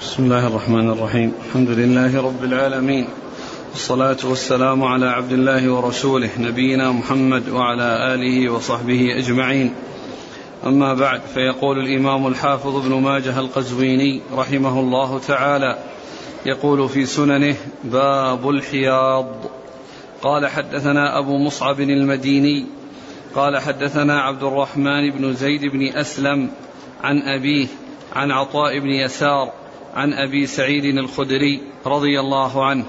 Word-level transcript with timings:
بسم 0.00 0.24
الله 0.24 0.46
الرحمن 0.46 0.90
الرحيم. 0.90 1.32
الحمد 1.46 1.70
لله 1.70 2.22
رب 2.22 2.44
العالمين. 2.44 3.06
والصلاة 3.70 4.16
والسلام 4.24 4.84
على 4.84 5.06
عبد 5.06 5.32
الله 5.32 5.72
ورسوله 5.72 6.30
نبينا 6.38 6.92
محمد 6.92 7.48
وعلى 7.48 8.14
آله 8.14 8.52
وصحبه 8.52 9.18
أجمعين. 9.18 9.74
أما 10.66 10.94
بعد 10.94 11.20
فيقول 11.34 11.78
الإمام 11.78 12.26
الحافظ 12.26 12.76
ابن 12.76 12.94
ماجه 12.94 13.38
القزويني 13.38 14.20
رحمه 14.36 14.80
الله 14.80 15.18
تعالى 15.18 15.78
يقول 16.46 16.88
في 16.88 17.06
سننه 17.06 17.56
باب 17.84 18.48
الحياض 18.48 19.26
قال 20.22 20.46
حدثنا 20.46 21.18
أبو 21.18 21.38
مصعب 21.38 21.80
المديني 21.80 22.66
قال 23.34 23.58
حدثنا 23.58 24.20
عبد 24.20 24.42
الرحمن 24.42 25.10
بن 25.10 25.32
زيد 25.34 25.62
بن 25.64 25.86
أسلم 25.86 26.50
عن 27.02 27.22
أبيه 27.22 27.66
عن 28.12 28.30
عطاء 28.30 28.78
بن 28.78 28.90
يسار 28.90 29.63
عن 29.94 30.12
أبي 30.12 30.46
سعيد 30.46 30.84
الخدري 30.84 31.60
رضي 31.86 32.20
الله 32.20 32.64
عنه 32.64 32.84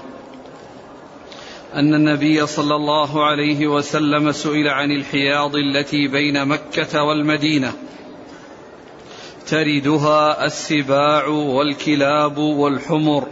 أن 1.74 1.94
النبي 1.94 2.46
صلى 2.46 2.74
الله 2.74 3.24
عليه 3.24 3.66
وسلم 3.66 4.32
سئل 4.32 4.68
عن 4.68 4.90
الحياض 4.90 5.56
التي 5.56 6.08
بين 6.08 6.44
مكة 6.48 7.02
والمدينة. 7.02 7.72
تردها 9.46 10.44
السباع 10.46 11.26
والكلاب 11.26 12.38
والحمر 12.38 13.28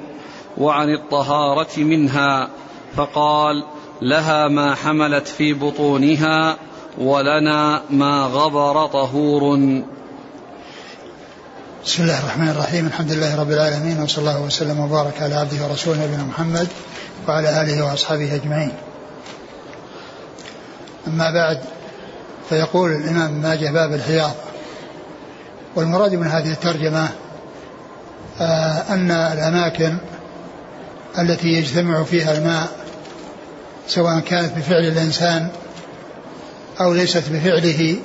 وعن 0.58 0.94
الطهارة 0.94 1.78
منها 1.78 2.50
فقال 2.96 3.64
لها 4.02 4.48
ما 4.48 4.74
حملت 4.74 5.28
في 5.28 5.52
بطونها 5.52 6.56
ولنا 6.98 7.82
ما 7.90 8.24
غبر 8.24 8.86
طهور. 8.86 9.58
بسم 11.86 12.02
الله 12.02 12.18
الرحمن 12.18 12.48
الرحيم 12.48 12.86
الحمد 12.86 13.12
لله 13.12 13.36
رب 13.40 13.50
العالمين 13.50 14.02
وصلى 14.02 14.18
الله 14.18 14.40
وسلم 14.40 14.80
وبارك 14.80 15.22
على 15.22 15.34
عبده 15.34 15.64
ورسوله 15.64 16.04
نبينا 16.04 16.22
محمد 16.22 16.68
وعلى 17.28 17.62
آله 17.62 17.84
وأصحابه 17.84 18.34
أجمعين. 18.34 18.72
أما 21.06 21.30
بعد 21.30 21.60
فيقول 22.48 22.92
الإمام 22.92 23.42
ماجه 23.42 23.70
باب 23.70 23.92
الحياض 23.94 24.34
والمراد 25.76 26.14
من 26.14 26.26
هذه 26.26 26.52
الترجمة 26.52 27.08
آه 28.40 28.84
أن 28.94 29.10
الأماكن 29.10 29.96
التي 31.18 31.48
يجتمع 31.48 32.04
فيها 32.04 32.38
الماء 32.38 32.68
سواء 33.88 34.20
كانت 34.20 34.58
بفعل 34.58 34.84
الإنسان 34.84 35.48
أو 36.80 36.92
ليست 36.92 37.24
بفعله 37.30 37.96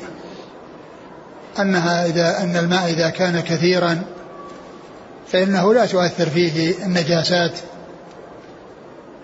أنها 1.61 2.05
إذا 2.05 2.43
أن 2.43 2.57
الماء 2.57 2.89
إذا 2.89 3.09
كان 3.09 3.39
كثيرا 3.39 4.01
فإنه 5.27 5.73
لا 5.73 5.85
تؤثر 5.85 6.29
فيه 6.29 6.85
النجاسات 6.85 7.51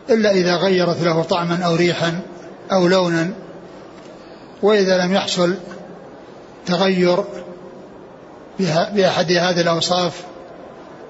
إلا 0.09 0.31
إذا 0.31 0.55
غيرت 0.55 1.01
له 1.01 1.23
طعما 1.23 1.65
أو 1.65 1.75
ريحا 1.75 2.19
أو 2.71 2.87
لونا 2.87 3.31
وإذا 4.61 4.97
لم 4.97 5.13
يحصل 5.13 5.55
تغير 6.65 7.23
بأحد 8.93 9.31
هذه 9.31 9.61
الأوصاف 9.61 10.23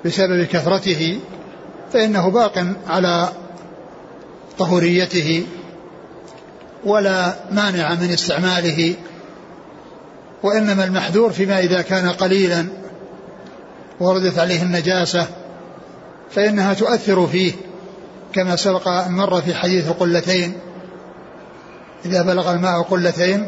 بسبب 0.06 0.44
كثرته 0.44 1.20
فإنه 1.94 2.30
باق 2.30 2.66
على 2.88 3.30
طهوريته 4.58 5.46
ولا 6.86 7.36
مانع 7.52 7.96
من 7.96 8.12
استعماله 8.12 8.96
وإنما 10.46 10.84
المحذور 10.84 11.32
فيما 11.32 11.60
إذا 11.60 11.82
كان 11.82 12.10
قليلا 12.10 12.66
وردت 14.00 14.40
عليه 14.40 14.62
النجاسة 14.62 15.28
فإنها 16.32 16.74
تؤثر 16.74 17.28
فيه 17.28 17.54
كما 18.34 18.56
سبق 18.56 18.88
أن 18.88 19.12
مر 19.12 19.42
في 19.42 19.56
حديث 19.56 19.88
القلتين 19.88 20.54
إذا 22.06 22.22
بلغ 22.22 22.52
الماء 22.52 22.82
قلتين 22.82 23.48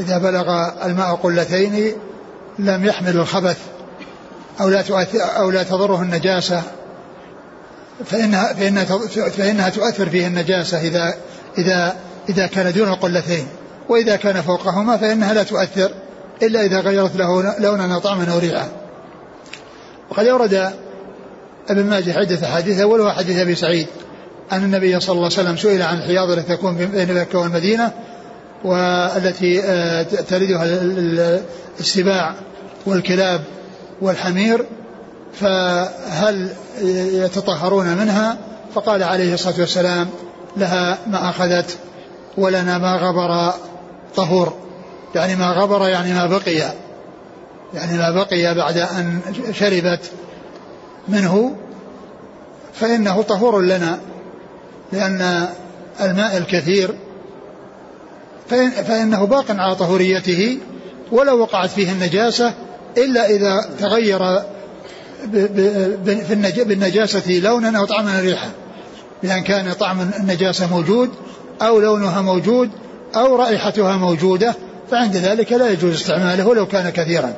إذا 0.00 0.18
بلغ 0.18 0.68
الماء 0.86 1.14
قلتين 1.14 1.92
لم 2.58 2.84
يحمل 2.84 3.16
الخبث 3.16 3.58
أو 4.60 4.68
لا 4.68 4.82
تؤثر 4.82 5.18
أو 5.36 5.50
لا 5.50 5.62
تضره 5.62 6.02
النجاسة 6.02 6.62
فإنها 8.04 8.52
فإنها 8.52 8.84
فإنها 9.28 9.68
تؤثر 9.68 10.08
فيه 10.08 10.26
النجاسة 10.26 10.80
إذا 10.80 11.14
إذا 11.58 11.96
إذا 12.28 12.46
كان 12.46 12.72
دون 12.72 12.88
القلتين. 12.88 13.46
وإذا 13.88 14.16
كان 14.16 14.42
فوقهما 14.42 14.96
فإنها 14.96 15.34
لا 15.34 15.42
تؤثر 15.42 15.90
إلا 16.42 16.62
إذا 16.62 16.80
غيرت 16.80 17.16
له 17.16 17.54
لونا 17.58 17.94
أو 17.94 18.00
طعما 18.00 18.32
أو 18.32 18.38
ريحا. 18.38 18.68
وقد 20.10 20.26
أورد 20.26 20.72
ابن 21.68 21.84
ماجه 21.84 22.18
عدة 22.18 22.46
أحاديث 22.46 22.80
أولها 22.80 23.12
حديث 23.12 23.38
أبي 23.38 23.54
سعيد 23.54 23.86
أن 24.52 24.64
النبي 24.64 25.00
صلى 25.00 25.12
الله 25.12 25.24
عليه 25.24 25.40
وسلم 25.40 25.56
سئل 25.56 25.82
عن 25.82 25.98
الحياض 25.98 26.30
التي 26.30 26.56
تكون 26.56 26.74
بين 26.74 27.14
مكة 27.14 27.38
والمدينة 27.38 27.92
والتي 28.64 29.62
آه، 29.64 30.02
تلدها 30.02 30.64
السباع 31.80 32.34
والكلاب 32.86 33.40
والحمير 34.00 34.66
فهل 35.32 36.48
يتطهرون 37.12 37.86
منها؟ 37.86 38.38
فقال 38.74 39.02
عليه 39.02 39.34
الصلاة 39.34 39.60
والسلام 39.60 40.08
لها 40.56 40.98
ما 41.06 41.30
أخذت 41.30 41.78
ولنا 42.36 42.78
ما 42.78 42.96
غبر. 42.96 43.54
طهور 44.16 44.52
يعني 45.14 45.36
ما 45.36 45.50
غبر 45.50 45.88
يعني 45.88 46.14
ما 46.14 46.26
بقي 46.26 46.74
يعني 47.74 47.98
ما 47.98 48.10
بقي 48.10 48.54
بعد 48.54 48.78
أن 48.78 49.20
شربت 49.52 50.10
منه 51.08 51.56
فإنه 52.74 53.22
طهور 53.22 53.60
لنا 53.60 53.98
لأن 54.92 55.48
الماء 56.00 56.36
الكثير 56.36 56.94
فإنه 58.86 59.24
باق 59.24 59.44
على 59.50 59.74
طهوريته 59.74 60.58
ولو 61.12 61.38
وقعت 61.38 61.70
فيه 61.70 61.92
النجاسة 61.92 62.54
إلا 62.96 63.30
إذا 63.30 63.70
تغير 63.78 64.18
بالنجاسة 66.64 67.38
لونا 67.38 67.78
أو 67.78 67.84
طعما 67.84 68.20
ريحا 68.20 68.50
بأن 69.22 69.42
كان 69.42 69.72
طعم 69.72 70.10
النجاسة 70.20 70.70
موجود 70.70 71.10
أو 71.62 71.80
لونها 71.80 72.20
موجود 72.20 72.70
أو 73.16 73.36
رائحتها 73.36 73.96
موجودة 73.96 74.54
فعند 74.90 75.16
ذلك 75.16 75.52
لا 75.52 75.70
يجوز 75.70 75.94
استعماله 75.94 76.46
ولو 76.46 76.66
كان 76.66 76.90
كثيرا. 76.90 77.34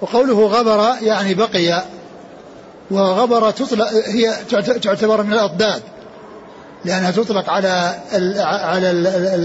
وقوله 0.00 0.46
غبر 0.46 0.94
يعني 1.02 1.34
بقي 1.34 1.82
وغبر 2.90 3.50
تطلق 3.50 3.86
هي 4.06 4.34
تعتبر 4.82 5.22
من 5.22 5.32
الأضداد 5.32 5.82
لأنها 6.84 7.10
تطلق 7.10 7.50
على 7.50 7.94
على 8.44 8.90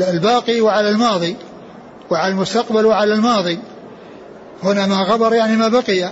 الباقي 0.10 0.62
وعلى 0.62 0.90
الماضي 0.90 1.36
وعلى 2.10 2.32
المستقبل 2.32 2.86
وعلى 2.86 3.14
الماضي. 3.14 3.60
هنا 4.64 4.88
ما 4.88 5.04
غبر 5.04 5.34
يعني 5.34 5.56
ما 5.56 5.68
بقي. 5.68 6.12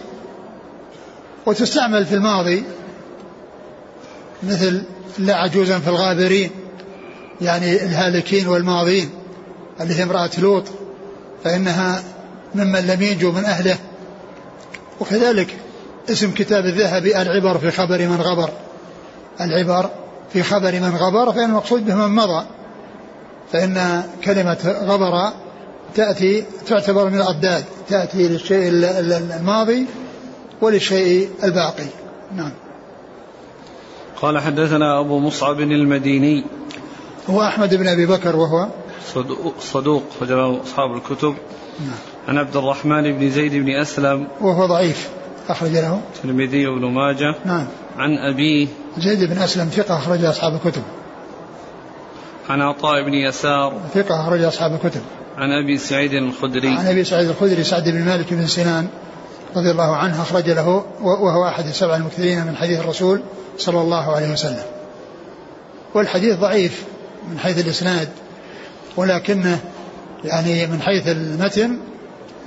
وتستعمل 1.46 2.06
في 2.06 2.16
الماضي 2.16 2.64
مثل 4.44 4.84
لا 5.18 5.35
عجوزا 5.35 5.80
في 5.80 5.88
الغابرين. 5.88 6.52
يعني 7.41 7.84
الهالكين 7.84 8.47
والماضين 8.47 9.09
اللي 9.81 9.96
هي 9.96 10.03
امرأة 10.03 10.29
لوط 10.38 10.63
فإنها 11.44 12.03
ممن 12.56 12.88
لم 12.88 13.01
ينجو 13.01 13.31
من 13.31 13.46
أهله. 13.46 13.78
وكذلك 15.00 15.56
اسم 16.09 16.31
كتاب 16.31 16.66
الذهبي 16.66 17.22
العبر 17.22 17.57
في 17.57 17.72
خبر 17.72 18.07
من 18.07 18.22
غبر. 18.22 18.50
العبر 19.41 19.90
في 20.34 20.44
خبر 20.44 20.72
من 20.72 20.96
غبر 20.96 21.31
فإن 21.31 21.50
المقصود 21.50 21.85
به 21.85 21.96
من 21.96 22.16
مضى. 22.16 22.46
فإن 23.52 24.03
كلمة 24.23 24.75
غبر 24.85 25.34
تأتي 25.96 26.44
تعتبر 26.67 27.09
من 27.09 27.16
الأضداد 27.16 27.63
تأتي 27.90 28.28
للشيء 28.28 28.69
الماضي 29.40 29.85
وللشيء 30.61 31.29
الباقي. 31.43 31.88
نعم. 32.35 32.52
قال 34.22 34.40
حدثنا 34.40 34.99
أبو 34.99 35.20
مصعب 35.20 35.59
المديني. 35.59 36.43
هو 37.30 37.42
أحمد 37.42 37.76
بن 37.76 37.88
أبي 37.88 38.06
بكر 38.06 38.36
وهو؟ 38.36 38.68
صدوق 39.60 40.04
رجل 40.22 40.62
أصحاب 40.64 40.96
الكتب. 40.96 41.36
نعم. 41.80 41.96
عن 42.28 42.38
عبد 42.38 42.56
الرحمن 42.56 43.12
بن 43.12 43.30
زيد 43.30 43.54
بن 43.54 43.70
أسلم. 43.70 44.28
وهو 44.42 44.66
ضعيف 44.66 45.10
أخرج 45.50 45.72
له 45.72 46.02
الترمذي 46.16 46.68
وابن 46.68 46.86
ماجه. 46.86 47.36
نعم. 47.46 47.68
عن 47.98 48.18
أبيه 48.18 48.68
زيد 48.98 49.30
بن 49.30 49.38
أسلم 49.38 49.66
ثقة 49.66 49.98
أخرج 49.98 50.26
أصحاب 50.26 50.54
الكتب. 50.54 50.82
عن 52.50 52.62
عطاء 52.62 53.04
بن 53.04 53.14
يسار. 53.14 53.74
ثقة 53.94 54.22
أخرج 54.22 54.44
أصحاب 54.44 54.74
الكتب. 54.74 55.02
عن 55.38 55.52
أبي 55.52 55.78
سعيد 55.78 56.14
الخدري. 56.14 56.68
عن 56.68 56.88
أبي 56.88 57.04
سعيد 57.04 57.30
الخدري 57.30 57.64
سعد 57.64 57.90
بن 57.90 58.06
مالك 58.06 58.34
بن 58.34 58.48
سنان 58.48 58.88
رضي 59.56 59.72
الله 59.72 59.96
عنه 59.96 60.22
أخرج 60.22 60.50
له 60.50 60.86
وهو 61.02 61.48
أحد 61.48 61.66
السبع 61.66 61.96
المكثرين 61.96 62.46
من 62.46 62.56
حديث 62.56 62.80
الرسول 62.80 63.22
صلى 63.58 63.82
الله 63.82 64.16
عليه 64.16 64.34
وسلم. 64.34 64.64
والحديث 65.94 66.40
ضعيف. 66.40 66.86
من 67.32 67.40
حيث 67.40 67.66
الإسناد 67.66 68.10
ولكنه 68.98 69.60
يعني 70.26 70.68
من 70.68 70.82
حيث 70.82 71.08
المتن 71.08 71.78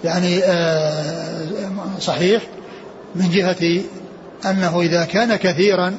يعني 0.04 0.38
آه، 0.44 1.46
صحيح 2.00 2.42
من 3.14 3.30
جهة 3.30 3.82
أنه 4.50 4.80
إذا 4.80 5.04
كان 5.04 5.36
كثيرا 5.36 5.94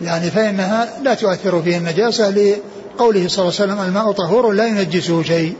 يعني 0.00 0.30
فإنها 0.30 0.88
لا 1.02 1.14
تؤثر 1.14 1.62
فيه 1.62 1.78
النجاسة 1.78 2.30
لقوله 2.30 3.28
صلى 3.28 3.42
الله 3.42 3.60
عليه 3.60 3.72
وسلم 3.72 3.80
الماء 3.80 4.12
طهور 4.12 4.52
لا 4.52 4.66
ينجسه 4.66 5.22
شيء 5.22 5.54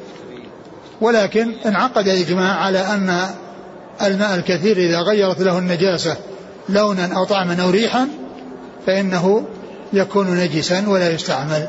ولكن 1.00 1.52
انعقد 1.67 2.08
الإجماع 2.08 2.55
على 2.55 2.79
أن 2.79 3.29
الماء 4.02 4.35
الكثير 4.35 4.76
إذا 4.76 5.00
غيرت 5.00 5.40
له 5.40 5.58
النجاسة 5.58 6.17
لونا 6.69 7.17
أو 7.17 7.25
طعما 7.25 7.62
أو 7.62 7.70
ريحا 7.70 8.08
فإنه 8.87 9.46
يكون 9.93 10.37
نجسا 10.37 10.88
ولا 10.88 11.11
يستعمل. 11.11 11.69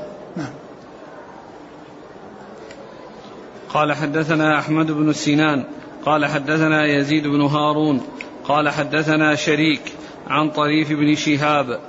قال 3.74 3.94
حدثنا 3.94 4.60
أحمد 4.60 4.92
بن 4.92 5.14
سنان 5.14 5.64
قال 6.06 6.26
حدثنا 6.26 6.86
يزيد 6.86 7.28
بن 7.28 7.42
هارون 7.42 8.02
قال 8.44 8.70
حدثنا 8.70 9.36
شريك 9.36 9.82
عن 10.28 10.50
طريف 10.50 10.92
بن 10.92 11.16
شهاب. 11.16 11.80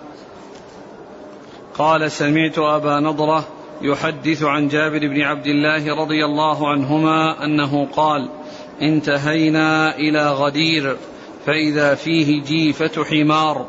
قال 1.78 2.10
سمعت 2.10 2.58
أبا 2.58 3.00
نضرة 3.00 3.48
يحدث 3.82 4.42
عن 4.42 4.68
جابر 4.68 4.98
بن 4.98 5.22
عبد 5.22 5.46
الله 5.46 5.94
رضي 5.94 6.24
الله 6.24 6.68
عنهما 6.68 7.44
أنه 7.44 7.88
قال 7.96 8.28
انتهينا 8.82 9.96
إلى 9.96 10.30
غدير 10.30 10.96
فإذا 11.46 11.94
فيه 11.94 12.42
جيفة 12.42 13.04
حمار. 13.04 13.66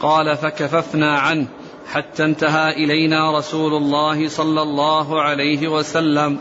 قال 0.00 0.36
فكففنا 0.36 1.18
عنه 1.18 1.46
حتى 1.92 2.24
انتهى 2.24 2.72
إلينا 2.72 3.38
رسول 3.38 3.74
الله 3.74 4.28
صلى 4.28 4.62
الله 4.62 5.22
عليه 5.22 5.68
وسلم. 5.68 6.38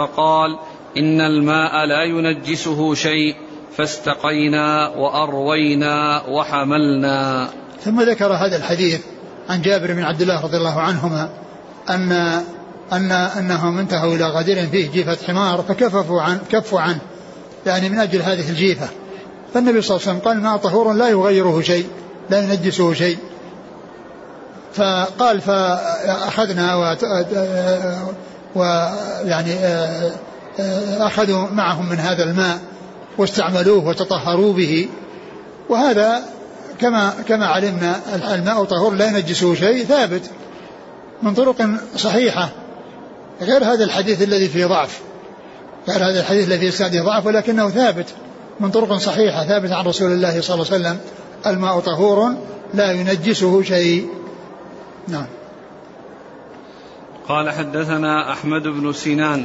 فقال 0.00 0.58
إن 0.96 1.20
الماء 1.20 1.84
لا 1.84 2.04
ينجسه 2.04 2.94
شيء 2.94 3.36
فاستقينا 3.76 4.88
وأروينا 4.88 6.22
وحملنا. 6.28 7.48
ثم 7.84 8.00
ذكر 8.00 8.32
هذا 8.32 8.56
الحديث 8.56 9.00
عن 9.48 9.62
جابر 9.62 9.92
بن 9.92 10.02
عبد 10.02 10.22
الله 10.22 10.44
رضي 10.44 10.56
الله 10.56 10.80
عنهما 10.80 11.30
أن 11.90 12.12
أن 12.92 13.12
أنهم 13.12 13.78
انتهوا 13.78 14.14
إلى 14.14 14.24
غدير 14.24 14.66
فيه 14.66 14.90
جيفة 14.90 15.18
حمار 15.26 15.64
فكففوا 15.68 16.22
عن 16.22 16.38
كفوا 16.50 16.80
عنه 16.80 17.00
يعني 17.66 17.88
من 17.88 17.98
أجل 17.98 18.22
هذه 18.22 18.50
الجيفة. 18.50 18.88
فالنبي 19.54 19.82
صلى 19.82 19.96
الله 19.96 20.08
عليه 20.08 20.18
وسلم 20.18 20.28
قال 20.28 20.36
الماء 20.36 20.56
طهور 20.56 20.92
لا 20.92 21.08
يغيره 21.08 21.60
شيء 21.60 21.86
لا 22.30 22.38
ينجسه 22.38 22.92
شيء. 22.92 23.18
فقال 24.74 25.40
فأخذنا 25.40 26.96
ويعني 28.54 29.54
أخذوا 30.98 31.48
معهم 31.52 31.88
من 31.88 31.96
هذا 31.96 32.24
الماء 32.24 32.58
واستعملوه 33.18 33.86
وتطهروا 33.86 34.52
به. 34.52 34.88
وهذا 35.68 36.22
كما 36.78 37.12
كما 37.28 37.46
علمنا 37.46 38.00
الماء 38.34 38.64
طهور 38.64 38.94
لا 38.94 39.06
ينجسه 39.06 39.54
شيء 39.54 39.84
ثابت 39.84 40.30
من 41.22 41.34
طرق 41.34 41.68
صحيحة. 41.96 42.48
غير 43.42 43.64
هذا 43.64 43.84
الحديث 43.84 44.22
الذي 44.22 44.48
فيه 44.48 44.66
ضعف. 44.66 45.00
غير 45.88 46.10
هذا 46.10 46.20
الحديث 46.20 46.46
الذي 46.46 46.58
فيه 46.58 46.68
اسناده 46.68 47.02
ضعف 47.02 47.26
ولكنه 47.26 47.70
ثابت 47.70 48.06
من 48.60 48.70
طرق 48.70 48.96
صحيحة 48.96 49.46
ثابت 49.46 49.72
عن 49.72 49.84
رسول 49.84 50.12
الله 50.12 50.40
صلى 50.40 50.54
الله 50.54 50.66
عليه 50.72 50.84
وسلم. 50.84 50.98
الماء 51.46 51.80
طهور 51.80 52.34
لا 52.74 52.92
ينجسه 52.92 53.62
شيء. 53.62 54.08
نعم. 55.08 55.26
قال 57.30 57.50
حدثنا 57.50 58.32
أحمد 58.32 58.62
بن 58.62 58.92
سنان. 58.92 59.44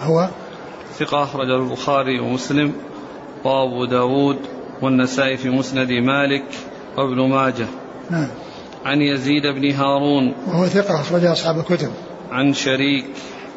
هو؟ 0.00 0.28
ثقة 0.98 1.22
أخرج 1.22 1.50
البخاري 1.50 2.20
ومسلم. 2.20 2.72
وأبو 3.44 3.84
داود 3.84 4.38
والنسائي 4.82 5.36
في 5.36 5.50
مسند 5.50 5.90
مالك 5.92 6.44
وابن 6.96 7.28
ماجه. 7.28 7.66
نعم. 8.10 8.28
عن 8.84 9.02
يزيد 9.02 9.42
بن 9.42 9.72
هارون. 9.72 10.34
وهو 10.46 10.66
ثقة 10.66 11.00
أخرج 11.00 11.24
أصحاب 11.24 11.58
الكتب. 11.58 11.90
عن 12.30 12.54
شريك. 12.54 13.06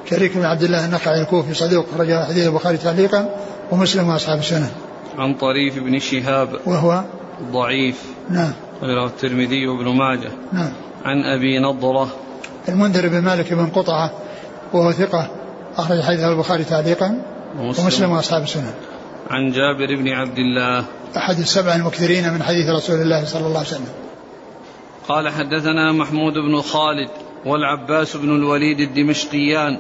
شريك 0.10 0.38
بن 0.38 0.46
عبد 0.46 0.64
الله 0.64 0.86
النخعي 0.86 1.22
الكوفي 1.22 1.54
صدوق 1.54 1.86
أخرج 1.94 2.08
حديث 2.28 2.48
البخاري 2.48 2.78
تعليقا 2.78 3.36
ومسلم 3.72 4.10
وأصحاب 4.10 4.40
السنن 4.40 4.70
عن 5.18 5.34
طريف 5.34 5.80
بن 5.80 6.00
شهاب. 6.00 6.60
وهو؟ 6.66 7.04
ضعيف. 7.52 8.04
نعم. 8.30 8.52
الترمذي 8.84 9.68
وابن 9.68 9.96
ماجه. 9.96 10.32
نعم. 10.54 10.72
عن 11.06 11.24
أبي 11.24 11.60
نضرة. 11.60 12.27
المنذر 12.70 13.08
بن 13.08 13.20
مالك 13.20 13.54
بن 13.54 13.66
قطعة 13.66 14.12
وهو 14.74 14.92
ثقة 14.92 15.28
أخرج 15.78 16.02
حديثه 16.02 16.32
البخاري 16.32 16.64
تعليقا 16.64 17.22
ومسلم, 17.60 17.86
ومسلم 17.86 18.12
وأصحاب 18.12 18.44
السنن 18.44 18.74
عن 19.30 19.52
جابر 19.52 19.96
بن 19.96 20.08
عبد 20.08 20.38
الله. 20.38 20.86
أحد 21.18 21.40
السبع 21.40 21.76
المكثرين 21.76 22.34
من 22.34 22.44
حديث 22.44 22.70
رسول 22.70 23.02
الله 23.02 23.26
صلى 23.26 23.48
الله 23.48 23.58
عليه 23.58 23.68
وسلم. 23.68 23.88
قال 25.08 25.30
حدثنا 25.30 25.92
محمود 25.92 26.34
بن 26.34 26.62
خالد 26.62 27.10
والعباس 27.46 28.18
بن 28.18 28.36
الوليد 28.36 28.80
الدمشقيان. 28.80 29.78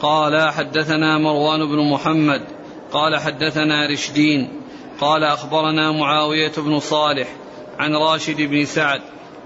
قال 0.00 0.52
حدثنا 0.52 1.18
مروان 1.18 1.60
بن 1.60 1.90
محمد. 1.90 2.40
قال 2.92 3.20
حدثنا 3.20 3.86
رشدين. 3.86 4.48
قال 5.00 5.24
أخبرنا 5.24 5.92
معاوية 5.92 6.52
بن 6.56 6.78
صالح 6.78 7.28
عن 7.78 7.94
راشد 7.94 8.36
بن 8.36 8.64
سعد. 8.64 9.00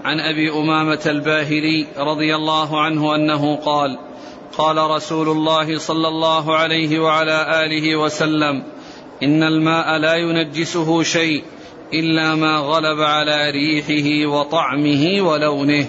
عن 0.05 0.19
أبي 0.19 0.51
أمامة 0.51 0.99
الباهلي 1.05 1.87
رضي 1.97 2.35
الله 2.35 2.81
عنه 2.81 3.15
أنه 3.15 3.55
قال 3.55 3.99
قال 4.57 4.77
رسول 4.77 5.29
الله 5.29 5.79
صلى 5.79 6.07
الله 6.07 6.57
عليه 6.57 6.99
وعلى 6.99 7.65
آله 7.65 7.95
وسلم 7.95 8.63
إن 9.23 9.43
الماء 9.43 9.97
لا 9.97 10.15
ينجسه 10.15 11.03
شيء 11.03 11.43
إلا 11.93 12.35
ما 12.35 12.57
غلب 12.57 13.01
على 13.01 13.51
ريحه 13.51 14.29
وطعمه 14.29 15.21
ولونه. 15.21 15.85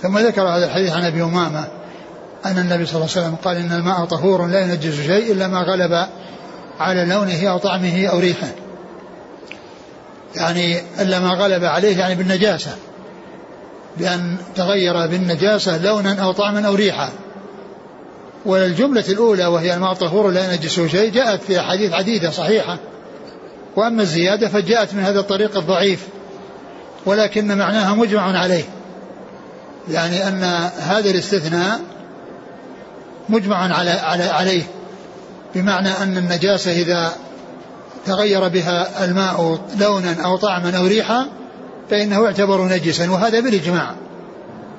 ثم 0.00 0.18
ذكر 0.18 0.42
هذا 0.42 0.66
الحديث 0.66 0.92
عن 0.92 1.04
أبي 1.04 1.22
أمامة 1.22 1.68
أن 2.46 2.58
النبي 2.58 2.86
صلى 2.86 2.94
الله 2.94 3.08
عليه 3.16 3.26
وسلم 3.26 3.36
قال 3.44 3.56
إن 3.56 3.72
الماء 3.72 4.04
طهور 4.04 4.46
لا 4.46 4.60
ينجس 4.60 5.06
شيء 5.06 5.32
إلا 5.32 5.48
ما 5.48 5.62
غلب 5.62 6.06
على 6.80 7.04
لونه 7.04 7.46
أو 7.46 7.58
طعمه 7.58 8.06
أو 8.06 8.18
ريحه. 8.18 8.52
يعني 10.34 10.80
إلا 11.00 11.20
ما 11.20 11.28
غلب 11.28 11.64
عليه 11.64 11.98
يعني 11.98 12.14
بالنجاسة. 12.14 12.76
بأن 13.96 14.36
تغير 14.54 15.06
بالنجاسة 15.06 15.78
لونا 15.78 16.22
أو 16.22 16.32
طعما 16.32 16.66
أو 16.66 16.74
ريحا. 16.74 17.08
والجملة 18.46 19.04
الأولى 19.08 19.46
وهي 19.46 19.74
الماء 19.74 19.92
طهور 19.92 20.30
لا 20.30 20.52
ينجسه 20.52 20.86
شيء 20.86 21.12
جاءت 21.12 21.42
في 21.42 21.60
أحاديث 21.60 21.92
عديدة 21.92 22.30
صحيحة. 22.30 22.78
وأما 23.76 24.02
الزيادة 24.02 24.48
فجاءت 24.48 24.94
من 24.94 25.02
هذا 25.02 25.20
الطريق 25.20 25.56
الضعيف 25.56 26.06
ولكن 27.06 27.58
معناها 27.58 27.94
مجمع 27.94 28.38
عليه. 28.38 28.64
يعني 29.90 30.28
أن 30.28 30.42
هذا 30.78 31.10
الاستثناء 31.10 31.80
مجمع 33.28 33.56
على 33.56 33.90
على 33.90 34.24
عليه 34.24 34.62
بمعنى 35.54 35.88
أن 35.88 36.18
النجاسة 36.18 36.72
إذا 36.72 37.12
تغير 38.06 38.48
بها 38.48 39.04
الماء 39.04 39.58
لونا 39.80 40.16
أو 40.24 40.36
طعما 40.36 40.78
أو 40.78 40.86
ريحا 40.86 41.28
فإنه 41.92 42.24
يعتبر 42.24 42.64
نجسا 42.64 43.10
وهذا 43.10 43.40
بالإجماع. 43.40 43.94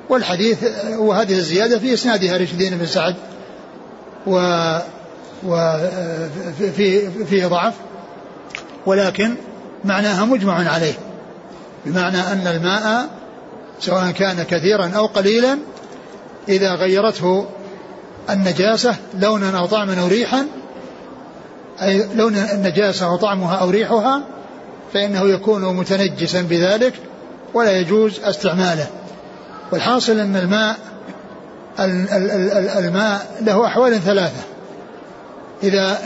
والحديث 0.09 0.57
وهذه 0.97 1.37
الزيادة 1.37 1.79
في 1.79 1.93
إسنادها 1.93 2.37
رشدين 2.37 2.77
بن 2.77 2.85
سعد 2.85 3.15
و 4.27 4.37
وفي 5.45 7.09
فيه 7.25 7.47
ضعف 7.47 7.73
ولكن 8.85 9.35
معناها 9.85 10.25
مجمع 10.25 10.69
عليه. 10.69 10.93
بمعنى 11.85 12.17
أن 12.17 12.47
الماء 12.47 13.09
سواء 13.79 14.11
كان 14.11 14.43
كثيرا 14.43 14.91
أو 14.95 15.05
قليلا 15.05 15.59
إذا 16.49 16.75
غيرته 16.75 17.45
النجاسة 18.29 18.95
لونا 19.19 19.59
أو 19.59 19.65
طعما 19.65 20.01
أو 20.01 20.07
ريحا 20.07 20.45
أي 21.81 22.07
لون 22.15 22.35
النجاسة 22.35 23.05
أو 23.05 23.17
طعمها 23.17 23.55
أو 23.55 23.69
ريحها 23.69 24.23
فإنه 24.93 25.29
يكون 25.29 25.75
متنجسا 25.75 26.41
بذلك 26.41 26.93
ولا 27.53 27.77
يجوز 27.77 28.19
استعماله. 28.19 28.87
والحاصل 29.71 30.19
أن 30.19 30.35
الماء 30.35 30.77
الماء 32.79 33.37
له 33.41 33.65
أحوال 33.65 34.01
ثلاثة. 34.01 34.41
إذا 35.63 35.97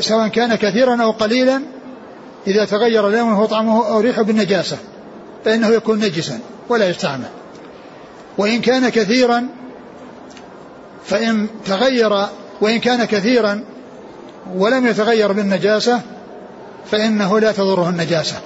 سواء 0.00 0.28
كان 0.28 0.54
كثيرا 0.54 1.02
أو 1.02 1.10
قليلا 1.10 1.62
إذا 2.46 2.64
تغير 2.64 3.08
لونه 3.08 3.40
وطعمه 3.42 3.88
أو 3.88 4.00
ريحه 4.00 4.22
بالنجاسة 4.22 4.76
فإنه 5.44 5.68
يكون 5.68 5.98
نجسا 5.98 6.38
ولا 6.68 6.88
يستعمل. 6.88 7.28
وإن 8.38 8.60
كان 8.60 8.88
كثيرا 8.88 9.46
فإن 11.04 11.46
تغير 11.66 12.26
وإن 12.60 12.78
كان 12.78 13.04
كثيرا 13.04 13.64
ولم 14.54 14.86
يتغير 14.86 15.32
بالنجاسة 15.32 16.00
فإنه 16.90 17.40
لا 17.40 17.52
تضره 17.52 17.88
النجاسة. 17.88 18.36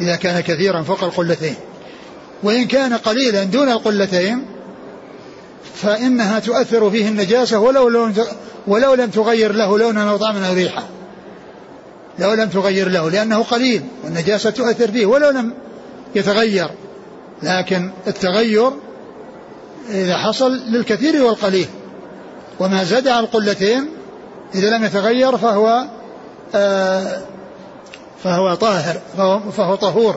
إذا 0.00 0.16
كان 0.16 0.40
كثيرا 0.40 0.82
فوق 0.82 1.04
القلتين. 1.04 1.54
وإن 2.42 2.66
كان 2.66 2.92
قليلا 2.92 3.44
دون 3.44 3.68
القلتين 3.68 4.44
فإنها 5.74 6.38
تؤثر 6.38 6.90
فيه 6.90 7.08
النجاسة 7.08 7.58
ولو 7.58 7.88
لم 7.88 8.14
ولو 8.66 8.94
لم 8.94 9.10
تغير 9.10 9.52
له 9.52 9.78
لونا 9.78 10.10
أو 10.10 10.16
طعما 10.16 10.48
أو 10.48 10.54
ريحا. 10.54 10.82
لو 12.18 12.34
لم 12.34 12.48
تغير 12.48 12.88
له 12.88 13.10
لأنه 13.10 13.42
قليل 13.42 13.82
والنجاسة 14.04 14.50
تؤثر 14.50 14.90
فيه 14.90 15.06
ولو 15.06 15.30
لم 15.30 15.52
يتغير. 16.14 16.70
لكن 17.42 17.90
التغير 18.06 18.70
إذا 19.90 20.16
حصل 20.16 20.52
للكثير 20.52 21.22
والقليل. 21.22 21.68
وما 22.60 22.84
زاد 22.84 23.08
على 23.08 23.26
القلتين 23.26 23.88
إذا 24.54 24.70
لم 24.70 24.84
يتغير 24.84 25.36
فهو 25.36 25.84
آه 26.54 27.22
فهو 28.22 28.54
طاهر 28.54 28.96
فهو, 29.16 29.50
فهو 29.50 29.74
طهور. 29.74 30.16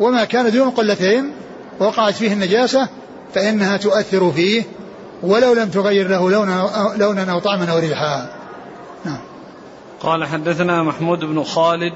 وما 0.00 0.24
كان 0.24 0.52
دون 0.52 0.68
القلتين 0.68 1.32
وقعت 1.80 2.14
فيه 2.14 2.32
النجاسة 2.32 2.88
فإنها 3.34 3.76
تؤثر 3.76 4.32
فيه 4.32 4.62
ولو 5.22 5.52
لم 5.52 5.68
تغير 5.68 6.08
له 6.08 6.30
لونا, 6.30 6.70
لونا 6.96 7.32
أو 7.32 7.38
طعما 7.38 7.72
أو 7.72 7.78
ريحا. 7.78 8.28
نعم. 9.04 9.18
قال 10.00 10.24
حدثنا 10.24 10.82
محمود 10.82 11.24
بن 11.24 11.42
خالد. 11.42 11.92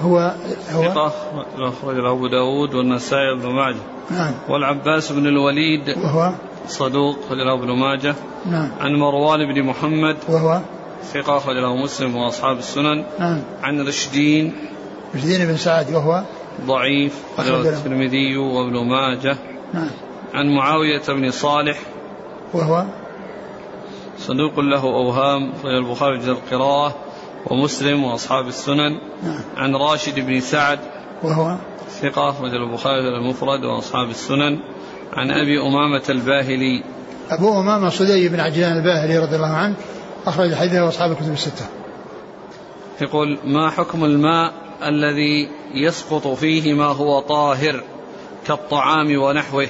هو 0.00 0.32
هو؟ 0.72 0.82
ثقة 0.82 1.12
أخرجه 1.58 2.10
أبو 2.10 2.26
داود 2.26 2.74
والنسائي 2.74 3.34
بن 3.36 3.48
ماجه. 3.48 3.76
نعم. 4.10 4.32
والعباس 4.48 5.12
بن 5.12 5.26
الوليد 5.26 5.98
وهو؟ 5.98 6.32
صدوق 6.68 7.16
أخرجه 7.30 7.54
ابن 7.54 7.70
ماجه. 7.72 8.14
نعم. 8.46 8.70
عن 8.80 8.94
مروان 8.94 9.54
بن 9.54 9.62
محمد. 9.62 10.16
وهو؟ 10.28 10.60
ثقة 11.12 11.36
أخرجه 11.36 11.74
مسلم 11.74 12.16
وأصحاب 12.16 12.58
السنن. 12.58 13.04
نعم. 13.18 13.42
عن 13.62 13.86
رشدين. 13.88 14.52
رشدين 15.14 15.46
بن 15.46 15.56
سعد 15.56 15.92
وهو 15.94 16.22
ضعيف. 16.66 17.14
أخرجه 17.38 17.68
الترمذي 17.68 18.36
وابن 18.36 18.88
ماجه. 18.88 19.36
نعم. 19.74 19.90
عن 20.34 20.46
معاوية 20.46 21.02
بن 21.08 21.30
صالح. 21.30 21.78
وهو 22.54 22.84
صدوق 24.18 24.60
له 24.60 24.82
أوهام. 24.82 25.52
أخرج 25.52 25.72
البخاري 25.72 26.18
جزء 26.18 26.32
القراءة. 26.32 26.94
ومسلم 27.46 28.04
وأصحاب 28.04 28.48
السنن. 28.48 28.98
نعم. 29.22 29.40
عن 29.56 29.76
راشد 29.76 30.20
بن 30.20 30.40
سعد. 30.40 30.78
وهو 31.22 31.56
ثقة 32.02 32.30
أخرج 32.30 32.54
البخاري 32.54 33.00
المفرد 33.00 33.64
وأصحاب 33.64 34.10
السنن. 34.10 34.58
عن 35.12 35.30
أبي 35.30 35.60
أمامة 35.60 36.02
الباهلي. 36.08 36.82
أبو 37.30 37.60
أمامة 37.60 37.88
صدي 37.88 38.28
بن 38.28 38.40
عجلان 38.40 38.76
الباهلي 38.76 39.18
رضي 39.18 39.36
الله 39.36 39.56
عنه. 39.56 39.74
أخرج 40.26 40.54
حديثه 40.54 40.84
وأصحاب 40.84 41.12
الكتب 41.12 41.32
الستة. 41.32 41.66
يقول 43.00 43.38
ما 43.44 43.70
حكم 43.70 44.04
الماء 44.04 44.52
الذي 44.86 45.48
يسقط 45.74 46.28
فيه 46.28 46.74
ما 46.74 46.86
هو 46.86 47.20
طاهر 47.20 47.84
كالطعام 48.46 49.22
ونحوه 49.22 49.68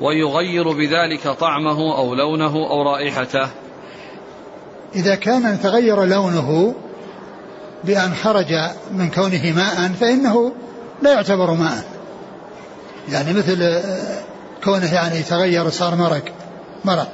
ويغير 0.00 0.72
بذلك 0.72 1.28
طعمه 1.28 1.96
أو 1.96 2.14
لونه 2.14 2.56
أو 2.56 2.82
رائحته؟ 2.82 3.48
إذا 4.94 5.14
كان 5.14 5.60
تغير 5.60 6.04
لونه 6.04 6.74
بأن 7.84 8.14
خرج 8.14 8.52
من 8.92 9.10
كونه 9.10 9.52
ماء 9.56 9.92
فإنه 10.00 10.52
لا 11.02 11.12
يعتبر 11.12 11.50
ماء. 11.50 11.84
يعني 13.08 13.32
مثل 13.32 13.80
كونه 14.64 14.94
يعني 14.94 15.22
تغير 15.22 15.68
صار 15.68 15.94
مرق. 15.94 16.24
مرق. 16.84 17.12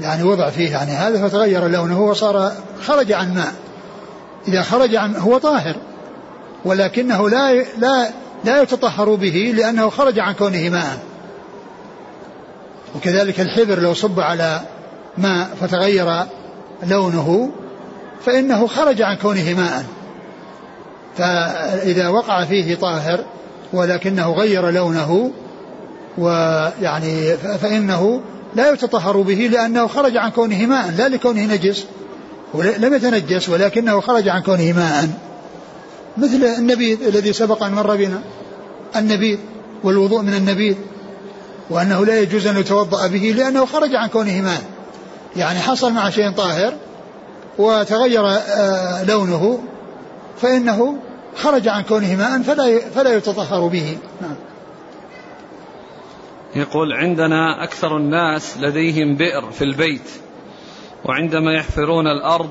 يعني 0.00 0.22
وضع 0.22 0.50
فيه 0.50 0.70
يعني 0.70 0.90
هذا 0.90 1.28
فتغير 1.28 1.68
لونه 1.68 2.02
وصار 2.02 2.52
خرج 2.82 3.12
عن 3.12 3.34
ماء. 3.34 3.52
إذا 4.48 4.62
خرج 4.62 4.94
عن 4.94 5.16
هو 5.16 5.38
طاهر. 5.38 5.76
ولكنه 6.64 7.28
لا 7.28 7.64
لا 7.78 8.08
لا 8.44 8.62
يتطهر 8.62 9.14
به 9.14 9.52
لأنه 9.56 9.90
خرج 9.90 10.18
عن 10.18 10.34
كونه 10.34 10.68
ماء. 10.68 10.98
وكذلك 12.96 13.40
الحبر 13.40 13.78
لو 13.78 13.94
صب 13.94 14.20
على 14.20 14.60
ماء 15.18 15.48
فتغير 15.60 16.24
لونه 16.82 17.50
فإنه 18.24 18.66
خرج 18.66 19.02
عن 19.02 19.16
كونه 19.16 19.54
ماء. 19.54 19.84
فإذا 21.18 22.08
وقع 22.08 22.44
فيه 22.44 22.74
طاهر 22.74 23.24
ولكنه 23.72 24.32
غير 24.32 24.70
لونه 24.70 25.30
ويعني 26.18 27.36
فإنه 27.36 28.20
لا 28.56 28.72
يتطهر 28.72 29.20
به 29.20 29.48
لأنه 29.52 29.86
خرج 29.86 30.16
عن 30.16 30.30
كونه 30.30 30.66
ماء 30.66 30.90
لا 30.90 31.08
لكونه 31.08 31.40
نجس. 31.40 31.84
لم 32.54 32.94
يتنجس 32.94 33.48
ولكنه 33.48 34.00
خرج 34.00 34.28
عن 34.28 34.42
كونه 34.42 34.72
ماء. 34.72 35.08
مثل 36.16 36.44
النبيذ 36.58 37.02
الذي 37.02 37.32
سبق 37.32 37.62
أن 37.62 37.72
مر 37.72 37.96
بنا. 37.96 38.20
النبيذ 38.96 39.38
والوضوء 39.84 40.22
من 40.22 40.34
النبيذ. 40.34 40.76
وأنه 41.70 42.06
لا 42.06 42.20
يجوز 42.20 42.46
أن 42.46 42.56
يتوضأ 42.56 43.06
به 43.06 43.34
لأنه 43.36 43.66
خرج 43.66 43.94
عن 43.94 44.08
كونه 44.08 44.40
ماء. 44.40 44.62
يعني 45.36 45.58
حصل 45.58 45.92
مع 45.92 46.10
شيء 46.10 46.30
طاهر 46.30 46.72
وتغير 47.58 48.26
آه، 48.28 49.04
لونه 49.04 49.58
فإنه 50.42 50.96
خرج 51.36 51.68
عن 51.68 51.82
كونه 51.82 52.16
ماء 52.16 52.42
فلا 52.42 52.80
فلا 52.94 53.16
يتطهر 53.16 53.66
به. 53.66 53.98
نعم. 54.20 54.36
يقول 56.56 56.92
عندنا 56.92 57.64
أكثر 57.64 57.96
الناس 57.96 58.58
لديهم 58.58 59.16
بئر 59.16 59.50
في 59.50 59.64
البيت 59.64 60.10
وعندما 61.04 61.52
يحفرون 61.52 62.06
الأرض 62.06 62.50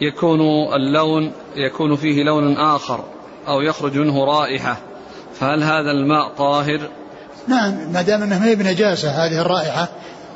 يكون 0.00 0.40
اللون 0.74 1.32
يكون 1.56 1.96
فيه 1.96 2.22
لون 2.22 2.56
آخر 2.56 3.04
أو 3.48 3.60
يخرج 3.60 3.98
منه 3.98 4.24
رائحة 4.24 4.76
فهل 5.34 5.62
هذا 5.62 5.90
الماء 5.90 6.28
طاهر؟ 6.28 6.80
نعم 7.48 7.92
ما 7.92 8.02
دام 8.02 8.22
أنه 8.22 8.38
ما 8.38 8.54
بنجاسة 8.54 9.10
هذه 9.10 9.40
الرائحة 9.40 9.88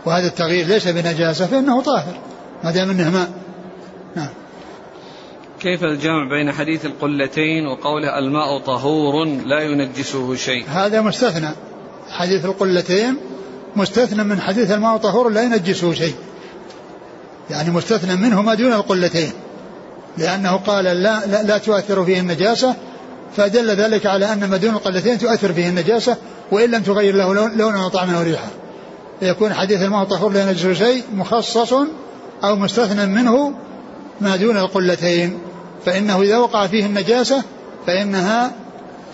وهذا 0.07 0.27
التغيير 0.27 0.67
ليس 0.67 0.89
بنجاسة 0.89 1.47
فإنه 1.47 1.83
طاهر 1.83 2.15
ما 2.65 2.71
دام 2.71 2.91
أنه 2.91 3.11
ماء. 3.11 3.31
نعم. 4.17 4.29
كيف 5.61 5.85
الجمع 5.85 6.29
بين 6.29 6.53
حديث 6.53 6.87
القلتين 6.87 7.67
وقوله 7.67 8.19
الماء 8.19 8.59
طهور 8.59 9.25
لا 9.25 9.61
ينجسه 9.61 10.35
شيء؟ 10.35 10.65
هذا 10.69 11.01
مستثنى. 11.01 11.70
حديث 12.11 12.45
القلتين 12.45 13.17
مستثنى 13.77 14.25
من 14.25 14.41
حديث 14.41 14.71
الماء 14.71 14.97
طهور 14.97 15.29
لا 15.29 15.43
ينجسه 15.43 15.95
شيء. 15.95 16.15
يعني 17.51 17.71
مستثنى 17.71 18.17
منه 18.17 18.43
ما 18.43 18.55
دون 18.55 18.73
القلتين. 18.73 19.33
لأنه 20.19 20.57
قال 20.57 20.85
لا, 20.85 21.27
لا, 21.27 21.43
لا 21.43 21.59
تؤثر 21.59 22.05
فيه 22.05 22.21
النجاسة 22.21 22.75
فدل 23.37 23.71
ذلك 23.71 24.07
على 24.07 24.33
أن 24.33 24.45
ما 24.45 24.57
دون 24.57 24.75
القلتين 24.75 25.19
تؤثر 25.19 25.53
فيه 25.53 25.69
النجاسة 25.69 26.17
وإن 26.53 26.71
لم 26.71 26.83
تغير 26.83 27.15
له 27.15 27.49
لونا 27.49 27.87
وطعما 27.87 28.21
وريحا 28.21 28.49
فيكون 29.21 29.55
حديث 29.55 29.83
الماء 29.83 30.05
طهور 30.05 30.33
لا 30.33 30.51
ينجس 30.51 30.79
شيء 30.79 31.03
مخصص 31.15 31.73
أو 32.45 32.57
مستثنى 32.57 33.07
منه 33.07 33.55
ما 34.21 34.37
دون 34.37 34.57
القلتين. 34.57 35.39
فإنه 35.87 36.23
إذا 36.23 36.37
وقع 36.37 36.67
فيه 36.67 36.87
النجاسة 36.87 37.43
فإنها 37.87 38.53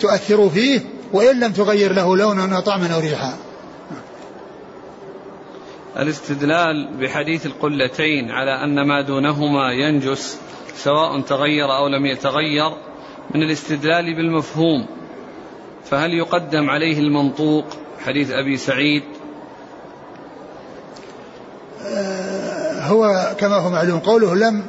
تؤثر 0.01 0.51
فيه 0.51 0.81
وإن 1.17 1.41
لم 1.41 1.53
تغير 1.53 1.93
له 1.93 2.17
لونا 2.17 2.59
وطعما 2.59 2.95
أو 2.95 3.01
ريحا. 3.01 3.37
الاستدلال 5.99 6.97
بحديث 7.01 7.47
القلتين 7.47 8.31
على 8.31 8.65
أن 8.65 8.87
ما 8.87 9.01
دونهما 9.03 9.73
ينجس 9.73 10.39
سواء 10.77 11.21
تغير 11.21 11.77
أو 11.77 11.89
لم 11.89 12.07
يتغير 12.07 12.71
من 13.35 13.43
الاستدلال 13.43 14.17
بالمفهوم. 14.17 14.87
فهل 15.91 16.15
يقدم 16.15 16.71
عليه 16.71 16.99
المنطوق 16.99 17.65
حديث 18.05 18.31
أبي 18.31 18.57
سعيد؟ 18.57 19.03
آه، 21.87 22.81
هو 22.81 23.35
كما 23.39 23.57
هو 23.57 23.71
معلوم 23.71 23.99
قوله 23.99 24.35
لم 24.35 24.65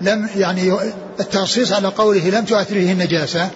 لم 0.00 0.28
يعني 0.36 0.72
التنصيص 1.20 1.72
على 1.72 1.88
قوله 1.88 2.30
لم 2.30 2.44
تؤثر 2.44 2.74
فيه 2.74 2.92
النجاسة. 2.92 3.50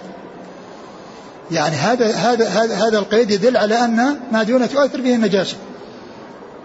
يعني 1.51 1.75
هذا 1.75 2.11
هذا 2.15 2.47
هذا 2.47 2.75
هذا 2.75 2.99
القيد 2.99 3.31
يدل 3.31 3.57
على 3.57 3.79
أن 3.85 4.19
ما 4.31 4.43
دون 4.43 4.69
تؤثر 4.69 5.01
به 5.01 5.15
النجاسة. 5.15 5.57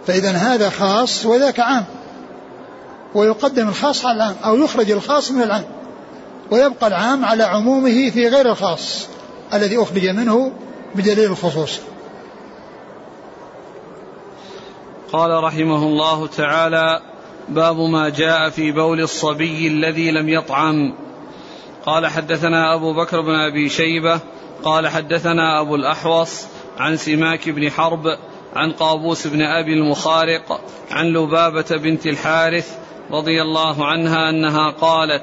فإذا 0.06 0.30
هذا 0.30 0.70
خاص 0.70 1.26
وذاك 1.26 1.60
عام. 1.60 1.84
ويقدم 3.14 3.68
الخاص 3.68 4.06
على 4.06 4.16
العام 4.16 4.36
أو 4.44 4.56
يخرج 4.56 4.90
الخاص 4.90 5.30
من 5.30 5.42
العام. 5.42 5.64
ويبقى 6.50 6.86
العام 6.86 7.24
على 7.24 7.42
عمومه 7.42 8.10
في 8.10 8.28
غير 8.28 8.50
الخاص 8.50 9.06
الذي 9.54 9.82
أخرج 9.82 10.06
منه 10.06 10.52
بدليل 10.94 11.30
الخصوص. 11.30 11.80
قال 15.12 15.44
رحمه 15.44 15.82
الله 15.82 16.26
تعالى 16.26 17.00
باب 17.48 17.76
ما 17.76 18.08
جاء 18.08 18.50
في 18.50 18.72
بول 18.72 19.00
الصبي 19.00 19.66
الذي 19.66 20.10
لم 20.10 20.28
يطعم. 20.28 20.94
قال 21.86 22.06
حدثنا 22.06 22.74
أبو 22.74 22.92
بكر 22.92 23.20
بن 23.20 23.34
أبي 23.34 23.68
شيبة 23.68 24.20
قال 24.64 24.88
حدثنا 24.88 25.60
أبو 25.60 25.74
الأحوص 25.74 26.46
عن 26.78 26.96
سماك 26.96 27.48
بن 27.48 27.70
حرب 27.70 28.18
عن 28.56 28.72
قابوس 28.72 29.26
بن 29.26 29.42
أبي 29.42 29.72
المخارق 29.74 30.60
عن 30.90 31.06
لبابة 31.06 31.76
بنت 31.76 32.06
الحارث 32.06 32.78
رضي 33.10 33.42
الله 33.42 33.86
عنها 33.86 34.30
أنها 34.30 34.70
قالت 34.70 35.22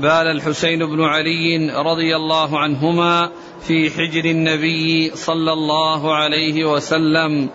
بال 0.00 0.26
الحسين 0.26 0.86
بن 0.86 1.04
علي 1.04 1.70
رضي 1.76 2.16
الله 2.16 2.58
عنهما 2.58 3.30
في 3.60 3.90
حجر 3.90 4.24
النبي 4.24 5.10
صلى 5.16 5.52
الله 5.52 6.14
عليه 6.14 6.64
وسلم. 6.64 7.48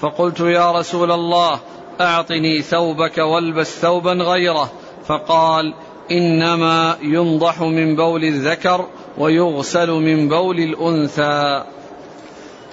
فقلت 0.00 0.40
يا 0.40 0.72
رسول 0.72 1.12
الله 1.12 1.60
أعطني 2.00 2.62
ثوبك 2.62 3.18
والبس 3.18 3.80
ثوبا 3.80 4.12
غيره. 4.12 4.72
فقال 5.06 5.74
إنما 6.10 6.96
ينضح 7.02 7.60
من 7.60 7.96
بول 7.96 8.24
الذكر 8.24 8.86
ويغسل 9.18 9.90
من 9.90 10.28
بول 10.28 10.58
الأنثى. 10.58 11.64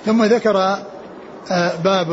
ثم 0.05 0.23
ذكر 0.23 0.57
آه، 1.51 1.75
باب 1.83 2.07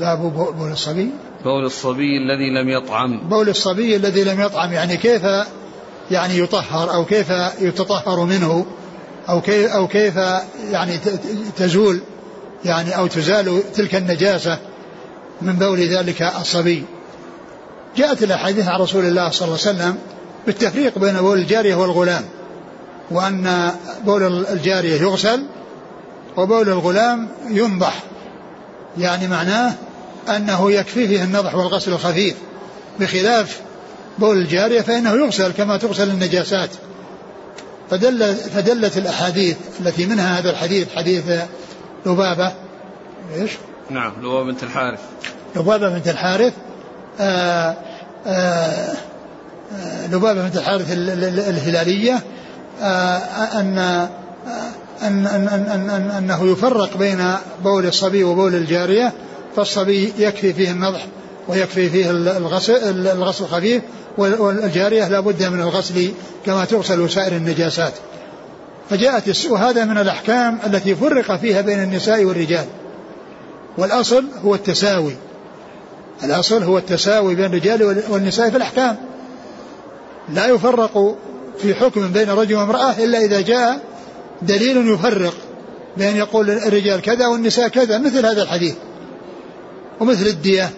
باب 0.00 0.32
بول 0.58 0.72
الصبي. 0.72 1.10
بول 1.44 1.64
الصبي 1.64 2.16
الذي 2.16 2.50
لم 2.50 2.68
يطعم. 2.68 3.28
بول 3.28 3.48
الصبي 3.48 3.96
الذي 3.96 4.24
لم 4.24 4.40
يطعم 4.40 4.72
يعني 4.72 4.96
كيف 4.96 5.22
يعني 6.10 6.38
يطهر 6.38 6.94
أو 6.94 7.04
كيف 7.04 7.30
يتطهر 7.60 8.24
منه 8.24 8.66
أو 9.28 9.40
كيف 9.40 9.70
أو 9.70 9.88
كيف 9.88 10.16
يعني 10.70 10.98
تزول 11.56 12.00
يعني 12.64 12.96
أو 12.98 13.06
تزال 13.06 13.62
تلك 13.74 13.94
النجاسة 13.94 14.58
من 15.42 15.52
بول 15.52 15.78
ذلك 15.78 16.22
الصبي. 16.22 16.84
جاءت 17.96 18.22
الأحاديث 18.22 18.68
عن 18.68 18.80
رسول 18.80 19.04
الله 19.04 19.30
صلى 19.30 19.48
الله 19.48 19.58
عليه 19.66 19.76
وسلم 19.76 19.98
بالتفريق 20.46 20.98
بين 20.98 21.16
بول 21.16 21.38
الجارية 21.38 21.74
والغلام. 21.74 22.24
وأن 23.12 23.72
بول 24.04 24.46
الجارية 24.46 25.00
يغسل 25.00 25.44
وبول 26.36 26.68
الغلام 26.68 27.28
ينضح. 27.48 28.02
يعني 28.98 29.28
معناه 29.28 29.72
أنه 30.36 30.72
يكفي 30.72 31.08
فيه 31.08 31.24
النضح 31.24 31.54
والغسل 31.54 31.92
الخفيف. 31.92 32.34
بخلاف 33.00 33.60
بول 34.18 34.36
الجارية 34.36 34.80
فإنه 34.80 35.10
يغسل 35.10 35.52
كما 35.52 35.76
تغسل 35.76 36.10
النجاسات. 36.10 36.70
فدل 37.90 38.34
فدلت 38.34 38.96
الأحاديث 38.96 39.56
التي 39.80 40.06
منها 40.06 40.38
هذا 40.38 40.50
الحديث 40.50 40.94
حديث 40.94 41.24
لبابة. 42.06 42.52
إيش؟ 43.34 43.50
نعم 43.90 44.12
لبابة 44.20 44.44
بنت 44.44 44.62
الحارث. 44.62 45.00
لبابة 45.56 45.88
بنت 45.88 46.08
الحارث. 46.08 46.52
آآ 47.20 47.76
آآ 48.26 48.94
لبابة 50.12 50.42
بنت 50.42 50.56
الحارث 50.56 50.86
الهلالية. 50.92 52.22
أن 52.80 54.08
أن, 55.02 55.26
أن, 55.26 55.48
أن, 55.48 55.90
أن 55.90 56.10
أنه 56.10 56.52
يفرق 56.52 56.96
بين 56.96 57.34
بول 57.64 57.86
الصبي 57.86 58.24
وبول 58.24 58.54
الجارية 58.54 59.12
فالصبي 59.56 60.12
يكفي 60.18 60.52
فيه 60.52 60.70
النضح 60.70 61.06
ويكفي 61.48 61.88
فيه 61.88 62.10
الغسل 62.10 63.08
الغسل 63.08 63.44
الخفيف 63.44 63.82
والجارية 64.18 65.08
لا 65.08 65.20
بد 65.20 65.42
من 65.42 65.60
الغسل 65.60 66.12
كما 66.46 66.64
تغسل 66.64 67.10
سائر 67.10 67.32
النجاسات. 67.32 67.92
فجاءت 68.90 69.46
وهذا 69.50 69.84
من 69.84 69.98
الأحكام 69.98 70.58
التي 70.66 70.94
فرق 70.94 71.36
فيها 71.36 71.60
بين 71.60 71.82
النساء 71.82 72.24
والرجال. 72.24 72.64
والأصل 73.78 74.24
هو 74.44 74.54
التساوي. 74.54 75.16
الأصل 76.24 76.62
هو 76.62 76.78
التساوي 76.78 77.34
بين 77.34 77.44
الرجال 77.44 78.02
والنساء 78.08 78.50
في 78.50 78.56
الأحكام. 78.56 78.96
لا 80.28 80.46
يفرق 80.46 81.16
في 81.58 81.74
حكم 81.74 82.12
بين 82.12 82.30
رجل 82.30 82.54
وامرأة 82.54 82.92
إلا 82.92 83.18
إذا 83.18 83.40
جاء 83.40 83.80
دليل 84.42 84.88
يفرق 84.88 85.34
بأن 85.96 86.16
يقول 86.16 86.50
الرجال 86.50 87.02
كذا 87.02 87.26
والنساء 87.26 87.68
كذا 87.68 87.98
مثل 87.98 88.26
هذا 88.26 88.42
الحديث 88.42 88.74
ومثل 90.00 90.26
الدية 90.26 90.70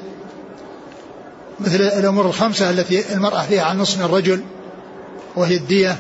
مثل 1.61 1.77
الأمور 1.77 2.27
الخمسة 2.27 2.71
التي 2.71 3.15
المرأة 3.15 3.43
فيها 3.43 3.63
عن 3.63 3.79
نصف 3.79 3.99
من 3.99 4.05
الرجل 4.05 4.43
وهي 5.37 5.57
الدية 5.57 5.97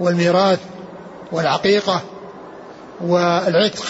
والميراث 0.00 0.58
والعقيقة 1.32 2.02
والعتق 3.00 3.84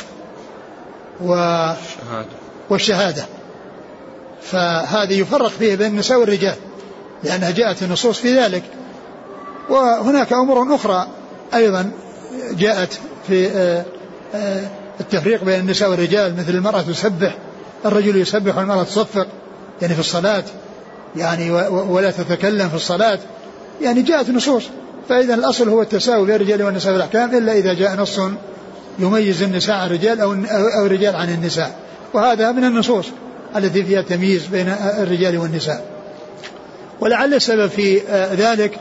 والشهادة 1.21 2.26
والشهادة. 2.71 3.26
فهذه 4.42 5.21
يفرق 5.21 5.49
فيه 5.49 5.76
بين 5.76 5.87
النساء 5.87 6.21
والرجال 6.21 6.54
لأنها 7.25 7.50
جاءت 7.50 7.83
النصوص 7.83 8.19
في 8.19 8.38
ذلك. 8.38 8.62
وهناك 9.73 10.33
أمور 10.33 10.75
أخرى 10.75 11.07
أيضا 11.55 11.91
جاءت 12.52 12.99
في 13.26 13.49
آه، 13.49 13.85
آه، 14.35 14.61
التفريق 15.01 15.44
بين 15.44 15.61
النساء 15.61 15.90
والرجال 15.90 16.37
مثل 16.37 16.51
المرأة 16.51 16.81
تسبح 16.81 17.37
الرجل 17.87 18.16
يسبح 18.16 18.57
والمرأة 18.57 18.83
تصفق 18.83 19.27
يعني 19.83 19.94
في 19.94 20.01
الصلاة 20.01 20.44
يعني 21.16 21.51
ولا 21.70 22.11
تتكلم 22.11 22.68
في 22.68 22.75
الصلاة 22.75 23.18
يعني 23.83 24.03
جاءت 24.03 24.31
نصوص. 24.31 24.62
فإذا 25.09 25.35
الأصل 25.35 25.68
هو 25.68 25.83
التساوي 25.83 26.27
بين 26.27 26.37
الرجال 26.37 26.62
والنساء 26.62 26.92
في 26.92 26.96
الأحكام 26.96 27.37
إلا 27.37 27.53
إذا 27.53 27.73
جاء 27.73 27.96
نص 27.96 28.20
يميز 28.99 29.42
النساء 29.42 29.77
عن 29.77 29.87
الرجال 29.87 30.20
أو 30.20 30.33
أو 30.79 30.87
الرجال 30.87 31.16
عن 31.16 31.29
النساء. 31.29 31.75
وهذا 32.14 32.53
من 32.53 32.64
النصوص 32.64 33.07
التي 33.57 33.85
فيها 33.85 34.03
تمييز 34.03 34.46
بين 34.46 34.68
الرجال 34.99 35.38
والنساء. 35.38 35.85
ولعل 37.01 37.35
السبب 37.35 37.66
في 37.66 37.99
ذلك 38.37 38.79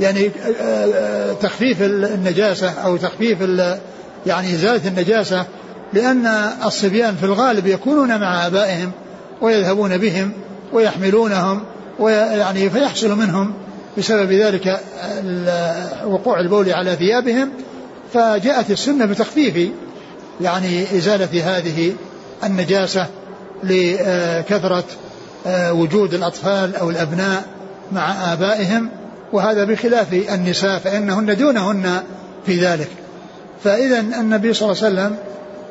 يعني 0.00 0.30
تخفيف 1.40 1.82
النجاسة 1.82 2.70
أو 2.70 2.96
تخفيف 2.96 3.38
يعني 4.26 4.54
إزالة 4.54 4.88
النجاسة 4.88 5.44
لأن 5.92 6.26
الصبيان 6.64 7.16
في 7.16 7.24
الغالب 7.26 7.66
يكونون 7.66 8.20
مع 8.20 8.46
آبائهم 8.46 8.92
ويذهبون 9.40 9.98
بهم 9.98 10.32
ويحملونهم 10.72 11.64
ويعني 11.98 12.70
فيحصل 12.70 13.18
منهم 13.18 13.52
بسبب 13.98 14.32
ذلك 14.32 14.80
وقوع 16.04 16.40
البول 16.40 16.70
على 16.70 16.96
ثيابهم. 16.96 17.50
فجاءت 18.14 18.70
السنة 18.70 19.04
بتخفيف 19.04 19.70
يعني 20.40 20.82
إزالة 20.82 21.56
هذه 21.56 21.92
النجاسة 22.44 23.06
لكثرة 23.64 24.84
وجود 25.70 26.14
الأطفال 26.14 26.76
أو 26.76 26.90
الأبناء 26.90 27.44
مع 27.92 28.32
آبائهم. 28.32 28.90
وهذا 29.32 29.64
بخلاف 29.64 30.12
النساء 30.12 30.78
فإنهن 30.78 31.36
دونهن 31.36 32.02
في 32.46 32.60
ذلك. 32.60 32.88
فإذا 33.64 34.00
النبي 34.00 34.52
صلى 34.52 34.72
الله 34.72 34.84
عليه 34.84 34.94
وسلم 34.94 35.16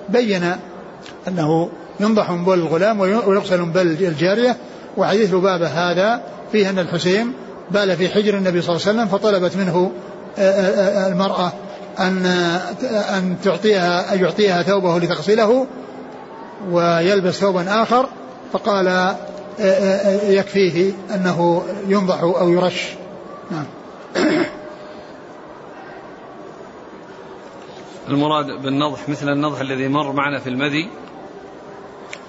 بين 0.10 0.56
أنه 1.28 1.70
ينضح 2.00 2.32
من 2.32 2.46
بول 2.46 2.60
الغلام 2.60 3.00
ويغسل 3.00 3.62
من 3.62 3.72
بول 3.72 3.82
الجارية 3.88 4.56
وحديث 4.98 5.34
لبابة 5.34 5.68
هذا 5.68 6.22
فيه 6.52 6.70
أن 6.70 6.80
الحسين 6.80 7.34
بال 7.72 7.96
في 7.96 8.10
حجر 8.10 8.38
النبي 8.38 8.62
صلى 8.62 8.76
الله 8.76 8.88
عليه 8.88 9.00
وسلم 9.00 9.18
فطلبت 9.18 9.56
منه 9.56 9.92
آه، 10.38 10.42
آه، 10.42 11.06
آه، 11.06 11.08
المرأة 11.08 11.52
أن 12.00 12.26
أن 13.18 13.36
تعطيها 13.44 14.14
أن 14.14 14.20
يعطيها 14.20 14.64
ثوبه 14.64 15.00
لتغسله 15.00 15.68
ويلبس 16.72 17.34
ثوبا 17.34 17.82
آخر 17.84 18.10
فقال 18.54 19.16
يكفيه 20.28 20.92
أنه 21.16 21.64
ينضح 21.88 22.22
أو 22.22 22.50
يرش. 22.50 22.96
نعم. 23.52 23.66
المراد 28.10 28.46
بالنضح 28.46 29.10
مثل 29.10 29.30
النضح 29.30 29.60
الذي 29.60 29.88
مر 29.88 30.12
معنا 30.12 30.40
في 30.40 30.50
المذي. 30.50 30.90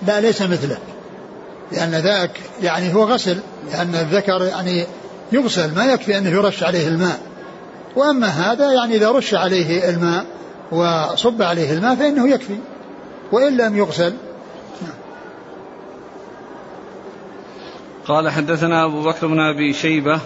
لا 0.06 0.20
ليس 0.20 0.42
مثله. 0.42 0.78
لأن 1.72 1.90
ذاك 1.90 2.40
يعني 2.62 2.94
هو 2.94 3.04
غسل 3.04 3.40
لأن 3.72 3.94
الذكر 3.94 4.42
يعني 4.42 4.86
يغسل 5.32 5.74
ما 5.74 5.84
يكفي 5.84 6.18
أنه 6.18 6.30
يرش 6.30 6.62
عليه 6.62 6.88
الماء. 6.88 7.20
وأما 7.96 8.26
هذا 8.26 8.72
يعني 8.72 8.96
إذا 8.96 9.10
رش 9.10 9.34
عليه 9.34 9.90
الماء 9.90 10.26
وصب 10.72 11.42
عليه 11.42 11.72
الماء 11.72 11.94
فإنه 11.94 12.28
يكفي 12.28 12.58
وإن 13.32 13.56
لم 13.56 13.76
يغسل. 13.76 14.14
قال 18.08 18.30
حدثنا 18.30 18.84
أبو 18.84 19.02
بكر 19.02 19.26
بن 19.26 19.40
أبي 19.40 19.72
شيبة 19.72 20.20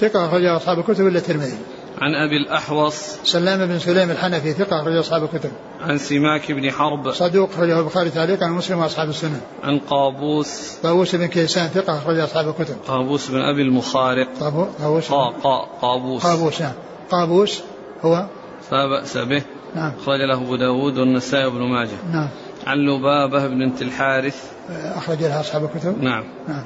ثقة 0.00 0.26
أخرج 0.26 0.44
أصحاب 0.44 0.78
الكتب 0.78 1.06
إلا 1.06 1.18
الترمذي. 1.18 1.58
عن 2.00 2.14
أبي 2.14 2.36
الأحوص. 2.36 2.94
سلام 3.24 3.66
بن 3.66 3.78
سليم 3.78 4.10
الحنفي 4.10 4.52
ثقة 4.52 4.82
أخرج 4.82 4.96
أصحاب 4.96 5.24
الكتب. 5.24 5.50
عن 5.80 5.98
سماك 5.98 6.52
بن 6.52 6.70
حرب. 6.70 7.12
صدوق 7.12 7.50
أخرجه 7.50 7.78
البخاري 7.78 8.10
تعليقا 8.10 8.46
عن 8.46 8.52
مسلم 8.52 8.78
وأصحاب 8.78 9.08
السنة. 9.08 9.40
عن 9.64 9.78
قابوس. 9.78 10.78
طاووس 10.82 11.14
بن 11.14 11.26
كيسان 11.26 11.68
ثقة 11.68 11.98
أخرج 11.98 12.18
أصحاب 12.18 12.48
الكتب. 12.48 12.76
قابوس 12.86 13.30
بن 13.30 13.40
أبي 13.40 13.62
المخارق. 13.62 14.28
قابوس 14.40 15.08
قا 15.08 15.30
قا 15.42 15.66
قابوس. 15.82 16.22
قابوس 16.22 16.60
نعم. 16.60 16.72
قابوس 17.10 17.62
هو 18.02 18.26
لا 18.72 18.86
بأس 18.86 19.16
به. 19.16 19.42
نعم. 19.74 19.92
أخرج 20.02 20.20
له 20.20 20.34
أبو 20.34 20.56
داود 20.56 20.98
والنسائي 20.98 21.44
وابن 21.44 21.62
ماجه. 21.62 21.98
نعم. 22.12 22.28
عن 22.66 22.78
لبابة 22.78 23.46
بنت 23.46 23.82
الحارث. 23.82 24.44
أخرج 24.70 25.20
لها 25.20 25.40
أصحاب 25.40 25.64
الكتب. 25.64 26.02
نعم. 26.02 26.24
نعم. 26.48 26.64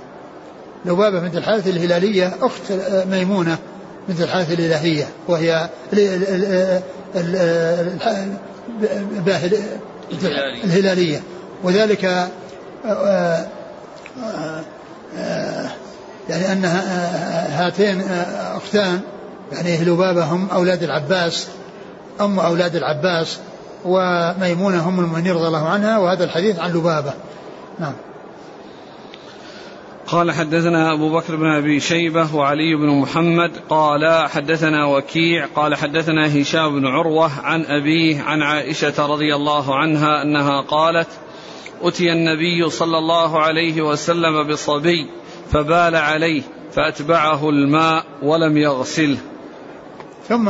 لبابة 0.85 1.19
بنت 1.19 1.37
الحارث 1.37 1.67
الهلالية 1.67 2.33
أخت 2.43 2.73
ميمونة 3.11 3.59
بنت 4.09 4.21
الحارث 4.21 4.53
الإلهية 4.53 5.09
وهي 5.29 5.69
الهلالية. 10.65 11.23
وذلك 11.65 12.05
آه، 12.05 12.29
آه، 12.87 13.47
آه، 15.19 15.71
يعني 16.29 16.53
أن 16.53 16.65
هاتين 17.55 18.03
أختان 18.55 19.01
يعني 19.53 19.85
لبابة 19.85 20.25
هم 20.25 20.49
أولاد 20.51 20.83
العباس 20.83 21.47
أم 22.21 22.41
أولاد 22.41 22.77
العباس 22.77 23.39
وميمونة 23.85 24.89
هم 24.89 25.01
المؤمنين 25.01 25.33
رضي 25.33 25.47
الله 25.47 25.69
عنها 25.69 25.99
وهذا 25.99 26.25
الحديث 26.25 26.59
عن 26.59 26.71
لبابة. 26.71 27.13
نعم. 27.79 27.93
قال 30.13 30.33
حدثنا 30.33 30.93
أبو 30.93 31.09
بكر 31.09 31.37
بن 31.37 31.47
أبي 31.47 31.81
شيبة 31.81 32.35
وعلي 32.35 32.75
بن 32.77 32.89
محمد 33.01 33.51
قال 33.69 34.29
حدثنا 34.29 34.87
وكيع 34.87 35.47
قال 35.57 35.75
حدثنا 35.75 36.43
هشام 36.43 36.81
بن 36.81 36.87
عروة 36.87 37.31
عن 37.41 37.65
أبيه 37.65 38.23
عن 38.23 38.43
عائشة 38.43 39.07
رضي 39.07 39.35
الله 39.35 39.77
عنها 39.77 40.23
أنها 40.23 40.61
قالت 40.61 41.09
أتي 41.83 42.13
النبي 42.13 42.71
صلى 42.71 42.99
الله 42.99 43.39
عليه 43.39 43.83
وسلم 43.83 44.49
بصبي 44.49 45.07
فبال 45.53 45.97
عليه 45.97 46.43
فأتبعه 46.73 47.49
الماء 47.49 48.05
ولم 48.23 48.57
يغسله. 48.57 49.19
ثم 50.29 50.49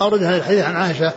أورد 0.00 0.22
هذا 0.22 0.36
الحديث 0.36 0.64
عن 0.64 0.76
عائشة 0.76 1.12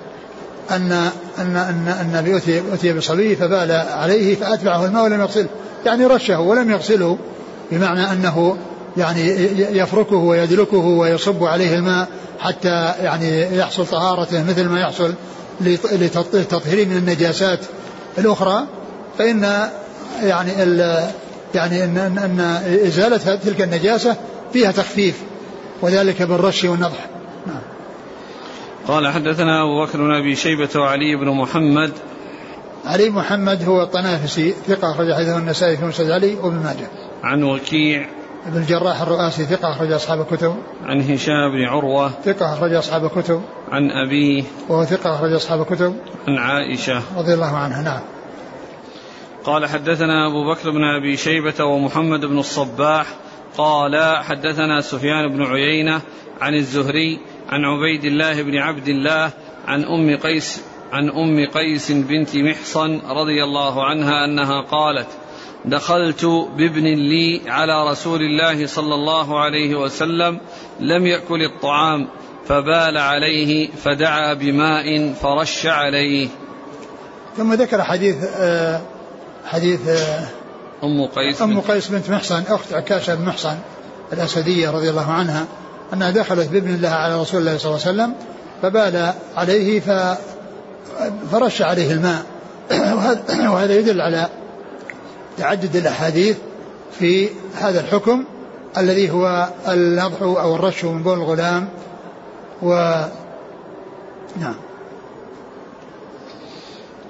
أن 0.71 0.91
أن 1.37 1.55
أن 1.55 1.95
النبي 2.01 2.37
أتي 2.73 2.93
بصبي 2.93 3.35
فبال 3.35 3.71
عليه 3.71 4.35
فأتبعه 4.35 4.85
الماء 4.85 5.03
ولم 5.03 5.21
يغسله. 5.21 5.49
يعني 5.85 6.05
رشه 6.05 6.39
ولم 6.39 6.71
يغسله. 6.71 7.17
بمعنى 7.71 8.11
أنه 8.11 8.57
يعني 8.97 9.21
يفركه 9.77 10.15
ويدلكه 10.15 10.77
ويصب 10.77 11.43
عليه 11.43 11.75
الماء 11.75 12.07
حتى 12.39 12.93
يعني 13.01 13.57
يحصل 13.57 13.85
طهارته 13.85 14.43
مثل 14.43 14.69
ما 14.69 14.81
يحصل 14.81 15.13
لتطهيره 16.33 16.87
من 16.87 16.97
النجاسات 16.97 17.59
الأخرى 18.17 18.63
فإن 19.17 19.69
يعني 20.23 20.63
ال 20.63 21.07
يعني 21.55 21.83
أن, 21.83 21.97
أن, 21.97 22.17
أن 22.17 22.39
إزالة 22.87 23.35
تلك 23.35 23.61
النجاسة 23.61 24.15
فيها 24.53 24.71
تخفيف 24.71 25.21
وذلك 25.81 26.21
بالرش 26.21 26.63
والنضح 26.63 27.05
نعم. 27.47 27.61
قال 28.87 29.07
حدثنا 29.07 29.63
أبو 29.63 29.85
بكر 29.85 29.97
بن 29.97 30.15
أبي 30.15 30.35
شيبة 30.35 30.69
وعلي 30.75 31.15
بن 31.15 31.27
محمد 31.27 31.91
علي 32.85 33.09
محمد 33.09 33.63
هو 33.63 33.83
الطنافسي 33.83 34.53
ثقة 34.67 34.91
أخرج 34.91 35.13
حديثه 35.13 35.37
النسائي 35.37 35.77
في 35.77 35.85
مسجد 35.85 36.09
علي 36.09 36.35
وابن 36.35 36.55
ماجه. 36.55 36.87
عن 37.27 37.43
وكيع 37.43 38.07
ابن 38.47 38.57
الجراح 38.57 39.01
الرؤاسي 39.01 39.45
ثقة 39.45 39.71
أخرج 39.71 39.91
أصحاب 39.91 40.21
الكتب. 40.21 40.55
عن 40.83 41.01
هشام 41.01 41.51
بن 41.51 41.63
عروة 41.63 42.09
ثقة 42.09 42.53
أخرج 42.53 42.73
أصحاب 42.73 43.05
الكتب. 43.05 43.41
عن 43.71 43.91
أبيه 43.91 44.43
وهو 44.69 44.83
ثقة 44.83 45.15
أخرج 45.15 45.33
أصحاب 45.33 45.61
الكتب. 45.61 45.95
عن 46.27 46.37
عائشة 46.37 47.01
رضي 47.17 47.33
الله 47.33 47.57
عنها 47.57 47.81
نعم. 47.81 47.99
قال 49.43 49.65
حدثنا 49.65 50.27
أبو 50.27 50.53
بكر 50.53 50.71
بن 50.71 50.83
أبي 50.83 51.17
شيبة 51.17 51.63
ومحمد 51.63 52.25
بن 52.25 52.39
الصباح 52.39 53.07
قال 53.57 54.23
حدثنا 54.23 54.81
سفيان 54.81 55.27
بن 55.27 55.43
عيينة 55.43 56.01
عن 56.41 56.53
الزهري 56.53 57.19
عن 57.49 57.65
عبيد 57.65 58.05
الله 58.05 58.41
بن 58.41 58.57
عبد 58.57 58.87
الله 58.87 59.31
عن 59.67 59.83
أم 59.83 60.17
قيس 60.17 60.63
عن 60.91 61.09
أم 61.09 61.47
قيس 61.53 61.91
بنت 61.91 62.35
محصن 62.35 62.99
رضي 63.09 63.43
الله 63.43 63.85
عنها 63.85 64.25
أنها 64.25 64.61
قالت 64.61 65.07
دخلت 65.65 66.25
بابن 66.57 66.83
لي 66.83 67.41
على 67.47 67.89
رسول 67.89 68.21
الله 68.21 68.67
صلى 68.67 68.95
الله 68.95 69.39
عليه 69.39 69.75
وسلم 69.75 70.39
لم 70.79 71.07
يأكل 71.07 71.43
الطعام 71.43 72.07
فبال 72.47 72.97
عليه 72.97 73.69
فدعا 73.83 74.33
بماء 74.33 75.13
فرش 75.13 75.65
عليه. 75.65 76.27
ثم 77.37 77.53
ذكر 77.53 77.83
حديث 77.83 78.15
آه، 78.37 78.81
حديث 79.45 79.87
آه، 79.87 80.27
أم 80.83 81.05
قيس 81.05 81.41
أم 81.41 81.61
قيس 81.61 81.87
بنت 81.87 82.09
محصن 82.09 82.43
أخت 82.49 82.73
عكاشة 82.73 83.15
بن 83.15 83.25
محصن 83.25 83.57
الأسدية 84.13 84.69
رضي 84.71 84.89
الله 84.89 85.11
عنها 85.11 85.45
أنها 85.93 86.11
دخلت 86.11 86.49
بابن 86.49 86.75
لها 86.75 86.95
على 86.95 87.21
رسول 87.21 87.39
الله 87.39 87.57
صلى 87.57 87.71
الله 87.71 87.87
عليه 87.87 87.95
وسلم 87.95 88.13
فبال 88.61 89.13
عليه 89.35 89.81
فرش 91.31 91.61
عليه 91.61 91.91
الماء. 91.91 92.23
وهذا 93.53 93.73
يدل 93.73 94.01
على 94.01 94.29
تعدد 95.37 95.75
الأحاديث 95.75 96.37
في 96.99 97.29
هذا 97.55 97.79
الحكم 97.79 98.23
الذي 98.77 99.11
هو 99.11 99.49
النضح 99.67 100.21
أو 100.21 100.55
الرش 100.55 100.85
من 100.85 101.03
بول 101.03 101.17
الغلام 101.17 101.69
و 102.61 102.69
نعم. 104.39 104.55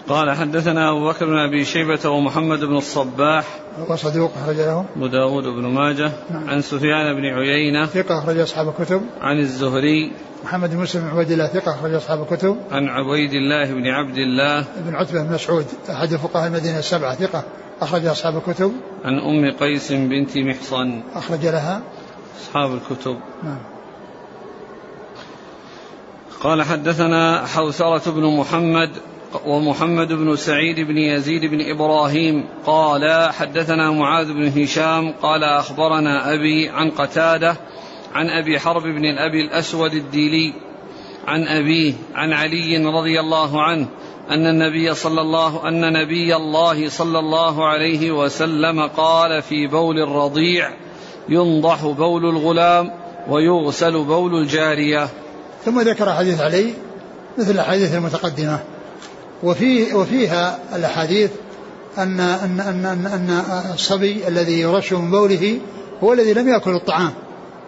قال 0.10 0.32
حدثنا 0.32 0.92
أبو 0.92 1.08
بكر 1.08 1.26
بن 1.26 1.38
أبي 1.38 1.66
شيبة 1.66 2.10
ومحمد 2.10 2.60
بن 2.60 2.78
الصباح 2.78 3.46
وصدوق 3.90 4.32
أخرج 4.44 4.56
له. 4.56 4.86
أبو 4.96 5.08
داود 5.08 5.44
بن 5.44 5.66
ماجه. 5.66 6.12
نعم. 6.32 6.50
عن 6.50 6.62
سفيان 6.62 7.16
بن 7.16 7.26
عيينة. 7.26 7.86
ثقة 7.86 8.20
أخرج 8.20 8.40
أصحاب 8.40 8.70
الكتب. 8.70 9.02
عن 9.22 9.40
الزهري. 9.40 10.12
محمد 10.44 10.70
بن 10.70 10.78
مسلم 10.78 11.02
بن 11.02 11.10
عبيد 11.10 11.32
الله 11.32 11.48
ثقة 11.48 11.72
أخرج 11.72 11.94
أصحاب 11.94 12.22
الكتب. 12.22 12.58
عن 12.72 12.88
عبيد 12.88 13.34
الله 13.34 13.74
بن 13.74 13.88
عبد 13.88 14.18
الله. 14.18 14.66
بن 14.78 14.96
عتبة 14.96 15.24
بن 15.24 15.34
مسعود 15.34 15.66
أحد 15.90 16.16
فقهاء 16.16 16.48
المدينة 16.48 16.80
السبعة 16.80 17.16
ثقة. 17.16 17.44
أخرج 17.82 18.06
أصحاب 18.06 18.38
الكتب. 18.38 18.74
عن 19.06 19.20
أم 19.20 19.52
قيس 19.52 19.92
بنت 19.92 20.38
محصن. 20.38 21.02
أخرج 21.16 21.46
لها. 21.46 21.82
أصحاب 22.42 22.74
الكتب. 22.74 23.20
نعم. 23.44 23.60
قال 26.42 26.63
حدثنا 26.63 27.46
حوثرة 27.46 28.12
بن 28.12 28.38
محمد 28.38 28.92
ومحمد 29.46 30.13
بن 30.13 30.36
سعيد 30.36 30.80
بن 30.80 30.98
يزيد 30.98 31.46
بن 31.46 31.62
إبراهيم. 31.62 32.46
قال 32.66 33.34
حدثنا 33.34 33.92
معاذ 33.92 34.34
بن 34.34 34.62
هشام. 34.62 35.12
قال 35.12 35.44
أخبرنا 35.44 36.34
أبي 36.34 36.70
عن 36.70 36.92
قتادة 36.92 37.58
عن 38.13 38.30
أبي 38.30 38.60
حرب 38.60 38.84
بن 38.84 39.06
الأبي 39.06 39.42
الأسود 39.42 39.94
الديلي 39.94 40.54
عن 41.28 41.48
أبيه 41.48 41.94
عن 42.16 42.34
علي 42.34 42.78
رضي 42.78 43.20
الله 43.20 43.62
عنه 43.62 43.88
أن 44.30 44.48
النبي 44.48 44.94
صلى 44.94 45.22
الله 45.22 45.68
أن 45.68 45.94
نبي 45.94 46.36
الله 46.36 46.90
صلى 46.90 47.20
الله 47.20 47.68
عليه 47.68 48.12
وسلم 48.12 48.88
قال 48.88 49.42
في 49.42 49.68
بول 49.68 50.00
الرضيع 50.00 50.70
ينضح 51.30 51.86
بول 51.86 52.30
الغلام 52.30 52.92
ويغسل 53.30 54.04
بول 54.04 54.42
الجارية. 54.42 55.08
ثم 55.66 55.82
ذكر 55.82 56.13
حديث 56.13 56.42
علي 56.42 56.74
مثل 57.38 57.52
الأحاديث 57.52 57.94
المتقدمة. 57.94 58.60
وفي 59.44 59.94
وفيها 59.94 60.60
الأحاديث 60.76 61.32
أن 61.98 62.20
أن 62.20 62.60
أن 62.60 62.86
أن, 62.86 63.06
أن 63.06 63.44
الصبي 63.74 64.28
الذي 64.28 64.60
يرش 64.60 64.94
من 64.94 65.12
بوله 65.12 65.60
هو 66.04 66.13
الذي 66.13 66.34
لم 66.34 66.50
يأكل 66.50 66.76
الطعام. 66.76 67.13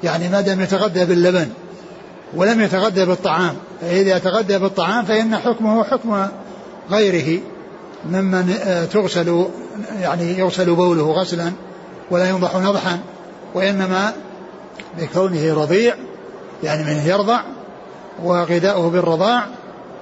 يعني 0.03 0.29
ما 0.29 0.41
دام 0.41 0.61
يتغذى 0.61 1.05
باللبن 1.05 1.49
ولم 2.35 2.61
يتغذى 2.61 3.05
بالطعام 3.05 3.55
فإذا 3.81 4.17
تغذى 4.17 4.59
بالطعام 4.59 5.05
فإن 5.05 5.37
حكمه 5.37 5.83
حكم 5.83 6.27
غيره 6.91 7.41
ممن 8.05 8.49
آه، 8.63 8.85
تغسل 8.85 9.45
يعني 10.01 10.39
يغسل 10.39 10.75
بوله 10.75 11.11
غسلا 11.11 11.51
ولا 12.11 12.29
ينضح 12.29 12.55
نضحا 12.55 12.99
وإنما 13.53 14.13
بكونه 14.99 15.53
رضيع 15.53 15.95
يعني 16.63 16.83
من 16.83 17.01
يرضع 17.05 17.41
وغذاؤه 18.23 18.89
بالرضاع 18.89 19.45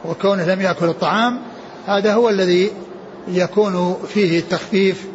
وكونه 0.06 0.46
لم 0.46 0.62
يأكل 0.62 0.86
الطعام 0.86 1.40
هذا 1.88 2.14
هو 2.14 2.30
الذي 2.30 2.72
يكون 3.28 3.98
فيه 4.08 4.40
التخفيف 4.40 5.08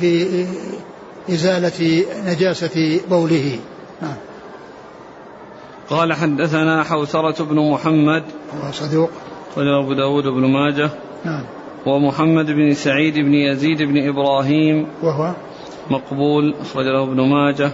في 0.00 0.46
إزالة 1.30 2.04
نجاسة 2.26 3.00
بوله. 3.10 3.58
نعم. 4.02 4.16
قال 5.90 6.12
حدثنا 6.12 6.82
حوثرة 6.82 7.44
بن 7.44 7.70
محمد. 7.70 8.24
هو 8.64 8.72
صدوق. 8.72 9.10
أبو 9.58 9.92
داود 9.92 10.24
بن 10.24 10.50
ماجه 10.50 10.90
نعم. 11.24 11.42
ومحمد 11.86 12.46
بن 12.46 12.74
سعيد 12.74 13.14
بن 13.14 13.34
يزيد 13.34 13.82
بن 13.82 14.08
إبراهيم 14.08 14.86
وهو؟ 15.02 15.32
مقبول 15.90 16.54
أخرج 16.60 16.84
له 16.84 17.02
ابن 17.02 17.20
ماجه. 17.20 17.70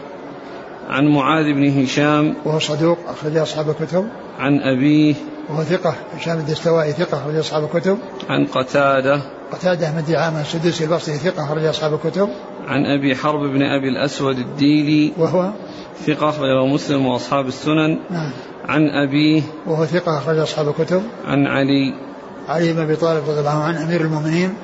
عن 0.89 1.07
معاذ 1.09 1.45
بن 1.45 1.83
هشام. 1.83 2.35
وهو 2.45 2.59
صدوق 2.59 2.99
أخرج 3.09 3.37
أصحاب 3.37 3.71
الكتب. 3.71 4.09
عن 4.39 4.61
أبيه. 4.61 5.15
وهو 5.51 5.63
ثقة 5.63 5.95
هشام 6.15 6.39
الدستوائي 6.39 6.93
ثقة 6.93 7.19
أخرج 7.19 7.37
أصحاب 7.37 7.65
الكتب. 7.65 7.99
عن 8.29 8.47
قتادة. 8.47 9.23
قتادة 9.53 9.91
بن 9.91 10.05
دعامة 10.13 10.41
السدوسي 10.41 10.85
البصري 10.85 11.15
ثقة 11.15 11.45
أخرج 11.45 11.65
أصحاب 11.65 11.95
الكتب. 11.95 12.29
عن 12.67 12.87
أبي 12.87 13.17
حرب 13.17 13.41
بن 13.41 13.63
أبي 13.63 13.89
الأسود 13.89 14.39
الديلي. 14.39 15.13
وهو؟ 15.19 15.51
ثقة 16.07 16.29
أخرجه 16.29 16.67
مسلم 16.67 17.07
وأصحاب 17.07 17.47
السنن. 17.47 17.99
نعم. 18.11 18.31
عن 18.69 18.89
أبيه 18.89 19.43
وهو 19.67 19.87
ثقة 19.87 20.19
أخرج 20.19 20.39
أصحاب 20.39 20.69
الكتب. 20.69 21.03
عن 21.27 21.47
علي. 21.47 21.95
علي 22.49 22.73
بن 22.73 22.81
أبي 22.81 22.97
طالب 22.97 23.29
رضي 23.29 23.39
الله 23.41 23.63
عنه 23.63 23.85
أمير 23.85 24.01
المؤمنين 24.01 24.55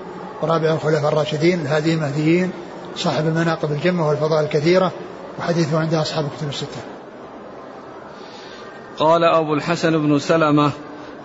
ورابع 0.42 0.74
الخلفاء 0.74 1.12
الراشدين 1.12 1.60
الهادي 1.60 1.94
المهديين 1.94 2.50
صاحب 2.96 3.26
المناقب 3.26 3.72
الجمة 3.72 4.08
والفضائل 4.08 4.44
الكثيرة 4.44 4.92
وحديثه 5.38 5.78
عند 5.78 5.94
أصحاب 5.94 6.24
الكتب 6.24 6.48
الستة. 6.48 6.80
قال 8.98 9.24
أبو 9.24 9.54
الحسن 9.54 9.98
بن 9.98 10.18
سلمة 10.18 10.70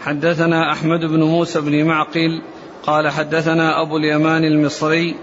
حدثنا 0.02 0.72
أحمد 0.74 1.00
بن 1.00 1.24
موسى 1.24 1.62
بن 1.62 1.84
معقل 1.84 2.42
قال 2.84 3.10
حدثنا 3.10 3.82
أبو 3.82 3.98
اليمان 3.98 4.44
المصري 4.44 5.16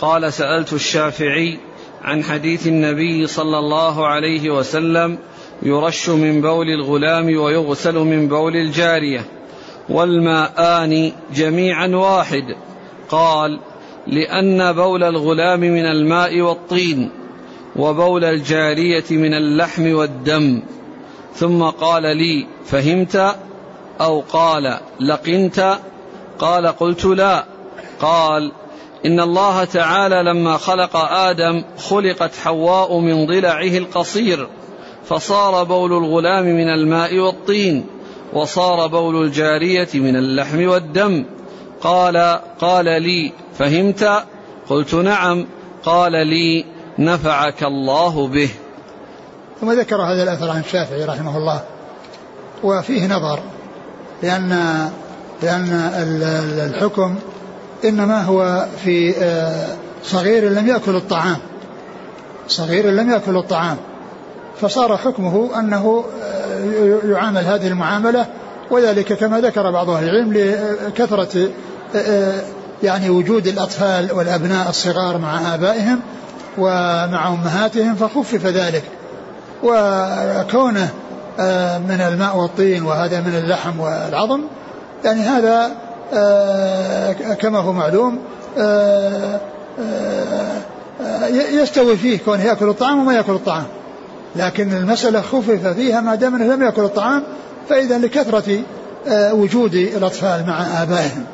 قال 0.00 0.32
سألت 0.32 0.72
الشافعي 0.72 1.58
عن 2.02 2.24
حديث 2.24 2.66
النبي 2.66 3.26
صلى 3.26 3.58
الله 3.58 4.06
عليه 4.06 4.50
وسلم 4.50 5.18
يرش 5.62 6.08
من 6.08 6.40
بول 6.40 6.68
الغلام 6.68 7.26
ويغسل 7.26 7.94
من 7.94 8.28
بول 8.28 8.56
الجارية. 8.56 9.24
والماءان 9.88 11.12
جميعا 11.34 11.86
واحد. 11.86 12.44
قال 13.08 13.58
لأن 14.06 14.72
بول 14.72 15.02
الغلام 15.02 15.60
من 15.60 15.86
الماء 15.86 16.40
والطين 16.40 17.10
وبول 17.76 18.24
الجارية 18.24 19.04
من 19.10 19.34
اللحم 19.34 19.94
والدم. 19.94 20.62
ثم 21.34 21.62
قال 21.62 22.02
لي 22.02 22.46
فهمت؟ 22.64 23.36
أو 24.00 24.20
قال 24.20 24.78
لقنت؟ 25.00 25.78
قال 26.38 26.66
قلت 26.66 27.04
لا. 27.04 27.44
قال 28.00 28.52
إن 29.06 29.20
الله 29.20 29.64
تعالى 29.64 30.22
لما 30.22 30.56
خلق 30.56 30.96
آدم 30.96 31.64
خلقت 31.78 32.36
حواء 32.36 32.98
من 32.98 33.26
ضلعه 33.26 33.78
القصير. 33.78 34.48
فصار 35.08 35.64
بول 35.64 35.92
الغلام 35.92 36.44
من 36.44 36.68
الماء 36.68 37.18
والطين 37.18 37.86
وصار 38.32 38.86
بول 38.86 39.24
الجارية 39.24 39.88
من 39.94 40.16
اللحم 40.16 40.68
والدم. 40.68 41.24
قال 41.80 42.40
قال 42.60 42.84
لي 42.84 43.32
فهمت؟ 43.58 44.24
قلت 44.68 44.94
نعم. 44.94 45.46
قال 45.84 46.12
لي 46.12 46.64
نفعك 46.98 47.62
الله 47.62 48.28
به. 48.28 48.50
ثم 49.60 49.72
ذكر 49.72 50.02
هذا 50.02 50.22
الأثر 50.22 50.50
عن 50.50 50.60
الشافعي 50.60 51.04
رحمه 51.04 51.36
الله 51.36 51.60
وفيه 52.62 53.06
نظر 53.06 53.40
لأن 54.22 54.48
لأن 55.42 55.68
الحكم 56.70 57.18
إنما 57.84 58.22
هو 58.22 58.66
في 58.84 59.14
آه، 59.16 59.76
صغير 60.04 60.48
لم 60.48 60.68
يأكل 60.68 60.96
الطعام. 60.96 61.36
صغير 62.48 62.90
لم 62.90 63.10
يأكل 63.10 63.36
الطعام. 63.36 63.76
فصار 64.60 64.96
حكمه 64.96 65.58
أنه 65.58 66.04
آه، 66.22 66.98
يعامل 67.10 67.44
هذه 67.44 67.66
المعاملة 67.66 68.26
وذلك 68.70 69.12
كما 69.12 69.40
ذكر 69.40 69.70
بعض 69.70 69.90
أهل 69.90 70.04
العلم 70.04 70.32
لكثرة 70.86 71.48
آه، 71.96 72.40
يعني 72.82 73.10
وجود 73.10 73.46
الأطفال 73.46 74.12
والأبناء 74.12 74.68
الصغار 74.68 75.18
مع 75.18 75.54
آبائهم 75.54 76.00
ومع 76.58 77.28
أمهاتهم 77.28 77.94
فخفف 77.94 78.46
ذلك. 78.46 78.82
وكونه 79.62 80.88
من 81.88 82.00
الماء 82.00 82.36
والطين 82.36 82.82
وهذا 82.82 83.20
من 83.20 83.34
اللحم 83.34 83.80
والعظم 83.80 84.40
يعني 85.04 85.20
هذا 85.20 85.70
آه، 86.14 87.12
كما 87.12 87.58
هو 87.58 87.72
معلوم 87.72 88.18
آه، 88.58 89.40
آه، 89.80 91.26
يستوي 91.52 91.96
فيه 91.96 92.18
كون 92.18 92.40
يأكل 92.40 92.68
الطعام 92.68 92.98
وما 92.98 93.14
يأكل 93.14 93.32
الطعام. 93.32 93.64
لكن 94.36 94.72
المسألة 94.72 95.20
خفف 95.20 95.66
فيها 95.66 96.00
ما 96.00 96.14
دام 96.14 96.34
أنه 96.34 96.54
لم 96.54 96.62
يأكل 96.62 96.82
الطعام 96.82 97.22
فإذا 97.68 97.98
لكثرة 97.98 98.62
وجود 99.10 99.74
الأطفال 99.74 100.46
مع 100.46 100.82
آبائهم. 100.82 101.24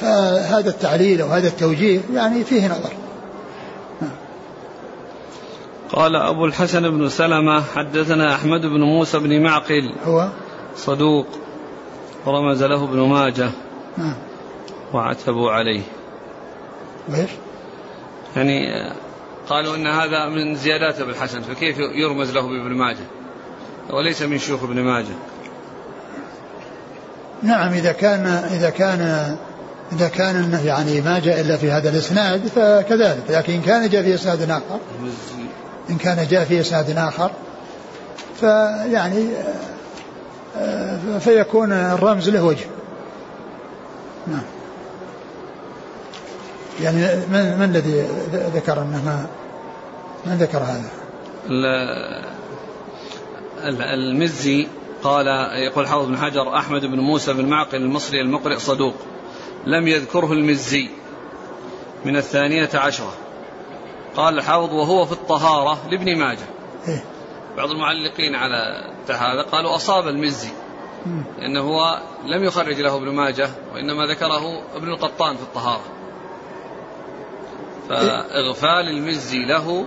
فهذا 0.00 0.70
التعليل 0.70 1.20
أو 1.20 1.28
هذا 1.28 1.48
التوجيه 1.48 2.00
يعني 2.14 2.44
فيه 2.44 2.66
نظر. 2.66 2.92
قال 5.92 6.16
أبو 6.16 6.44
الحسن 6.46 6.90
بن 6.90 7.08
سلمة 7.08 7.62
حدثنا 7.74 8.34
أحمد 8.34 8.60
بن 8.60 8.80
موسى 8.80 9.18
بن 9.18 9.42
معقل. 9.42 9.94
هو؟ 10.06 10.28
صدوق. 10.76 11.26
ورمز 12.26 12.62
له 12.62 12.84
ابن 12.84 12.98
ماجه. 12.98 13.50
نعم. 13.96 14.14
وعتبوا 14.94 15.50
عليه. 15.50 15.80
وإيش؟ 17.08 17.30
يعني 18.36 18.60
قالوا 19.48 19.76
إن 19.76 19.86
هذا 19.86 20.28
من 20.28 20.54
زيادات 20.54 21.00
ابن 21.00 21.10
الحسن 21.10 21.42
فكيف 21.42 21.78
يرمز 21.78 22.30
له 22.30 22.42
بابن 22.42 22.72
ماجه؟ 22.72 23.06
وليس 23.90 24.22
من 24.22 24.38
شيوخ 24.38 24.62
ابن 24.62 24.80
ماجه. 24.80 25.14
نعم 27.42 27.72
إذا 27.72 27.92
كان 27.92 28.26
إذا 28.26 28.70
كان 28.70 29.36
إذا 29.92 30.08
كان 30.08 30.60
يعني 30.64 31.00
ما 31.00 31.18
جاء 31.18 31.40
إلا 31.40 31.56
في 31.56 31.70
هذا 31.70 31.90
الإسناد 31.90 32.46
فكذلك 32.46 33.22
لكن 33.28 33.52
إن 33.52 33.62
كان 33.62 33.88
جاء 33.88 34.02
في 34.02 34.14
إسناد 34.14 34.50
آخر 34.50 34.78
إن 35.90 35.96
كان 35.96 36.26
جاء 36.30 36.44
في 36.44 36.60
إسناد 36.60 36.98
آخر 36.98 37.30
فيعني 38.40 39.28
آه، 40.56 41.18
فيكون 41.18 41.72
الرمز 41.72 42.28
له 42.28 42.44
وجه. 42.44 42.66
نعم. 44.26 44.55
يعني 46.80 47.26
من, 47.26 47.58
من 47.58 47.64
الذي 47.64 48.00
ذكر 48.32 48.82
أنه 48.82 49.04
ما 49.04 49.26
من 50.26 50.36
ذكر 50.36 50.58
هذا؟ 50.58 50.90
المزي 53.94 54.68
قال 55.02 55.26
يقول 55.52 55.88
حافظ 55.88 56.06
بن 56.06 56.18
حجر 56.18 56.56
أحمد 56.56 56.86
بن 56.86 57.00
موسى 57.00 57.32
بن 57.32 57.44
معقل 57.44 57.82
المصري 57.82 58.20
المقرئ 58.20 58.58
صدوق 58.58 58.94
لم 59.66 59.88
يذكره 59.88 60.32
المزي 60.32 60.88
من 62.04 62.16
الثانية 62.16 62.70
عشرة 62.74 63.12
قال 64.16 64.38
الحافظ 64.38 64.72
وهو 64.72 65.04
في 65.04 65.12
الطهارة 65.12 65.78
لابن 65.90 66.18
ماجه 66.18 66.46
إيه؟ 66.88 67.04
بعض 67.56 67.70
المعلقين 67.70 68.34
على 68.34 68.84
هذا 69.08 69.42
قالوا 69.42 69.74
أصاب 69.74 70.08
المزي 70.08 70.50
لأنه 71.38 71.60
هو 71.60 72.00
لم 72.26 72.44
يخرج 72.44 72.80
له 72.80 72.96
ابن 72.96 73.08
ماجه 73.08 73.50
وإنما 73.74 74.06
ذكره 74.06 74.62
ابن 74.76 74.88
القطان 74.88 75.36
في 75.36 75.42
الطهارة 75.42 75.95
فإغفال 77.88 78.88
المزي 78.88 79.38
له 79.38 79.86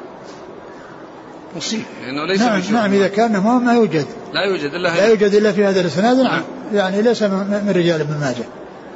مصيب 1.55 1.83
لأنه 2.05 2.25
ليس 2.25 2.41
نعم, 2.41 2.61
نعم 2.71 2.93
إذا 2.93 3.07
كان 3.07 3.37
ما, 3.37 3.59
ما 3.59 3.73
يوجد. 3.73 4.05
لا 4.33 4.41
يوجد 4.41 4.73
إلا 4.73 4.87
لا 4.87 5.07
يوجد 5.07 5.33
إلا 5.33 5.51
في 5.51 5.65
هذا 5.65 5.81
الإسناد. 5.81 6.17
نعم. 6.17 6.25
نعم. 6.25 6.43
يعني 6.73 7.01
ليس 7.01 7.23
من 7.23 7.73
رجال 7.75 8.01
ابن 8.01 8.19
ماجه. 8.19 8.45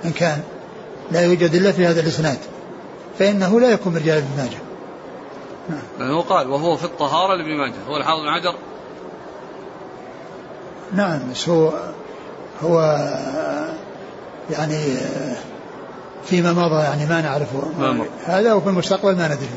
إن 0.05 0.11
كان 0.11 0.41
لا 1.11 1.21
يوجد 1.21 1.55
إلا 1.55 1.71
في 1.71 1.85
هذا 1.85 2.01
الإسناد. 2.01 2.37
فإنه 3.19 3.59
لا 3.59 3.71
يكون 3.71 3.93
من 3.93 3.99
رجال 3.99 4.17
ابن 4.17 4.37
ماجه. 4.37 4.57
نعم. 5.69 5.81
لأنه 5.99 6.21
قال 6.21 6.49
وهو 6.49 6.77
في 6.77 6.83
الطهارة 6.83 7.35
لابن 7.35 7.57
ماجه. 7.57 7.73
هو 7.87 7.97
الحافظ 7.97 8.21
بن 8.21 8.31
حجر 8.31 8.55
نعم 10.93 11.19
بس 11.31 11.49
هو 11.49 11.71
هو 12.63 12.79
يعني 14.49 14.97
فيما 16.25 16.53
مضى 16.53 16.83
يعني 16.83 17.05
ما 17.05 17.21
نعرفه. 17.21 17.71
ما 17.79 18.05
هذا 18.25 18.53
وفي 18.53 18.69
المستقبل 18.69 19.15
ما 19.15 19.27
ندري. 19.27 19.49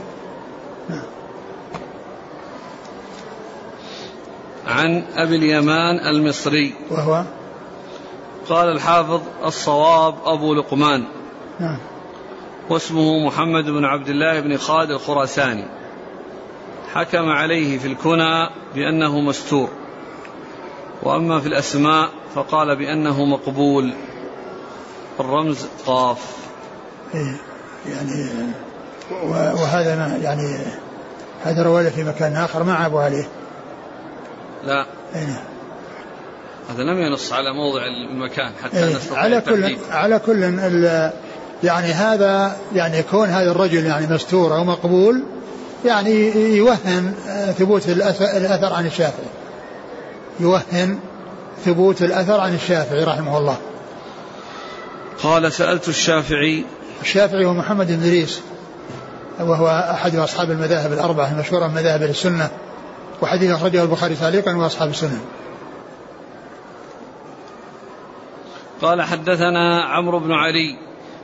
نعم. 0.89 1.03
عن 4.67 5.05
أبي 5.17 5.37
اليمان 5.37 5.99
المصري. 5.99 6.75
وهو؟ 6.91 7.25
قال 8.49 8.69
الحافظ 8.69 9.21
الصواب 9.45 10.15
أبو 10.25 10.55
لقمان. 10.55 11.05
نعم. 11.61 11.79
واسمه 12.71 13.27
محمد 13.27 13.65
بن 13.65 13.85
عبد 13.85 14.09
الله 14.09 14.41
بن 14.41 14.57
خالد 14.57 14.91
الخراساني. 14.91 15.65
حكم 16.95 17.29
عليه 17.29 17.79
في 17.79 17.89
الكنى 17.89 18.51
بأنه 18.75 19.21
مستور. 19.21 19.69
وأما 21.03 21.41
في 21.41 21.47
الأسماء 21.47 22.11
فقال 22.35 22.77
بأنه 22.77 23.25
مقبول. 23.25 23.95
الرمز 25.21 25.67
قاف. 25.87 26.46
يعني 27.87 28.29
وهذا 29.33 29.97
ما 29.97 30.19
يعني 30.23 30.59
هذا 31.45 31.63
رواه 31.63 31.89
في 31.89 32.05
مكان 32.05 32.37
آخر 32.37 32.63
ما 32.63 32.75
عابوا 32.75 33.03
عليه. 33.03 33.29
لا. 34.65 34.87
إيه 35.15 35.43
هذا 36.71 36.83
لم 36.83 36.99
ينص 36.99 37.33
على 37.33 37.53
موضع 37.53 37.83
المكان 37.87 38.53
حتى 38.63 38.79
إيه 38.79 38.97
على 39.13 39.41
كل 39.41 39.77
على 39.91 40.19
كل 40.19 40.43
يعني 41.65 41.93
هذا 41.93 42.57
يعني 42.75 43.03
كون 43.03 43.29
هذا 43.29 43.51
الرجل 43.51 43.87
يعني 43.87 44.07
مستور 44.07 44.57
أو 44.57 44.65
مقبول 44.65 45.23
يعني 45.85 46.31
يوهن 46.57 47.15
ثبوت 47.59 47.89
الأثر 47.89 48.73
عن 48.73 48.87
الشافعي. 48.87 49.27
يوهن 50.41 50.99
ثبوت 51.65 52.03
الأثر 52.03 52.41
عن 52.41 52.55
الشافعي 52.55 53.05
رحمه 53.05 53.39
الله. 53.39 53.57
قال 55.23 55.53
سألت 55.53 55.89
الشافعي 55.89 56.65
الشافعي 57.03 57.45
هو 57.45 57.55
محمد 57.55 57.87
بن 57.87 58.03
إدريس 58.03 58.41
وهو 59.41 59.67
أحد 59.91 60.17
أصحاب 60.17 60.51
المذاهب 60.51 60.93
الأربعة 60.93 61.33
المشهورة 61.33 61.67
من 61.67 61.75
مذاهب 61.75 62.03
السنة 62.03 62.51
وحديث 63.23 63.51
أخرجه 63.51 63.83
البخاري 63.83 64.15
تعليقا 64.15 64.57
وأصحاب 64.57 64.89
السنن 64.89 65.21
قال 68.83 69.03
حدثنا 69.03 69.83
عمرو 69.83 70.19
بن 70.19 70.33
علي 70.33 70.79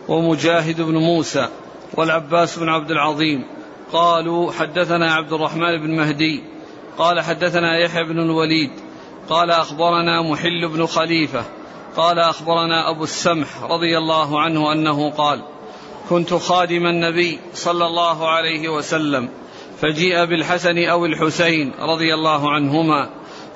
ومجاهد 0.08 0.80
بن 0.80 0.94
موسى 0.94 1.48
والعباس 1.94 2.58
بن 2.58 2.68
عبد 2.68 2.90
العظيم. 2.90 3.44
قالوا 3.92 4.52
حدثنا 4.52 5.14
عبد 5.14 5.32
الرحمن 5.32 5.80
بن 5.80 5.96
مهدي. 5.96 6.42
قال 6.98 7.20
حدثنا 7.20 7.78
يحيى 7.78 8.04
بن 8.04 8.18
الوليد. 8.18 8.70
قال 9.28 9.50
أخبرنا 9.50 10.22
محل 10.22 10.68
بن 10.68 10.86
خليفة. 10.86 11.44
قال 11.96 12.18
أخبرنا 12.18 12.90
أبو 12.90 13.04
السمح 13.04 13.62
رضي 13.62 13.98
الله 13.98 14.40
عنه 14.40 14.72
أنه 14.72 15.10
قال 15.10 15.42
كنت 16.08 16.34
خادم 16.34 16.86
النبي 16.86 17.38
صلى 17.54 17.86
الله 17.86 18.30
عليه 18.30 18.68
وسلم 18.68 19.28
فجيء 19.80 20.24
بالحسن 20.24 20.78
أو 20.78 21.06
الحسين 21.06 21.72
رضي 21.80 22.14
الله 22.14 22.50
عنهما 22.50 23.08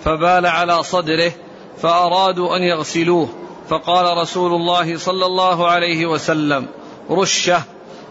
فبال 0.04 0.46
على 0.46 0.82
صدره 0.82 1.32
فأرادوا 1.82 2.56
أن 2.56 2.62
يغسلوه 2.62 3.28
فقال 3.68 4.18
رسول 4.18 4.54
الله 4.54 4.98
صلى 4.98 5.26
الله 5.26 5.68
عليه 5.68 6.06
وسلم 6.06 6.66
رشة 7.10 7.62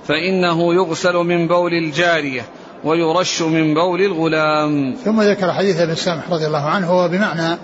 فإنه 0.07 0.73
يغسل 0.73 1.15
من 1.15 1.47
بول 1.47 1.73
الجارية 1.73 2.45
ويرش 2.83 3.41
من 3.41 3.73
بول 3.73 4.01
الغلام. 4.01 4.95
ثم 5.05 5.21
ذكر 5.21 5.53
حديث 5.53 5.79
ابن 5.79 5.91
السامح 5.91 6.29
رضي 6.29 6.45
الله 6.45 6.65
عنه 6.65 6.87
هو 6.87 7.07
بمعنى 7.07 7.57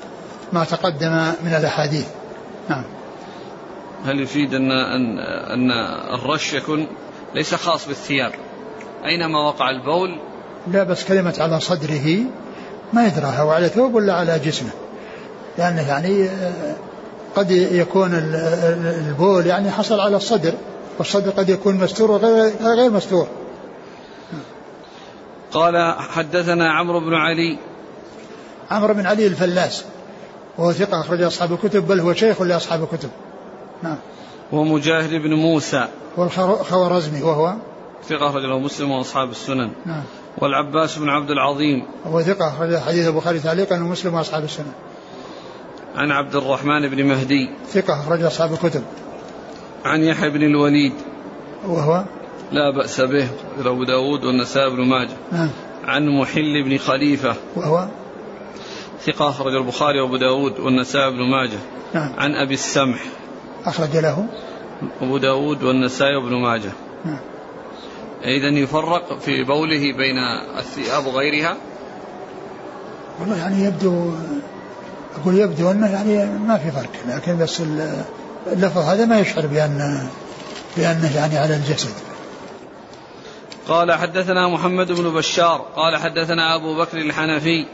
ما 0.54 0.64
تقدم 0.64 1.12
من 1.44 1.54
الأحاديث. 1.60 2.08
نعم. 2.70 2.84
هل 4.06 4.20
يفيد 4.20 4.54
أن 4.54 4.72
أن 4.72 5.20
أن 5.20 5.72
الرش 6.14 6.54
يكون 6.54 6.88
ليس 7.36 7.56
خاص 7.56 7.88
بالثياب؟ 7.88 8.32
أينما 9.06 9.40
وقع 9.48 9.70
البول؟ 9.70 10.20
لا 10.68 10.84
بس 10.84 11.04
كلمة 11.04 11.36
على 11.40 11.60
صدره 11.60 12.20
ما 12.94 13.08
يدرى 13.08 13.34
هو 13.38 13.52
على 13.52 13.70
ثوب 13.70 13.94
ولا 13.96 14.14
على 14.14 14.40
جسمه. 14.40 14.70
لأنه 15.58 15.88
يعني 15.88 16.26
آه، 16.26 16.76
قد 17.36 17.52
يكون 17.52 18.10
البول 18.14 19.46
يعني 19.46 19.72
حصل 19.72 20.00
على 20.00 20.18
الصدر 20.18 20.54
والصدر 20.98 21.32
قد 21.32 21.50
يكون 21.50 21.76
مستور 21.76 22.12
وغير 22.12 22.92
مستور. 22.92 23.28
قال 25.52 25.96
حدثنا 26.00 26.72
عمرو 26.72 27.00
بن 27.00 27.14
علي. 27.14 27.58
عمرو 28.72 28.94
بن 28.94 29.06
علي 29.06 29.28
الفلاس 29.28 29.84
وهو 30.58 30.72
ثقة 30.72 31.00
أخرج 31.00 31.22
أصحاب 31.22 31.54
الكتب 31.54 31.88
بل 31.88 32.00
هو 32.00 32.14
شيخ 32.14 32.42
لأصحاب 32.42 32.84
الكتب. 32.84 33.10
نعم. 33.84 33.98
ومجاهد 34.52 35.14
بن 35.14 35.34
موسى. 35.34 35.88
والخوارزمي 36.18 37.22
وهو؟ 37.22 37.54
ثقة 38.04 38.30
أخرج 38.30 38.44
له 38.44 38.60
مسلم 38.60 38.92
وأصحاب 38.92 39.30
السنن. 39.30 39.72
نعم. 39.86 40.04
والعباس 40.38 40.98
بن 40.98 41.10
عبد 41.10 41.32
العظيم. 41.32 41.86
هو 42.08 42.22
ثقة 42.22 42.48
أخرج 42.48 42.78
حديث 42.78 43.08
البخاري 43.08 43.40
تعليقا 43.40 43.76
ومسلم 43.76 44.14
وأصحاب 44.14 44.44
السنن. 44.44 44.72
عن 45.96 46.12
عبد 46.12 46.36
الرحمن 46.36 46.90
بن 46.90 47.04
مهدي. 47.04 47.50
ثقة 47.68 47.94
أخرج 47.94 48.24
أصحاب 48.24 48.54
الكتب. 48.54 48.84
عن 49.86 50.04
يحيى 50.04 50.30
بن 50.30 50.44
الوليد. 50.44 50.94
وهو؟ 51.68 52.04
لا 52.52 52.72
بأس 52.78 53.02
به 53.02 53.28
أبو 53.60 53.84
داود 53.84 54.24
والنسائي 54.24 54.70
بن 54.70 54.86
ماجه. 54.86 55.18
نعم. 55.32 55.50
عن 55.86 56.10
محل 56.20 56.64
بن 56.64 56.78
خليفة. 56.78 57.36
وهو؟ 57.56 57.88
ثقة 59.06 59.30
أخرج 59.30 59.56
البخاري 59.56 60.02
وأبو 60.02 60.18
داود 60.18 60.60
والنسائي 60.60 61.12
بن 61.12 61.30
ماجه. 61.32 61.60
نعم. 61.94 62.14
عن 62.18 62.36
أبي 62.36 62.54
السمح. 62.54 63.04
أخرج 63.66 63.98
له. 63.98 64.26
أبو 65.02 65.18
داود 65.18 65.64
والنسائي 65.64 66.20
بن 66.20 66.36
ماجه. 66.36 66.72
نعم. 67.06 67.20
إذا 68.24 68.48
يفرق 68.48 69.20
في 69.20 69.44
بوله 69.44 69.94
بين 69.98 70.18
الثياب 70.58 71.06
وغيرها؟ 71.06 71.58
والله 73.20 73.38
يعني 73.38 73.64
يبدو 73.66 74.12
أقول 75.22 75.40
يبدو 75.40 75.72
أنه 75.72 75.92
يعني 75.92 76.40
ما 76.40 76.58
في 76.58 76.72
فرق 76.72 77.16
لكن 77.16 77.38
بس 77.38 77.62
اللفظ 78.48 78.82
هذا 78.82 79.06
ما 79.06 79.20
يشعر 79.20 79.48
بأن 79.48 80.08
بأنه 80.78 81.16
يعني 81.16 81.38
على 81.38 81.56
الجسد. 81.56 81.94
قال 83.68 83.92
حدثنا 83.92 84.48
محمد 84.48 84.92
بن 84.92 85.14
بشار 85.14 85.66
قال 85.76 85.98
حدثنا 85.98 86.56
أبو 86.56 86.78
بكر 86.78 86.98
الحنفي 86.98 87.66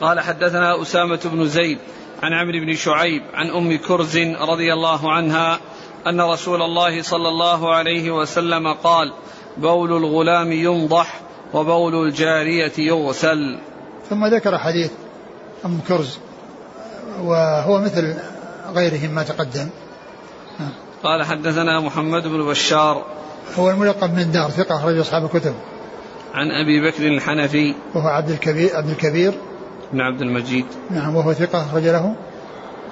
قال 0.00 0.20
حدثنا 0.20 0.82
أسامة 0.82 1.20
بن 1.24 1.48
زيد 1.48 1.78
عن 2.22 2.32
عمرو 2.32 2.60
بن 2.60 2.74
شعيب 2.74 3.22
عن 3.34 3.50
أم 3.50 3.78
كرز 3.78 4.18
رضي 4.18 4.72
الله 4.72 5.12
عنها 5.12 5.60
أن 6.06 6.20
رسول 6.20 6.62
الله 6.62 7.02
صلى 7.02 7.28
الله 7.28 7.74
عليه 7.74 8.10
وسلم 8.10 8.72
قال 8.72 9.12
بول 9.56 9.96
الغلام 9.96 10.52
ينضح 10.52 11.20
وبول 11.54 12.06
الجارية 12.06 12.72
يغسل. 12.78 13.58
ثم 14.10 14.26
ذكر 14.26 14.58
حديث 14.58 14.90
أم 15.64 15.80
كرز 15.88 16.18
وهو 17.22 17.80
مثل 17.80 18.14
غيرهم 18.74 19.10
ما 19.10 19.22
تقدم. 19.22 19.68
قال 21.02 21.24
حدثنا 21.24 21.80
محمد 21.80 22.26
بن 22.26 22.46
بشار. 22.46 23.06
هو 23.58 23.70
الملقب 23.70 24.14
من 24.14 24.32
دار 24.32 24.50
ثقة 24.50 24.76
أخرج 24.76 24.98
أصحاب 24.98 25.24
الكتب. 25.24 25.54
عن 26.34 26.50
أبي 26.50 26.90
بكر 26.90 27.06
الحنفي. 27.06 27.74
وهو 27.94 28.08
عبد 28.08 28.30
الكبير 28.30 28.76
عبد 28.76 28.90
الكبير. 28.90 29.32
بن 29.94 30.00
عبد 30.00 30.20
المجيد. 30.20 30.66
نعم 30.90 31.16
وهو 31.16 31.32
ثقة 31.32 31.62
أخرج 31.62 31.82
له. 31.82 32.14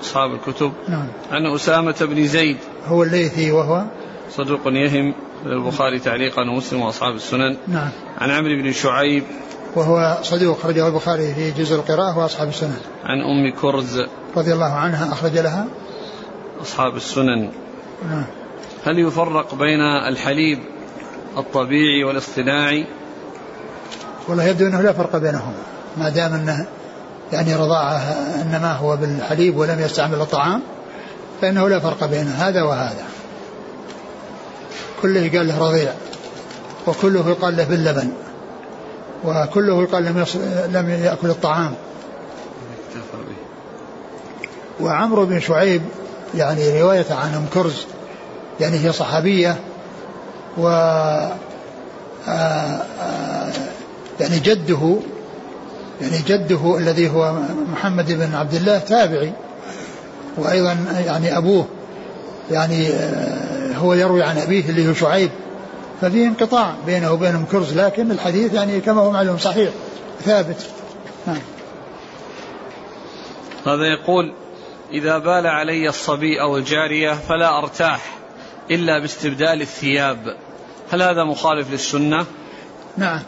أصحاب 0.01 0.31
الكتب. 0.35 0.73
نعم. 0.89 1.07
عن 1.31 1.55
أسامة 1.55 1.95
بن 2.01 2.27
زيد. 2.27 2.57
هو 2.87 3.03
الليثي 3.03 3.53
وهو. 3.53 3.85
صدوق 4.31 4.61
يهم. 4.67 5.15
البخاري 5.47 5.99
تعليقا 5.99 6.43
ومسلم 6.43 6.81
وأصحاب 6.81 7.15
السنن. 7.15 7.57
نعم. 7.69 7.89
عن 8.19 8.31
عمرو 8.31 8.63
بن 8.63 8.73
شعيب. 8.73 9.25
وهو 9.75 10.19
صدوق 10.23 10.59
أخرجه 10.59 10.89
البخاري 10.89 11.35
في 11.35 11.51
جزء 11.51 11.75
القراءة 11.75 12.19
وأصحاب 12.19 12.49
السنن. 12.49 12.81
عن 13.05 13.21
أم 13.21 13.61
كرز. 13.61 14.03
رضي 14.37 14.53
الله 14.53 14.73
عنها 14.73 15.13
أخرج 15.13 15.39
لها. 15.39 15.67
أصحاب 16.63 16.97
السنن. 16.97 17.51
نعم. 18.11 18.25
هل 18.85 18.99
يفرق 18.99 19.55
بين 19.55 19.81
الحليب 20.09 20.59
الطبيعي 21.39 22.05
والاصطناعي؟ 22.05 22.87
والله 24.29 24.45
يبدو 24.45 24.67
أنه 24.67 24.81
لا 24.81 24.93
فرق 24.93 25.17
بينهما 25.17 25.55
ما 25.97 26.09
دام 26.09 26.35
أنه 26.35 26.67
يعني 27.33 27.55
رضاعه 27.55 27.99
إنما 28.43 28.73
هو 28.73 28.97
بالحليب 28.97 29.57
ولم 29.57 29.81
يستعمل 29.81 30.21
الطعام 30.21 30.63
فإنه 31.41 31.69
لا 31.69 31.79
فرق 31.79 32.05
بين 32.05 32.27
هذا 32.27 32.63
وهذا. 32.63 33.05
كله 35.03 35.21
يقال 35.21 35.49
له 35.49 35.59
رضيع 35.59 35.93
وكله 36.87 37.29
يقال 37.29 37.57
له 37.57 37.65
باللبن 37.65 38.13
وكله 39.25 39.83
يقال 39.83 40.05
لم, 40.05 40.25
لم 40.73 40.91
يأكل 40.91 41.31
الطعام. 41.31 41.75
وعمرو 44.81 45.27
بن 45.27 45.41
شعيب 45.41 45.83
يعني 46.35 46.83
رواية 46.83 47.07
عن 47.11 47.35
أم 47.35 47.47
كرز 47.55 47.87
يعني 48.61 48.79
هي 48.79 48.93
صحابية 48.93 49.57
و 50.59 50.69
يعني 54.21 54.39
جده 54.39 54.97
يعني 56.03 56.19
جده 56.27 56.79
الذي 56.79 57.11
هو 57.11 57.35
محمد 57.73 58.13
بن 58.13 58.35
عبد 58.35 58.55
الله 58.55 58.79
تابعي 58.79 59.33
وأيضا 60.37 60.77
يعني 61.07 61.39
أبوه 61.39 61.67
يعني 62.51 62.89
آه، 62.89 63.73
هو 63.77 63.95
يروي 63.95 64.23
عن 64.23 64.39
أبيه 64.39 64.69
اللي 64.69 64.89
هو 64.89 64.95
شعيب. 64.95 65.31
ففيه 66.01 66.27
انقطاع 66.27 66.75
بينه 66.87 67.13
وبين 67.13 67.35
ام 67.35 67.45
كرز 67.45 67.79
لكن 67.79 68.11
الحديث 68.11 68.55
يعني 68.55 68.81
كما 68.81 69.01
هو 69.01 69.11
معلوم 69.11 69.39
صحيح 69.39 69.71
ثابت. 70.25 70.67
نعم. 71.27 71.39
هذا 73.67 73.85
يقول 73.85 74.35
إذا 74.93 75.19
بال 75.19 75.47
علي 75.47 75.89
الصبي 75.89 76.41
أو 76.41 76.57
الجارية 76.57 77.13
فلا 77.13 77.59
أرتاح 77.59 78.19
إلا 78.71 78.99
باستبدال 78.99 79.63
الثياب. 79.63 80.37
هل 80.93 81.03
هذا 81.03 81.25
مخالف 81.25 81.71
للسنة؟ 81.73 82.27
نعم. 82.97 83.21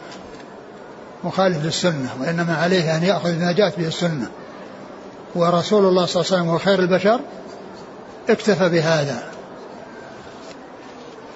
مخالف 1.23 1.65
للسنة 1.65 2.09
وإنما 2.19 2.55
عليه 2.55 2.97
أن 2.97 3.03
يأخذ 3.03 3.39
ما 3.39 3.51
جاءت 3.51 3.79
به 3.79 3.87
السنة. 3.87 4.27
ورسول 5.35 5.85
الله 5.85 6.05
صلى 6.05 6.21
الله 6.21 6.31
عليه 6.31 6.41
وسلم 6.41 6.49
هو 6.49 6.57
خير 6.57 6.79
البشر 6.79 7.19
اكتفى 8.29 8.69
بهذا. 8.69 9.23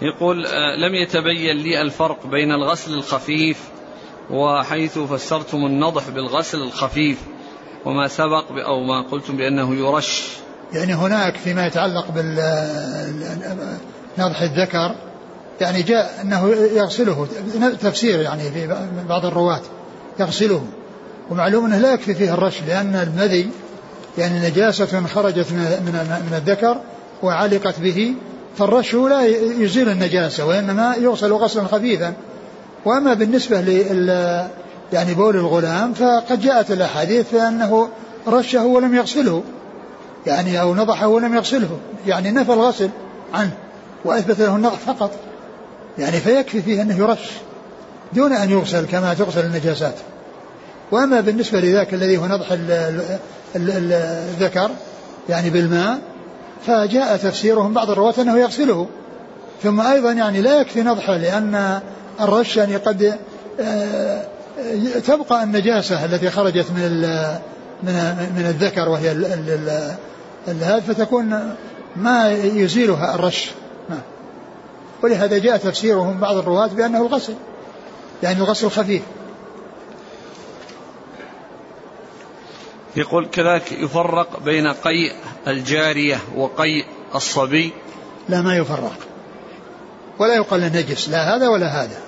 يقول 0.02 0.46
آه، 0.46 0.76
لم 0.76 0.96
يتبين 0.96 1.58
لي 1.58 1.82
الفرق 1.82 2.28
بين 2.28 2.52
الغسل 2.52 2.94
الخفيف 2.94 3.58
وحيث 4.30 5.00
فسرتم 5.00 5.58
النضح 5.58 6.10
بالغسل 6.10 6.62
الخفيف 6.62 7.18
وما 7.86 8.08
سبق 8.08 8.46
أو 8.52 8.84
ما 8.84 9.02
قلتم 9.02 9.38
بأنه 9.38 9.76
يرش. 9.76 10.30
يعني 10.74 10.94
هناك 10.94 11.36
فيما 11.36 11.68
يتعلق 11.68 12.12
بال 12.12 12.36
نضح 14.18 14.42
الذكر 14.42 15.09
يعني 15.62 15.82
جاء 15.82 16.20
أنه 16.22 16.50
يغسله 16.50 17.28
تفسير 17.82 18.22
يعني 18.22 18.52
في 18.52 18.76
بعض 19.10 19.26
الرواة 19.26 19.62
يغسله. 20.20 20.64
ومعلوم 21.30 21.66
أنه 21.66 21.78
لا 21.78 21.94
يكفي 21.94 22.14
فيه 22.14 22.34
الرش 22.34 22.62
لأن 22.68 22.96
المذي 22.96 23.50
يعني 24.18 24.50
نجاسة 24.50 25.08
خرجت 25.08 25.52
من 25.52 25.62
من 26.32 26.34
الذكر 26.38 26.78
وعلقت 27.24 27.80
به 27.80 28.14
فالرش 28.58 28.96
لا 28.96 29.26
يزيل 29.60 29.90
النجاسة 29.90 30.46
وإنما 30.46 30.96
يغسل 30.96 31.34
غسلا 31.34 31.64
خفيفا. 31.64 32.14
وأما 32.86 33.14
بالنسبة 33.14 33.62
لل 33.62 34.10
يعني 34.94 35.14
بول 35.14 35.36
الغلام 35.36 35.94
فقد 35.94 36.42
جاءت 36.42 36.72
الأحاديث 36.72 37.34
أنه 37.34 37.90
رشه 38.28 38.66
ولم 38.66 38.96
يغسله 38.96 39.44
يعني 40.28 40.62
أو 40.62 40.76
نضحه 40.76 41.08
ولم 41.08 41.36
يغسله 41.36 41.80
يعني 42.08 42.32
نفى 42.32 42.54
الغسل 42.54 42.90
عنه 43.34 43.52
وأثبت 44.06 44.40
له 44.40 44.56
النضح 44.56 44.78
فقط. 44.78 45.12
يعني 45.98 46.18
فيكفي 46.18 46.62
فيه 46.62 46.82
أنه 46.82 46.98
يرش 46.98 47.30
دون 48.14 48.34
أن 48.34 48.50
يغسل 48.50 48.86
كما 48.86 49.14
تغسل 49.14 49.46
النجاسات 49.46 49.96
وأما 50.92 51.22
بالنسبة 51.22 51.60
لذاك 51.60 51.94
الذي 51.94 52.18
هو 52.18 52.26
نضح 52.26 52.48
الذكر 53.56 54.72
يعني 55.30 55.50
بالماء 55.50 56.00
فجاء 56.68 57.18
تفسيرهم 57.18 57.74
بعض 57.74 57.90
الرواة 57.90 58.14
أنه 58.20 58.38
يغسله 58.38 58.88
ثم 59.64 59.82
أيضا 59.82 60.12
يعني 60.12 60.42
لا 60.42 60.62
يكفي 60.62 60.82
نضحه 60.82 61.18
لأن 61.18 61.80
الرش 62.22 62.58
يعني 62.58 62.76
قد 62.76 63.18
آه، 63.60 64.22
تبقى 65.08 65.44
النجاسة 65.44 66.06
التي 66.06 66.30
خرجت 66.30 66.66
من 66.72 66.92
من 67.84 67.94
من 68.36 68.46
الذكر 68.46 68.90
وهي 68.90 69.12
هذا 70.48 70.80
فتكون 70.80 71.56
ما 71.96 72.32
يزيلها 72.32 73.16
الرش. 73.16 73.52
ولهذا 75.04 75.38
جاء 75.38 75.58
تفسيرهم 75.58 76.20
بعض 76.20 76.36
الرواة 76.36 76.68
بأنه 76.68 77.02
الغسل 77.02 77.36
يعني 78.24 78.40
الغسل 78.40 78.70
خفيف. 78.70 79.02
يقول 82.96 83.26
كذلك 83.26 83.72
يفرق 83.72 84.40
بين 84.40 84.68
قيء 84.68 85.14
الجارية 85.48 86.20
وقيء 86.36 86.86
الصبي. 87.16 87.74
لا 88.30 88.42
ما 88.42 88.58
يفرق. 88.58 88.96
ولا 90.20 90.36
يقال 90.36 90.62
نجس 90.62 91.10
لا 91.10 91.36
هذا 91.36 91.48
ولا 91.48 91.84
هذا. 91.84 92.02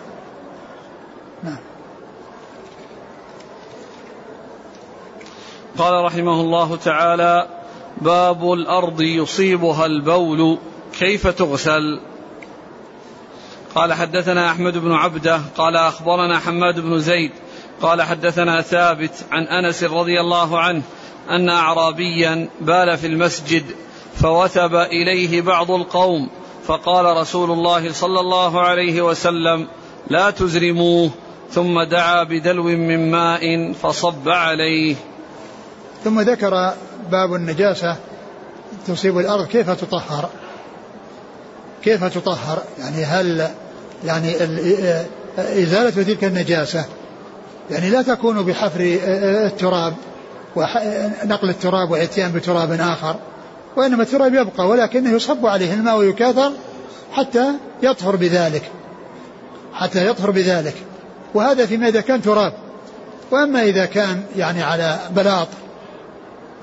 نعم. 1.44 1.58
قال 5.78 6.06
رحمه 6.06 6.42
الله 6.42 6.76
تعالى 6.76 7.48
باب 8.02 8.54
الأرض 8.54 9.02
يصيبها 9.02 9.86
البول 9.86 10.58
كيف 11.00 11.28
تغسل؟ 11.28 12.00
قال 13.76 13.94
حدثنا 13.94 14.52
أحمد 14.52 14.78
بن 14.78 14.92
عبدة 14.92 15.42
قال 15.58 15.76
أخبرنا 15.76 16.40
حماد 16.40 16.80
بن 16.80 17.00
زيد 17.00 17.32
قال 17.82 18.02
حدثنا 18.02 18.62
ثابت 18.62 19.26
عن 19.32 19.44
أنس 19.44 19.84
رضي 19.84 20.22
الله 20.22 20.60
عنه 20.60 20.82
أن 21.30 21.50
أعرابيا 21.50 22.50
بال 22.62 22.98
في 22.98 23.08
المسجد 23.08 23.64
فوثب 24.16 24.76
إليه 24.76 25.42
بعض 25.42 25.72
القوم 25.72 26.30
فقال 26.68 27.18
رسول 27.18 27.52
الله 27.52 27.94
صلى 27.94 28.20
الله 28.20 28.62
عليه 28.62 29.02
وسلم 29.02 29.68
لا 30.10 30.30
تزرموه. 30.30 31.10
ثم 31.52 31.84
دعا 31.84 32.24
بدلو 32.24 32.64
من 32.64 33.12
ماء 33.12 33.74
فصب 33.74 34.30
عليه. 34.30 34.96
ثم 36.04 36.22
ذكر 36.22 36.74
باب 37.12 37.34
النجاسة 37.34 37.98
تصيب 38.88 39.18
الأرض 39.18 39.48
كيف 39.48 39.70
تطهر. 39.70 40.30
كيف 41.84 42.04
تطهر؟ 42.04 42.64
يعني 42.80 43.06
هل 43.06 43.48
يعني 44.06 44.36
إزالة 45.38 45.90
تلك 45.90 46.24
النجاسة؟ 46.24 46.86
يعني 47.72 47.90
لا 47.90 48.02
تكون 48.02 48.42
بحفر 48.42 48.80
التراب 49.46 49.94
ونقل 50.56 51.50
التراب 51.50 51.92
واتيان 51.92 52.32
بتراب 52.32 52.72
آخر 52.72 53.16
وإنما 53.78 54.04
التراب 54.04 54.34
يبقى 54.34 54.68
ولكنه 54.68 55.12
يصب 55.12 55.46
عليه 55.46 55.74
الماء 55.74 55.98
ويكاثر 55.98 56.52
حتى 57.14 57.46
يطهر 57.84 58.16
بذلك 58.16 58.64
حتى 59.74 60.08
يطهر 60.08 60.32
بذلك. 60.32 60.76
وهذا 61.34 61.66
فيما 61.66 61.88
إذا 61.88 62.02
كان 62.02 62.22
تراب. 62.22 62.54
وأما 63.32 63.64
إذا 63.64 63.86
كان 63.86 64.24
يعني 64.36 64.64
على 64.64 65.00
بلاط 65.16 65.48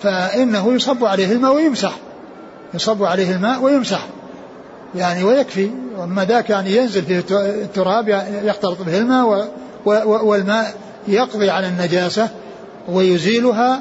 فإنه 0.03 0.73
يصب 0.75 1.05
عليه 1.05 1.33
الماء 1.33 1.55
ويمسح 1.55 1.93
يصب 2.75 3.05
عليه 3.05 3.33
الماء 3.37 3.61
ويمسح. 3.63 4.07
يعني 4.95 5.25
ويكفي. 5.25 5.71
واما 5.99 6.25
ذاك 6.25 6.51
يعني 6.51 6.77
ينزل 6.77 7.03
فيه 7.03 7.25
التراب 7.31 8.09
يختلط 8.45 8.83
به 8.83 8.99
الماء 8.99 9.49
والماء 10.05 10.75
يقضي 11.09 11.51
على 11.51 11.69
النجاسة 11.69 12.29
ويزيلها 12.89 13.81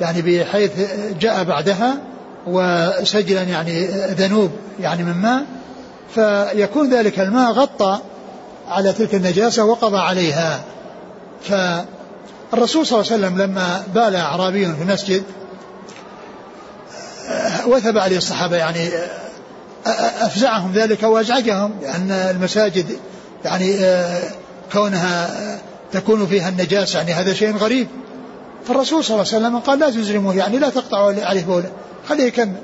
يعني 0.00 0.22
بحيث 0.22 0.70
جاء 1.20 1.44
بعدها 1.44 1.98
وسجلا 2.46 3.42
يعني 3.42 3.86
ذنوب 4.06 4.50
يعني 4.80 5.02
من 5.02 5.14
ماء 5.14 5.44
فيكون 6.14 6.90
ذلك 6.90 7.20
الماء 7.20 7.52
غطى 7.52 7.98
على 8.68 8.92
تلك 8.92 9.14
النجاسة 9.14 9.64
وقضى 9.64 9.98
عليها. 9.98 10.60
فالرسول 11.42 12.86
صلى 12.86 13.00
الله 13.00 13.12
عليه 13.12 13.26
وسلم 13.26 13.38
لما 13.38 13.82
بال 13.94 14.16
أعرابي 14.16 14.66
في 14.66 14.82
المسجد 14.82 15.22
وثب 17.66 17.98
عليه 17.98 18.16
الصحابة 18.16 18.56
يعني 18.56 18.88
أفزعهم 20.20 20.72
ذلك 20.72 21.02
وأزعجهم 21.02 21.72
لأن 21.82 22.10
المساجد 22.10 22.86
يعني 23.44 23.76
كونها 24.72 25.30
تكون 25.92 26.26
فيها 26.26 26.48
النجاسة 26.48 26.98
يعني 26.98 27.12
هذا 27.12 27.34
شيء 27.34 27.56
غريب. 27.56 27.88
فالرسول 28.66 29.04
صلى 29.04 29.14
الله 29.14 29.34
عليه 29.34 29.46
وسلم 29.46 29.58
قال 29.58 29.78
لا 29.78 29.90
تزرموه 29.90 30.34
يعني 30.36 30.58
لا 30.58 30.68
تقطعوا 30.68 31.14
عليه 31.22 31.44
بوله 31.44 31.70
خليه 32.08 32.24
يكمل. 32.24 32.56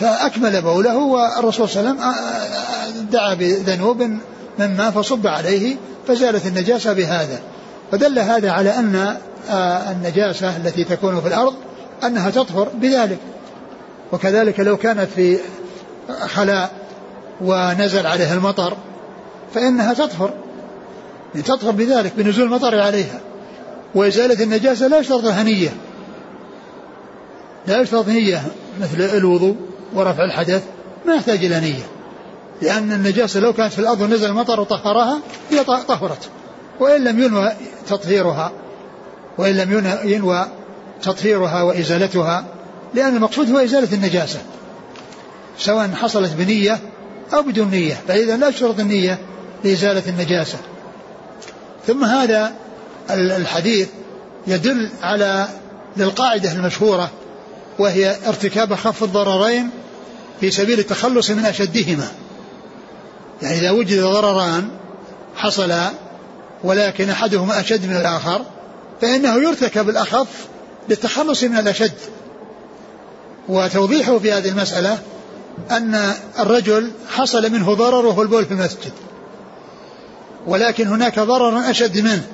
فأكمل 0.00 0.62
بوله 0.62 0.96
والرسول 0.96 1.68
صلى 1.68 1.80
الله 1.80 1.90
عليه 1.90 2.00
وسلم 2.00 3.06
دعا 3.10 3.34
بذنوب 3.34 4.02
من 4.58 4.76
ماء 4.76 4.90
فصب 4.90 5.26
عليه 5.26 5.76
فزالت 6.08 6.46
النجاسة 6.46 6.92
بهذا. 6.92 7.38
فدل 7.92 8.18
هذا 8.18 8.50
على 8.50 8.70
أن 8.70 9.16
النجاسة 9.90 10.56
التي 10.56 10.84
تكون 10.84 11.20
في 11.20 11.28
الأرض 11.28 11.54
أنها 12.04 12.30
تطهر 12.30 12.68
بذلك. 12.74 13.18
وكذلك 14.12 14.60
لو 14.60 14.76
كانت 14.76 15.08
في 15.16 15.38
خلاء 16.20 16.70
ونزل 17.40 18.06
عليها 18.06 18.34
المطر 18.34 18.76
فإنها 19.54 19.94
تطهر. 19.94 20.34
تطهر 21.44 21.70
بذلك 21.70 22.12
بنزول 22.16 22.44
المطر 22.44 22.80
عليها. 22.80 23.20
وإزالة 23.94 24.44
النجاسة 24.44 24.88
لا 24.88 24.98
يشترط 24.98 25.24
نية 25.24 25.70
لا 27.66 27.80
يشترط 27.80 28.08
نية 28.08 28.42
مثل 28.80 29.00
الوضوء 29.00 29.56
ورفع 29.94 30.24
الحدث 30.24 30.62
ما 31.06 31.14
يحتاج 31.14 31.44
إلى 31.44 31.60
نية. 31.60 31.86
لأن 32.62 32.92
النجاسة 32.92 33.40
لو 33.40 33.52
كانت 33.52 33.72
في 33.72 33.78
الأرض 33.78 34.00
ونزل 34.00 34.26
المطر 34.26 34.60
وطهرها 34.60 35.18
هي 35.50 35.64
طهرت. 35.64 36.30
وإن 36.80 37.04
لم 37.04 37.22
ينوى 37.22 37.52
تطهيرها 37.88 38.52
وإن 39.38 39.56
لم 39.56 40.00
ينوى 40.04 40.46
تطهيرها 41.02 41.62
وإزالتها 41.62 42.44
لأن 42.94 43.16
المقصود 43.16 43.50
هو 43.50 43.58
إزالة 43.58 43.92
النجاسة 43.92 44.38
سواء 45.58 45.90
حصلت 45.90 46.32
بنية 46.32 46.78
أو 47.34 47.42
بدون 47.42 47.70
نية 47.70 48.00
فإذا 48.08 48.36
لا 48.36 48.48
يشترط 48.48 48.80
النية 48.80 49.18
لإزالة 49.64 50.02
النجاسة. 50.08 50.58
ثم 51.86 52.04
هذا 52.04 52.52
الحديث 53.10 53.88
يدل 54.46 54.90
على 55.02 55.48
للقاعدة 55.96 56.52
المشهورة 56.52 57.10
وهي 57.78 58.16
ارتكاب 58.26 58.72
أخف 58.72 59.04
الضررين 59.04 59.70
في 60.40 60.50
سبيل 60.50 60.78
التخلص 60.78 61.30
من 61.30 61.44
أشدهما. 61.44 62.08
يعني 63.42 63.58
إذا 63.58 63.70
وجد 63.70 64.00
ضرران 64.00 64.68
حصلا 65.36 65.90
ولكن 66.64 67.10
أحدهما 67.10 67.60
أشد 67.60 67.86
من 67.86 67.96
الآخر 67.96 68.44
فإنه 69.00 69.34
يرتكب 69.34 69.88
الأخف 69.88 70.28
للتخلص 70.88 71.44
من 71.44 71.58
الأشد. 71.58 71.92
وتوضيحه 73.48 74.18
في 74.18 74.32
هذه 74.32 74.48
المسألة 74.48 74.98
أن 75.70 76.12
الرجل 76.38 76.90
حصل 77.08 77.52
منه 77.52 77.74
ضرر 77.74 78.06
وهو 78.06 78.22
البول 78.22 78.44
في 78.44 78.52
المسجد. 78.52 78.92
ولكن 80.46 80.86
هناك 80.86 81.18
ضرر 81.18 81.70
أشد 81.70 82.00
منه. 82.00 82.26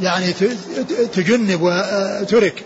يعني 0.00 0.32
تجنب 1.12 1.62
وترك. 1.62 2.64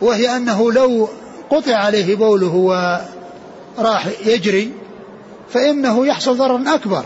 وهي 0.00 0.36
أنه 0.36 0.72
لو 0.72 1.08
قطع 1.50 1.74
عليه 1.74 2.16
بوله 2.16 2.54
وراح 3.78 4.06
يجري 4.26 4.72
فإنه 5.48 6.06
يحصل 6.06 6.36
ضرر 6.36 6.74
أكبر. 6.74 7.04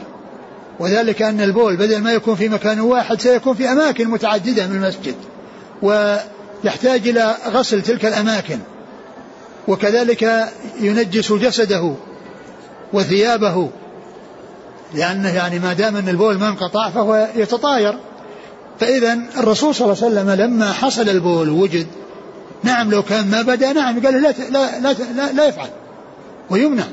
وذلك 0.81 1.23
أن 1.23 1.41
البول 1.41 1.77
بدل 1.77 2.01
ما 2.01 2.13
يكون 2.13 2.35
في 2.35 2.49
مكان 2.49 2.81
واحد 2.81 3.21
سيكون 3.21 3.55
في 3.55 3.69
أماكن 3.69 4.09
متعددة 4.09 4.67
من 4.67 4.77
المسجد 4.77 5.15
ويحتاج 5.83 7.09
إلى 7.09 7.37
غسل 7.47 7.83
تلك 7.83 8.05
الأماكن. 8.05 8.59
وكذلك 9.69 10.51
ينجس 10.81 11.33
جسده 11.33 11.95
وثيابه 12.93 13.71
لأنه 14.95 15.29
يعني 15.29 15.59
ما 15.59 15.73
دام 15.73 15.97
أن 15.97 16.09
البول 16.09 16.39
ما 16.39 16.49
انقطع 16.49 16.91
فهو 16.91 17.29
يتطاير. 17.37 17.99
فإذا 18.81 19.19
الرسول 19.37 19.75
صلى 19.75 19.93
الله 19.93 20.05
عليه 20.05 20.15
وسلم 20.15 20.31
لما 20.31 20.73
حصل 20.73 21.09
البول 21.09 21.51
وجد 21.51 21.87
نعم 22.63 22.91
لو 22.91 23.03
كان 23.03 23.31
ما 23.31 23.43
بدأ 23.43 23.73
نعم 23.73 24.07
قال 24.07 24.23
لا 24.23 24.35
لا 24.51 24.81
لا, 24.81 24.93
لا, 24.93 25.33
لا 25.33 25.47
يفعل 25.47 25.69
ويمنع 26.51 26.85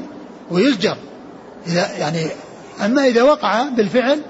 ويزجر. 0.51 0.97
إذا 1.68 1.97
يعني 1.97 2.28
أما 2.86 3.07
إذا 3.07 3.24
وقع 3.24 3.63
بالفعل 3.63 4.22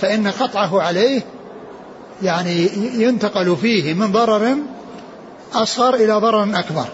فإن 0.00 0.28
قطعه 0.28 0.82
عليه 0.82 1.20
يعني 2.22 2.68
ينتقل 2.94 3.56
فيه 3.56 3.94
من 3.94 4.12
ضرر 4.12 4.56
أصغر 5.54 5.94
إلى 5.94 6.12
ضرر 6.12 6.58
أكبر. 6.58 6.86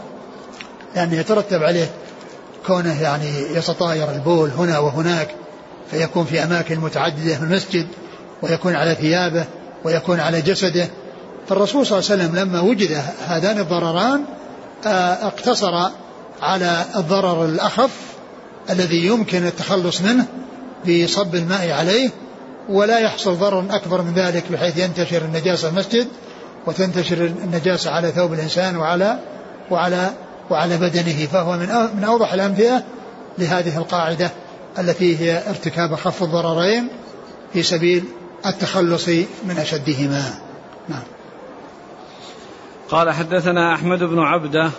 يعني 0.96 1.16
يترتب 1.16 1.62
عليه 1.62 1.90
كونه 2.66 3.02
يعني 3.02 3.28
يتطاير 3.54 4.10
البول 4.10 4.50
هنا 4.50 4.78
وهناك 4.78 5.28
فيكون 5.90 6.24
في 6.24 6.44
أماكن 6.44 6.80
متعددة 6.80 7.34
في 7.34 7.42
المسجد 7.42 7.86
ويكون 8.42 8.74
على 8.74 8.94
ثيابه 8.94 9.44
ويكون 9.84 10.20
على 10.20 10.40
جسده. 10.40 10.88
فالرسول 11.48 11.86
صلى 11.86 11.98
الله 11.98 12.10
عليه 12.10 12.22
وسلم 12.24 12.36
لما 12.36 12.60
وجد 12.60 13.02
هذان 13.26 13.58
الضرران 13.58 14.24
آه، 14.86 15.26
اقتصر 15.26 15.90
على 16.42 16.84
الضرر 16.96 17.44
الأخف 17.44 17.90
الذي 18.70 19.06
يمكن 19.06 19.46
التخلص 19.46 20.00
منه 20.00 20.26
بصب 20.86 21.34
الماء 21.34 21.70
عليه 21.70 22.10
ولا 22.68 22.98
يحصل 22.98 23.36
ضرر 23.36 23.64
أكبر 23.70 24.02
من 24.02 24.14
ذلك 24.14 24.44
بحيث 24.52 24.78
ينتشر 24.78 25.22
النجاسة 25.24 25.68
المسجد 25.68 26.08
وتنتشر 26.66 27.24
النجاسة 27.24 27.90
على 27.90 28.10
ثوب 28.10 28.32
الإنسان 28.32 28.76
وعلى 28.76 29.18
وعلى 29.70 30.10
وعلى 30.50 30.76
بدنه 30.76 31.26
فهو 31.26 31.56
من 31.56 31.68
من 31.96 32.04
أوضح 32.04 32.32
الأمثلة 32.32 32.82
لهذه 33.38 33.78
القاعدة 33.78 34.30
التي 34.78 35.18
هي 35.18 35.48
ارتكاب 35.48 35.94
خف 35.94 36.22
الضررين 36.22 36.88
في 37.52 37.62
سبيل 37.62 38.04
التخلص 38.46 39.08
من 39.44 39.58
أشدهما. 39.58 40.34
نعم. 40.88 41.02
قال 42.90 43.10
حدثنا 43.10 43.74
أحمد 43.74 43.98
بن 43.98 44.18
عبدة. 44.18 44.70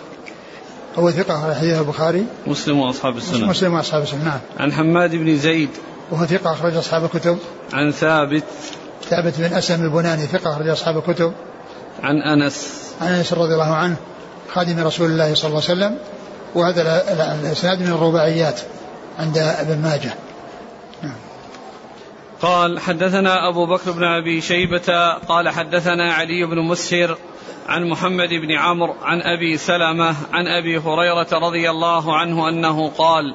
هو 0.96 1.10
ثقة 1.10 1.54
حديث 1.54 1.78
البخاري. 1.78 2.26
مسلم 2.46 2.78
وأصحاب 2.78 3.16
السنة. 3.16 3.46
مسلم 3.46 3.74
وأصحاب 3.74 4.02
السنة 4.02 4.24
نعم. 4.24 4.40
عن 4.58 4.72
حماد 4.72 5.16
بن 5.16 5.36
زيد. 5.36 5.70
وهو 6.10 6.26
ثقة 6.26 6.52
أخرج 6.52 6.76
أصحاب 6.76 7.04
الكتب. 7.04 7.38
عن 7.72 7.90
ثابت. 7.90 8.44
ثابت 9.08 9.34
بن 9.38 9.44
أسلم 9.44 9.84
البناني 9.84 10.26
ثقة 10.26 10.50
أخرج 10.50 10.68
أصحاب 10.68 10.96
الكتب. 10.96 11.32
عن 12.02 12.22
أنس. 12.22 12.84
عن 13.00 13.12
أنس 13.12 13.32
رضي 13.32 13.52
الله 13.52 13.74
عنه. 13.74 13.96
خادم 14.52 14.86
رسول 14.86 15.10
الله 15.10 15.34
صلى 15.34 15.48
الله 15.48 15.62
عليه 15.62 15.72
وسلم 15.72 15.98
وهذا 16.54 17.02
الإسناد 17.40 17.80
من 17.80 17.92
الرباعيات 17.92 18.60
عند 19.18 19.38
ابن 19.38 19.82
ماجه 19.82 20.14
نعم. 21.02 21.16
قال 22.40 22.80
حدثنا 22.80 23.48
أبو 23.48 23.66
بكر 23.66 23.90
بن 23.90 24.04
أبي 24.04 24.40
شيبة 24.40 25.12
قال 25.28 25.48
حدثنا 25.48 26.12
علي 26.12 26.46
بن 26.46 26.58
مسهر 26.58 27.18
عن 27.68 27.88
محمد 27.88 28.28
بن 28.28 28.52
عمرو 28.52 28.94
عن 29.02 29.20
أبي 29.20 29.56
سلمة 29.56 30.14
عن 30.32 30.46
أبي 30.46 30.78
هريرة 30.78 31.28
رضي 31.32 31.70
الله 31.70 32.16
عنه 32.16 32.48
أنه 32.48 32.88
قال 32.88 33.34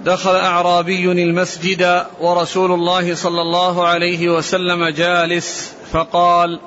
دخل 0.00 0.36
أعرابي 0.36 1.12
المسجد 1.12 2.06
ورسول 2.20 2.72
الله 2.72 3.14
صلى 3.14 3.40
الله 3.40 3.86
عليه 3.86 4.28
وسلم 4.28 4.88
جالس 4.88 5.74
فقال 5.92 6.60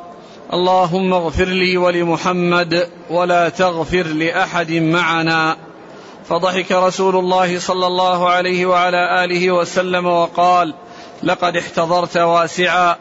اللهم 0.54 1.14
اغفر 1.14 1.46
لي 1.46 1.78
ولمحمد 1.78 2.90
ولا 3.10 3.50
تغفر 3.50 4.04
لأحد 4.04 4.72
معنا. 4.72 5.58
فضحك 6.30 6.72
رسول 6.72 7.16
الله 7.16 7.60
صلى 7.60 7.88
الله 7.88 8.30
عليه 8.30 8.66
وعلى 8.66 9.24
آله 9.24 9.52
وسلم 9.52 10.06
وقال 10.06 10.74
لقد 11.24 11.58
احتضرت 11.58 12.18
واسعا 12.18 12.96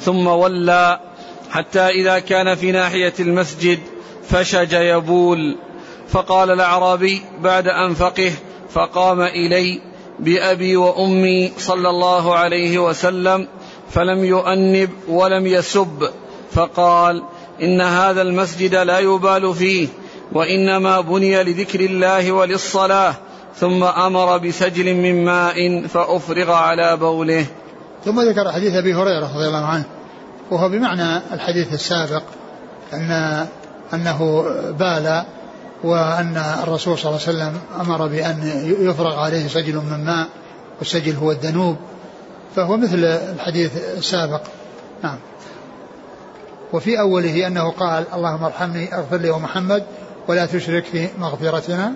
ثم 0.00 0.26
ولى 0.26 1.00
حتى 1.50 1.80
إذا 1.80 2.18
كان 2.18 2.54
في 2.54 2.72
ناحية 2.72 3.14
المسجد 3.20 3.78
فشج 4.28 4.72
يبول. 4.72 5.56
فقال 6.08 6.50
الأعرابي 6.50 7.22
بعد 7.40 7.68
أن 7.68 7.94
فقه 7.94 8.32
فقام 8.70 9.20
إلي 9.20 9.80
بأبي 10.18 10.76
وأمي 10.76 11.52
صلى 11.58 11.90
الله 11.90 12.34
عليه 12.34 12.78
وسلم 12.78 13.48
فلم 13.90 14.24
يؤنب 14.24 14.90
ولم 15.08 15.46
يسب 15.46 16.10
فقال 16.52 17.22
إن 17.62 17.80
هذا 17.80 18.22
المسجد 18.22 18.74
لا 18.74 18.98
يبال 18.98 19.54
فيه 19.54 19.88
وإنما 20.32 21.00
بني 21.00 21.44
لذكر 21.44 21.80
الله 21.80 22.32
وللصلاة 22.32 23.14
ثم 23.56 23.84
أمر 23.84 24.38
بسجل 24.38 24.94
من 24.94 25.24
ماء 25.24 25.86
فأفرغ 25.86 26.52
على 26.52 26.96
بوله. 26.96 27.46
ثم 28.04 28.20
ذكر 28.20 28.52
حديث 28.52 28.74
أبي 28.74 28.94
هريرة 28.94 29.36
رضي 29.36 29.46
الله 29.46 29.66
عنه 29.66 29.84
وهو 30.50 30.68
بمعنى 30.68 31.16
الحديث 31.32 31.72
السابق 31.74 32.22
أن 32.92 33.46
أنه 33.94 34.44
بال 34.78 35.24
وأن 35.84 36.42
الرسول 36.62 36.98
صلى 36.98 37.10
الله 37.10 37.20
عليه 37.26 37.38
وسلم 37.38 37.60
أمر 37.80 38.06
بأن 38.06 38.66
يفرغ 38.80 39.18
عليه 39.18 39.48
سجل 39.48 39.76
من 39.76 40.04
ماء 40.04 40.28
والسجل 40.78 41.16
هو 41.16 41.30
الذنوب 41.30 41.76
فهو 42.56 42.76
مثل 42.76 43.04
الحديث 43.34 43.70
السابق. 43.96 44.40
نعم. 45.02 45.18
وفي 46.72 47.00
أوله 47.00 47.46
أنه 47.46 47.70
قال 47.70 48.04
اللهم 48.14 48.44
ارحمني 48.44 48.94
اغفر 48.94 49.16
لي 49.16 49.30
ومحمد 49.30 49.84
ولا 50.28 50.46
تشرك 50.46 50.84
في 50.84 51.08
مغفرتنا. 51.18 51.92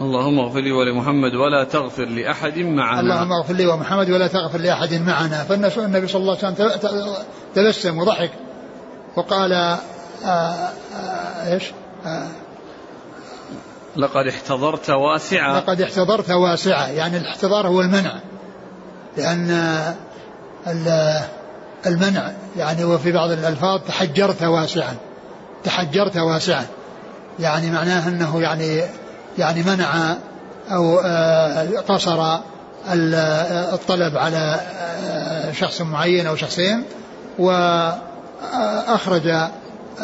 اللهم 0.00 0.38
اغفر 0.38 0.60
لي 0.60 0.72
ولمحمد 0.72 1.34
ولا 1.34 1.64
تغفر 1.64 2.04
لأحد 2.04 2.58
معنا. 2.58 3.00
اللهم 3.00 3.32
اغفر 3.32 3.54
لي 3.54 3.66
ومحمد 3.66 4.10
ولا 4.10 4.26
تغفر 4.26 4.58
لأحد 4.58 4.94
معنا. 4.94 5.44
فالنبي 5.44 6.06
صلى 6.06 6.22
الله 6.22 6.38
عليه 6.42 6.54
وسلم 6.54 7.14
تبسم 7.54 7.98
وضحك. 7.98 8.30
وقال 9.16 9.52
آآ 9.52 9.78
آه، 10.24 10.28
آآ 10.28 10.70
آه، 10.96 11.52
إيش؟ 11.52 11.72
آه 12.06 12.28
لقد 13.96 14.26
احتضرت 14.26 14.90
واسعة. 14.90 15.56
لقد 15.58 15.82
احتضرت 15.82 16.30
واسعة. 16.30 16.88
يعني 16.88 17.16
الاحتضار 17.16 17.66
هو 17.66 17.80
المنع. 17.80 18.20
لأن 19.16 19.50
المنع. 21.86 22.30
يعني 22.56 22.84
وفي 22.84 23.12
بعض 23.12 23.30
الألفاظ 23.30 23.80
تحجرت 23.88 24.42
واسعا. 24.42 24.94
تحجرت 25.64 26.16
واسعا. 26.16 26.66
يعني 27.40 27.70
معناه 27.70 28.08
أنه 28.08 28.40
يعني 28.40 28.82
يعني 29.38 29.62
منع 29.62 30.16
أو 30.70 31.00
آه، 31.04 31.68
قصر 31.88 32.38
الطلب 33.72 34.16
على 34.16 34.60
آه، 35.06 35.52
شخص 35.52 35.80
معين 35.80 36.26
أو 36.26 36.36
شخصين 36.36 36.84
وأخرج 37.38 39.34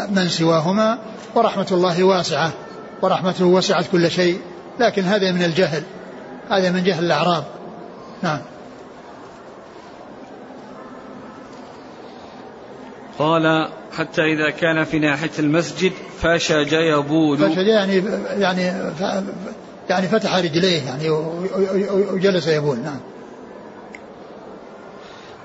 من 0.09 0.29
سواهما 0.29 0.99
ورحمة 1.35 1.67
الله 1.73 2.05
واسعة. 2.05 2.51
ورحمته 3.03 3.45
وسعت 3.45 3.85
كل 3.93 4.11
شيء. 4.11 4.41
لكن 4.81 5.05
هذا 5.05 5.33
من 5.33 5.43
الجهل. 5.43 5.83
هذا 6.51 6.71
من 6.71 6.85
جهل 6.85 7.05
الأعراب. 7.05 7.45
نعم. 8.23 8.39
قال 13.21 13.69
حتى 13.93 14.23
إذا 14.23 14.51
كان 14.51 14.85
في 14.85 14.99
ناحية 14.99 15.31
المسجد 15.39 15.93
فشج 16.21 16.73
يبول 16.73 17.39
فشج 17.39 17.67
يعني 17.67 18.03
يعني 18.39 18.63
يعني 19.91 20.09
فتح 20.09 20.37
رجليه 20.37 20.83
يعني 20.83 21.11
وجلس 22.13 22.49
يبول 22.49 22.79
نعم. 22.79 23.01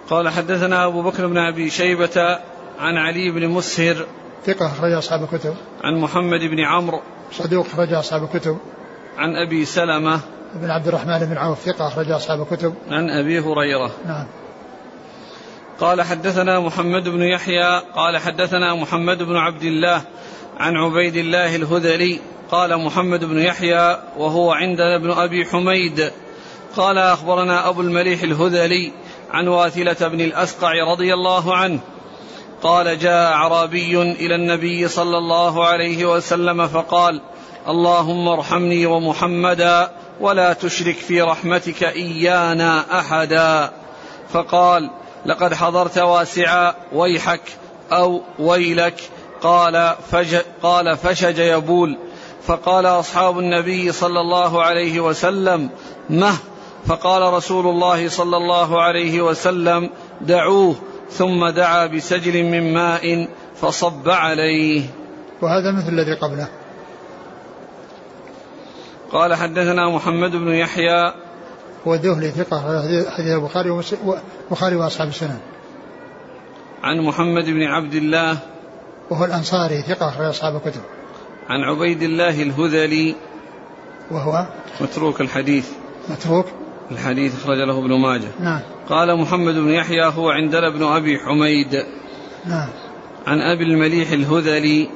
قال 0.10 0.30
حدثنا 0.30 0.86
أبو 0.86 1.02
بكر 1.02 1.28
بن 1.28 1.38
أبي 1.38 1.70
شيبة 1.70 2.40
عن 2.80 2.98
علي 2.98 3.32
بن 3.32 3.48
مسهر 3.48 4.06
ثقة 4.46 4.66
أخرج 4.66 4.92
أصحاب 4.92 5.24
الكتب. 5.24 5.56
عن 5.84 5.98
محمد 5.98 6.40
بن 6.40 6.60
عمرو 6.60 7.02
صدوق 7.32 7.66
أخرج 7.74 7.94
أصحاب 7.94 8.24
الكتب. 8.24 8.58
عن 9.18 9.36
أبي 9.36 9.66
سلمة 9.66 10.20
بن 10.56 10.70
عبد 10.70 10.88
الرحمن 10.88 11.20
بن 11.20 11.38
عوف 11.38 11.60
ثقة 11.60 11.88
أخرج 11.88 12.12
أصحاب 12.12 12.42
الكتب. 12.42 12.74
عن 12.90 13.10
أبي 13.10 13.40
هريرة. 13.40 13.92
نعم. 14.06 14.26
قال 15.80 16.02
حدثنا 16.02 16.60
محمد 16.60 17.10
بن 17.10 17.22
يحيى 17.22 17.82
قال 17.96 18.18
حدثنا 18.18 18.76
محمد 18.76 19.24
بن 19.24 19.36
عبد 19.36 19.64
الله 19.64 20.02
عن 20.60 20.78
عبيد 20.78 21.16
الله 21.16 21.56
الهذلي 21.56 22.20
قال 22.52 22.78
محمد 22.78 23.26
بن 23.26 23.40
يحيى 23.40 24.00
وهو 24.18 24.52
عندنا 24.52 24.96
ابن 24.96 25.12
أبي 25.12 25.46
حميد. 25.46 26.12
قال 26.78 26.98
أخبرنا 26.98 27.70
أبو 27.70 27.82
المليح 27.82 28.22
الهذلي 28.22 28.92
عن 29.32 29.48
واثلة 29.48 30.08
بن 30.08 30.22
الأسقع 30.22 30.92
رضي 30.92 31.14
الله 31.14 31.56
عنه. 31.56 31.80
قال 32.64 33.00
جاء 33.00 33.34
أعرابي 33.34 34.02
إلى 34.02 34.36
النبي 34.36 34.88
صلى 34.88 35.18
الله 35.18 35.68
عليه 35.68 36.06
وسلم 36.06 36.68
فقال 36.68 37.22
اللهم 37.68 38.28
ارحمني 38.28 38.86
ومحمدا 38.86 39.92
ولا 40.20 40.54
تشرك 40.54 40.96
في 40.96 41.22
رحمتك 41.22 41.84
إيانا 41.84 43.00
أحدا. 43.00 43.72
فقال 44.30 44.90
لقد 45.26 45.54
حضرت 45.54 45.98
واسعا 45.98 46.74
ويحك 46.94 47.42
أو 47.92 48.22
ويلك. 48.40 49.02
قال 49.42 49.96
فج 50.12 50.36
قال 50.64 50.98
فشج 50.98 51.40
يبول. 51.40 51.98
فقال 52.48 52.86
أصحاب 52.86 53.40
النبي 53.40 53.92
صلى 53.92 54.20
الله 54.20 54.64
عليه 54.64 55.00
وسلم 55.00 55.70
مه. 56.10 56.36
فقال 56.86 57.34
رسول 57.34 57.68
الله 57.68 58.10
صلى 58.10 58.38
الله 58.38 58.82
عليه 58.82 59.22
وسلم 59.22 59.90
دعوه. 60.22 60.76
ثم 61.10 61.50
دعا 61.50 61.86
بسجل 61.86 62.44
من 62.44 62.74
ماء 62.74 63.28
فصب 63.62 64.10
عليه. 64.10 64.82
وهذا 65.42 65.72
مثل 65.78 65.90
الذي 65.90 66.14
قبله. 66.14 66.48
قال 69.12 69.36
حدثنا 69.36 69.90
محمد 69.90 70.32
بن 70.32 70.54
يحيى 70.54 71.25
هو 71.88 71.94
الذهلي 71.94 72.32
ثقة 72.32 72.82
حديث 73.10 73.36
البخاري 73.36 73.70
والبخاري 73.70 74.76
وأصحاب 74.76 75.08
السنن. 75.08 75.40
عن 76.84 77.02
محمد 77.02 77.46
بن 77.46 77.64
عبد 77.64 77.94
الله 77.94 78.38
وهو 79.10 79.26
الأنصاري 79.26 79.82
ثقة 79.82 80.10
أخرج 80.10 80.26
أصحاب 80.26 80.56
الكتب. 80.56 80.82
عن 81.50 81.62
عبيد 81.62 82.02
الله 82.02 82.42
الهذلي 82.42 83.16
وهو 84.12 84.46
متروك 84.82 85.22
الحديث. 85.22 85.70
متروك. 86.10 86.46
الحديث 86.92 87.44
أخرج 87.44 87.58
له 87.58 87.80
ابن 87.80 88.02
ماجه. 88.02 88.28
نعم. 88.40 88.60
قال 88.90 89.20
محمد 89.22 89.54
بن 89.54 89.70
يحيى 89.70 90.06
هو 90.06 90.30
عندنا 90.30 90.68
ابن 90.68 90.84
أبي 90.84 91.20
حميد. 91.20 91.86
نعم. 92.46 92.68
عن 93.28 93.40
أبي 93.42 93.64
المليح 93.64 94.12
الهذلي 94.12 94.90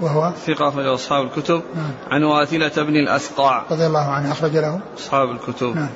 وهو 0.00 0.32
ثقة 0.46 0.68
أخرج 0.68 0.86
أصحاب 0.86 1.24
الكتب. 1.24 1.62
نعم. 1.74 1.90
عن 2.10 2.24
واثلة 2.24 2.84
بن 2.84 2.96
الأسقع. 2.96 3.62
رضي 3.70 3.86
الله 3.86 4.04
عنه 4.04 4.32
أخرج 4.32 4.56
له. 4.56 4.80
أصحاب 4.98 5.30
الكتب. 5.30 5.76
نعم. 5.76 5.88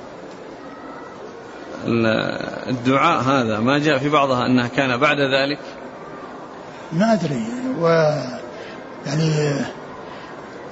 الدعاء 2.69 3.23
هذا 3.23 3.61
ما 3.61 3.79
جاء 3.79 3.99
في 3.99 4.09
بعضها 4.09 4.47
أنها 4.47 4.69
كان 4.69 4.97
بعد 4.97 5.17
ذلك؟ 5.17 5.59
ما 6.93 7.13
أدري. 7.13 7.45
و 7.81 7.87
يعني 9.07 9.57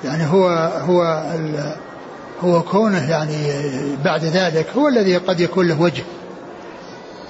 يعني 0.04 0.26
هو 0.26 0.48
هو 0.86 1.24
هو 2.40 2.62
كونه 2.62 3.10
يعني 3.10 3.36
بعد 4.04 4.24
ذلك 4.24 4.66
هو 4.76 4.88
الذي 4.88 5.16
قد 5.16 5.40
يكون 5.40 5.68
له 5.68 5.80
وجه. 5.80 6.02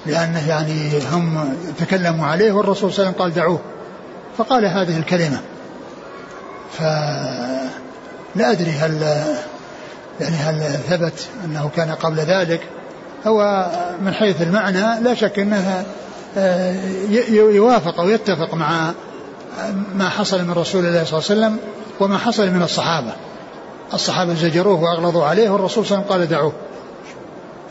لأنه 0.05 0.49
يعني 0.49 0.91
هم 1.11 1.57
تكلموا 1.79 2.27
عليه 2.27 2.51
والرسول 2.51 2.93
صلى 2.93 3.03
الله 3.03 3.07
عليه 3.07 3.09
وسلم 3.09 3.23
قال 3.23 3.33
دعوه 3.33 3.59
فقال 4.37 4.65
هذه 4.65 4.97
الكلمة. 4.97 5.41
فلا 6.71 8.51
أدري 8.51 8.71
هل 8.71 9.01
يعني 10.19 10.35
هل 10.35 10.61
ثبت 10.89 11.27
أنه 11.45 11.69
كان 11.75 11.91
قبل 11.91 12.19
ذلك. 12.19 12.61
هو 13.27 13.69
من 14.01 14.13
حيث 14.13 14.41
المعنى 14.41 15.01
لا 15.01 15.13
شك 15.13 15.39
أنه 15.39 15.85
آه، 16.37 16.75
يوافق 17.29 17.99
أو 17.99 18.09
يتفق 18.09 18.53
مع 18.53 18.91
ما 19.95 20.09
حصل 20.09 20.43
من 20.43 20.51
رسول 20.51 20.85
الله 20.85 21.03
صلى 21.03 21.19
الله 21.19 21.29
عليه 21.29 21.39
وسلم 21.39 21.57
وما 21.99 22.17
حصل 22.17 22.49
من 22.49 22.61
الصحابة. 22.63 23.11
الصحابة 23.93 24.33
زجروه 24.33 24.81
وأغلظوا 24.83 25.25
عليه 25.25 25.49
والرسول 25.49 25.85
صلى 25.85 25.97
الله 25.97 26.13
عليه 26.13 26.25
وسلم 26.25 26.29
قال 26.29 26.39
دعوه 26.39 26.53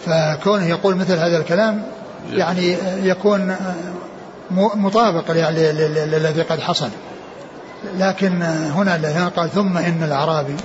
فكونه 0.06 0.66
يقول 0.66 0.96
مثل 0.96 1.12
هذا 1.12 1.36
الكلام 1.36 1.82
يعني 2.32 2.76
يكون 3.02 3.56
مطابق 4.74 5.30
للذي 5.30 6.42
قد 6.42 6.60
حصل. 6.60 6.88
لكن 7.98 8.42
هنا 8.42 8.96
الذي 8.96 9.30
قال 9.36 9.50
ثم 9.50 9.78
إن 9.78 10.02
الأعرابي 10.02 10.56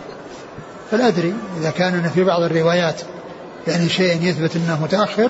فلا 0.92 1.08
أدري 1.08 1.34
إذا 1.60 1.70
كان 1.70 2.10
في 2.10 2.24
بعض 2.24 2.42
الروايات 2.42 3.02
يعني 3.68 3.90
شيء 3.90 4.24
يثبت 4.24 4.56
أنه 4.56 4.84
متأخر 4.84 5.30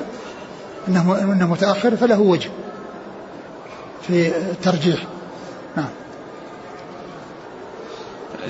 أنه, 0.88 1.22
أنه 1.22 1.52
متأخر 1.52 1.96
فله 1.96 2.20
وجه 2.20 2.50
في 4.08 4.28
الترجيح 4.38 5.00
نعم. 5.78 5.90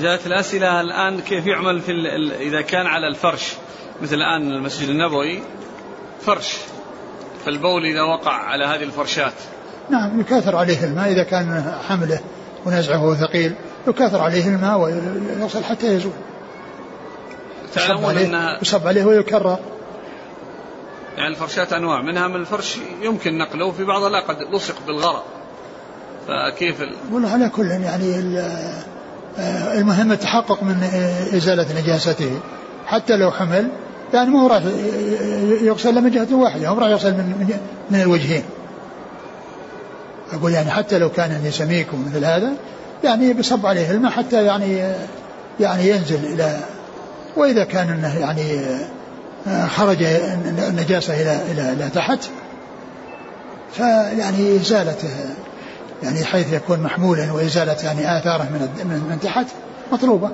جاءت 0.01 0.27
الأسئلة 0.27 0.81
الآن 0.81 1.19
كيف 1.19 1.47
يعمل 1.47 1.81
في 1.81 1.91
إذا 2.39 2.61
كان 2.61 2.85
على 2.85 3.07
الفرش. 3.07 3.53
مثل 4.01 4.15
الآن 4.15 4.51
المسجد 4.51 4.89
النبوي 4.89 5.39
فرش. 6.21 6.57
فالبول 7.45 7.85
إذا 7.85 8.01
وقع 8.01 8.31
على 8.31 8.65
هذه 8.65 8.83
الفرشات. 8.83 9.33
نعم 9.89 10.19
يكاثر 10.19 10.55
عليه 10.55 10.83
الماء 10.83 11.11
إذا 11.11 11.23
كان 11.23 11.73
حمله 11.89 12.19
ونزعه 12.65 13.15
ثقيل 13.15 13.53
يكاثر 13.87 14.21
عليه 14.21 14.47
الماء 14.47 14.79
ويصل 14.79 15.63
حتى 15.63 15.87
يزول. 15.87 16.13
تعلمون 17.75 18.17
أنها 18.17 18.59
يصب 18.61 18.87
عليه 18.87 19.05
ويكرر. 19.05 19.59
يعني 21.17 21.29
الفرشات 21.29 21.73
أنواع 21.73 22.01
منها 22.01 22.27
من 22.27 22.35
الفرش 22.35 22.77
يمكن 23.01 23.37
نقله 23.37 23.65
وفي 23.65 23.83
بعضها 23.83 24.09
لا 24.09 24.19
قد 24.19 24.37
لصق 24.53 24.75
بالغرق. 24.87 25.25
فكيف 26.27 26.81
ال... 26.81 26.95
والله 27.11 27.29
على 27.29 27.49
كل 27.49 27.65
يعني 27.65 28.19
المهم 29.79 30.11
التحقق 30.11 30.63
من 30.63 30.83
إزالة 31.33 31.81
نجاسته. 31.81 32.39
حتى 32.85 33.15
لو 33.15 33.31
حمل 33.31 33.69
يعني 34.13 34.29
ما 34.29 34.41
هو 34.41 34.47
راح 34.47 34.61
يغسل 35.61 36.01
من 36.01 36.11
جهة 36.11 36.35
واحدة 36.35 36.67
هو 36.67 36.79
راح 36.79 36.89
يغسل 36.89 37.11
من, 37.11 37.59
من 37.89 38.01
الوجهين. 38.01 38.43
أقول 40.33 40.51
يعني 40.51 40.71
حتى 40.71 40.99
لو 40.99 41.09
كان 41.09 41.31
يعني 41.31 41.51
سميك 41.51 41.93
ومثل 41.93 42.25
هذا 42.25 42.53
يعني 43.03 43.33
بصب 43.33 43.65
عليه 43.65 43.91
الماء 43.91 44.11
حتى 44.11 44.45
يعني 44.45 44.93
يعني 45.59 45.89
ينزل 45.89 46.25
إلى 46.25 46.59
وإذا 47.35 47.63
كان 47.63 47.89
إنه 47.89 48.19
يعني 48.19 48.61
خرج 49.67 50.03
النجاسة 50.69 51.21
إلى 51.21 51.51
إلى 51.51 51.73
إلى 51.73 51.89
تحت 51.89 52.19
فيعني 53.73 54.55
إزالته 54.55 55.09
يعني 56.03 56.25
حيث 56.25 56.53
يكون 56.53 56.79
محمولا 56.79 57.31
وإزالة 57.31 57.75
يعني 57.83 58.19
آثاره 58.19 58.43
من 58.43 59.07
من 59.09 59.19
تحت 59.23 59.45
مطلوبة. 59.91 60.31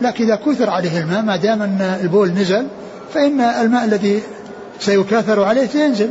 لكن 0.00 0.24
إذا 0.24 0.36
كثر 0.36 0.70
عليه 0.70 1.00
الماء 1.00 1.22
ما 1.22 1.36
دام 1.36 1.62
أن 1.62 1.98
البول 2.02 2.28
نزل 2.30 2.66
فإن 3.14 3.40
الماء 3.40 3.84
الذي 3.84 4.22
سيكاثر 4.78 5.44
عليه 5.44 5.66
سينزل. 5.66 6.10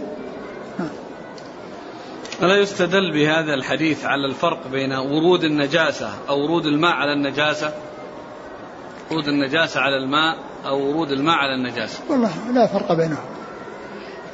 ألا 2.41 2.57
يستدل 2.61 3.13
بهذا 3.13 3.53
الحديث 3.53 4.05
على 4.05 4.25
الفرق 4.25 4.67
بين 4.67 4.93
ورود 4.93 5.43
النجاسة 5.43 6.09
أو 6.29 6.41
ورود 6.41 6.65
الماء 6.65 6.91
على 6.91 7.13
النجاسة؟ 7.13 7.73
ورود 9.11 9.27
النجاسة 9.27 9.79
على 9.79 9.97
الماء 9.97 10.37
أو 10.65 10.87
ورود 10.87 11.11
الماء 11.11 11.35
على 11.35 11.55
النجاسة. 11.55 11.99
والله 12.09 12.31
لا 12.53 12.67
فرق 12.67 12.93
بينهم. 12.93 13.25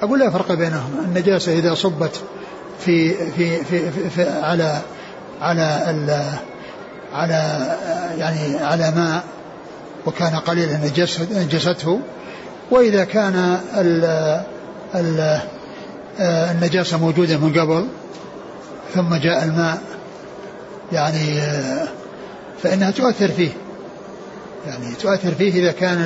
أقول 0.01 0.19
لا 0.19 0.29
فرق 0.29 0.53
بينهم. 0.53 1.05
النجاسة 1.05 1.53
إذا 1.53 1.73
صبت 1.73 2.21
في 2.79 3.13
في 3.31 3.63
في, 3.63 3.91
في, 3.91 4.09
في 4.09 4.29
على 4.29 4.81
على 5.41 5.83
ال 5.89 6.23
على 7.13 7.75
يعني 8.17 8.57
على 8.57 8.91
ماء 8.95 9.23
وكان 10.05 10.35
قليلا 10.35 10.79
نجسته 11.31 11.99
وإذا 12.71 13.03
كان 13.03 13.59
ال 13.77 14.05
ال 14.95 15.39
النجاسة 16.19 16.97
موجودة 16.97 17.37
من 17.37 17.59
قبل 17.59 17.87
ثم 18.93 19.15
جاء 19.15 19.43
الماء 19.43 19.81
يعني 20.91 21.41
فإنها 22.63 22.91
تؤثر 22.91 23.27
فيه. 23.27 23.49
يعني 24.67 24.95
تؤثر 24.95 25.31
فيه 25.31 25.53
إذا 25.53 25.71
كان 25.71 25.97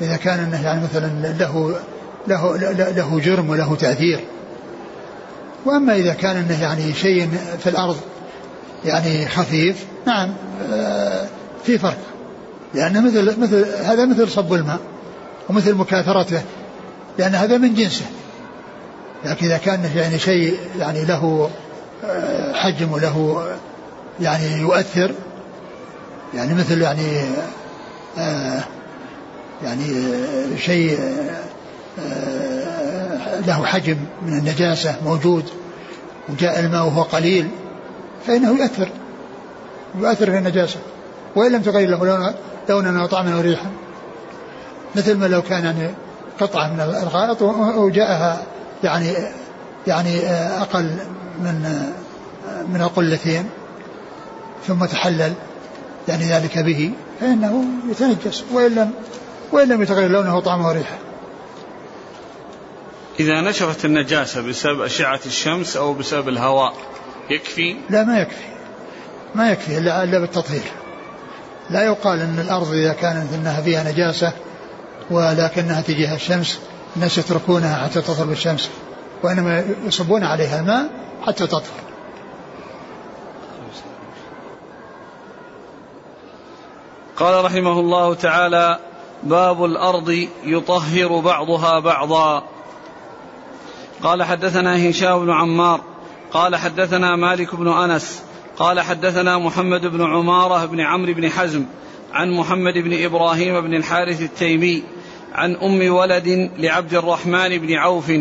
إذا 0.00 0.16
كان 0.16 0.38
أنه 0.38 0.64
يعني 0.64 0.84
مثلا 0.84 1.34
له 1.38 1.78
له 2.26 2.56
له 2.90 3.20
جرم 3.20 3.50
وله 3.50 3.76
تأثير. 3.76 4.20
وأما 5.64 5.96
إذا 5.96 6.14
كان 6.14 6.36
أنه 6.36 6.62
يعني 6.62 6.94
شيء 6.94 7.30
في 7.58 7.70
الأرض 7.70 7.96
يعني 8.84 9.28
خفيف 9.28 9.84
نعم 10.06 10.34
آه، 10.72 11.26
في 11.64 11.78
فرق. 11.78 11.98
لأن 12.74 13.06
مثل 13.06 13.40
مثل 13.40 13.64
هذا 13.84 14.06
مثل 14.06 14.28
صب 14.28 14.52
الماء 14.52 14.78
ومثل 15.48 15.74
مكاثرته 15.74 16.42
لأن 17.18 17.34
هذا 17.34 17.58
من 17.58 17.74
جنسه. 17.74 18.04
لكن 19.24 19.46
إذا 19.46 19.56
كان 19.56 19.90
يعني 19.96 20.18
شيء 20.18 20.56
يعني 20.78 21.04
له 21.04 21.50
آه، 22.04 22.52
حجم 22.52 22.92
وله 22.92 23.46
يعني 24.20 24.60
يؤثر 24.60 25.14
يعني 26.34 26.54
مثل 26.54 26.82
يعني 26.82 27.22
آه 28.18 28.64
يعني 29.62 29.84
آه 29.84 30.56
شيء 30.56 30.98
آه 31.98 33.40
له 33.46 33.66
حجم 33.66 33.96
من 34.22 34.38
النجاسة 34.38 34.96
موجود 35.04 35.44
وجاء 36.28 36.60
الماء 36.60 36.84
وهو 36.84 37.02
قليل 37.02 37.48
فإنه 38.26 38.58
يؤثر 38.58 38.88
يؤثر 39.98 40.30
في 40.30 40.38
النجاسة 40.38 40.78
وإن 41.36 41.52
لم 41.52 41.62
تغير 41.62 41.88
له 41.88 42.34
لونا 42.68 43.02
وطعما 43.02 43.36
وريحا 43.36 43.70
مثل 44.96 45.16
ما 45.16 45.26
لو 45.26 45.42
كان 45.42 45.64
يعني 45.64 45.90
قطعة 46.40 46.68
من 46.68 46.80
الغائط 46.80 47.42
وجاءها 47.76 48.42
يعني 48.84 49.12
يعني 49.86 50.26
أقل 50.60 50.90
من 51.40 51.82
من 52.68 52.80
القلتين 52.80 53.44
ثم 54.66 54.84
تحلل 54.84 55.32
يعني 56.08 56.24
ذلك 56.24 56.58
به 56.58 56.90
فإنه 57.20 57.64
يتنجس 57.90 58.44
وإن 58.52 58.74
لم 58.74 58.90
وإن 59.52 59.68
لم 59.68 59.82
يتغير 59.82 60.10
لونه 60.10 60.36
وطعمه 60.36 60.68
وريحه. 60.68 60.98
إذا 63.20 63.40
نشرت 63.40 63.84
النجاسة 63.84 64.40
بسبب 64.40 64.80
أشعة 64.80 65.20
الشمس 65.26 65.76
أو 65.76 65.94
بسبب 65.94 66.28
الهواء 66.28 66.74
يكفي؟ 67.30 67.76
لا 67.90 68.04
ما 68.04 68.20
يكفي 68.20 68.44
ما 69.34 69.50
يكفي 69.52 69.78
إلا 69.78 70.04
إلا 70.04 70.18
بالتطهير. 70.18 70.72
لا 71.70 71.82
يقال 71.84 72.20
أن 72.20 72.38
الأرض 72.38 72.72
إذا 72.72 72.92
كانت 72.92 73.32
أنها 73.32 73.60
فيها 73.60 73.92
نجاسة 73.92 74.32
ولكنها 75.10 75.80
تجاه 75.80 76.14
الشمس 76.14 76.58
الناس 76.96 77.18
يتركونها 77.18 77.84
حتى 77.84 78.00
تطهر 78.00 78.26
بالشمس 78.26 78.68
وإنما 79.22 79.64
يصبون 79.86 80.24
عليها 80.24 80.60
الماء 80.60 80.90
حتى 81.26 81.46
تطهر 81.46 81.83
قال 87.16 87.44
رحمه 87.44 87.80
الله 87.80 88.14
تعالى 88.14 88.78
باب 89.22 89.64
الأرض 89.64 90.28
يطهر 90.44 91.20
بعضها 91.20 91.78
بعضا. 91.78 92.44
قال 94.02 94.22
حدثنا 94.22 94.90
هشام 94.90 95.26
بن 95.26 95.30
عمار 95.30 95.80
قال 96.32 96.56
حدثنا 96.56 97.16
مالك 97.16 97.54
بن 97.54 97.68
أنس 97.68 98.22
قال 98.58 98.80
حدثنا 98.80 99.38
محمد 99.38 99.86
بن 99.86 100.02
عمارة 100.02 100.64
بن 100.64 100.80
عمرو 100.80 101.12
بن 101.12 101.30
حزم 101.30 101.64
عن 102.12 102.30
محمد 102.30 102.74
بن 102.74 103.04
إبراهيم 103.04 103.60
بن 103.60 103.74
الحارث 103.74 104.22
التيمي 104.22 104.82
عن 105.34 105.56
أم 105.56 105.94
ولد 105.94 106.50
لعبد 106.58 106.94
الرحمن 106.94 107.58
بن 107.58 107.74
عوف 107.74 108.12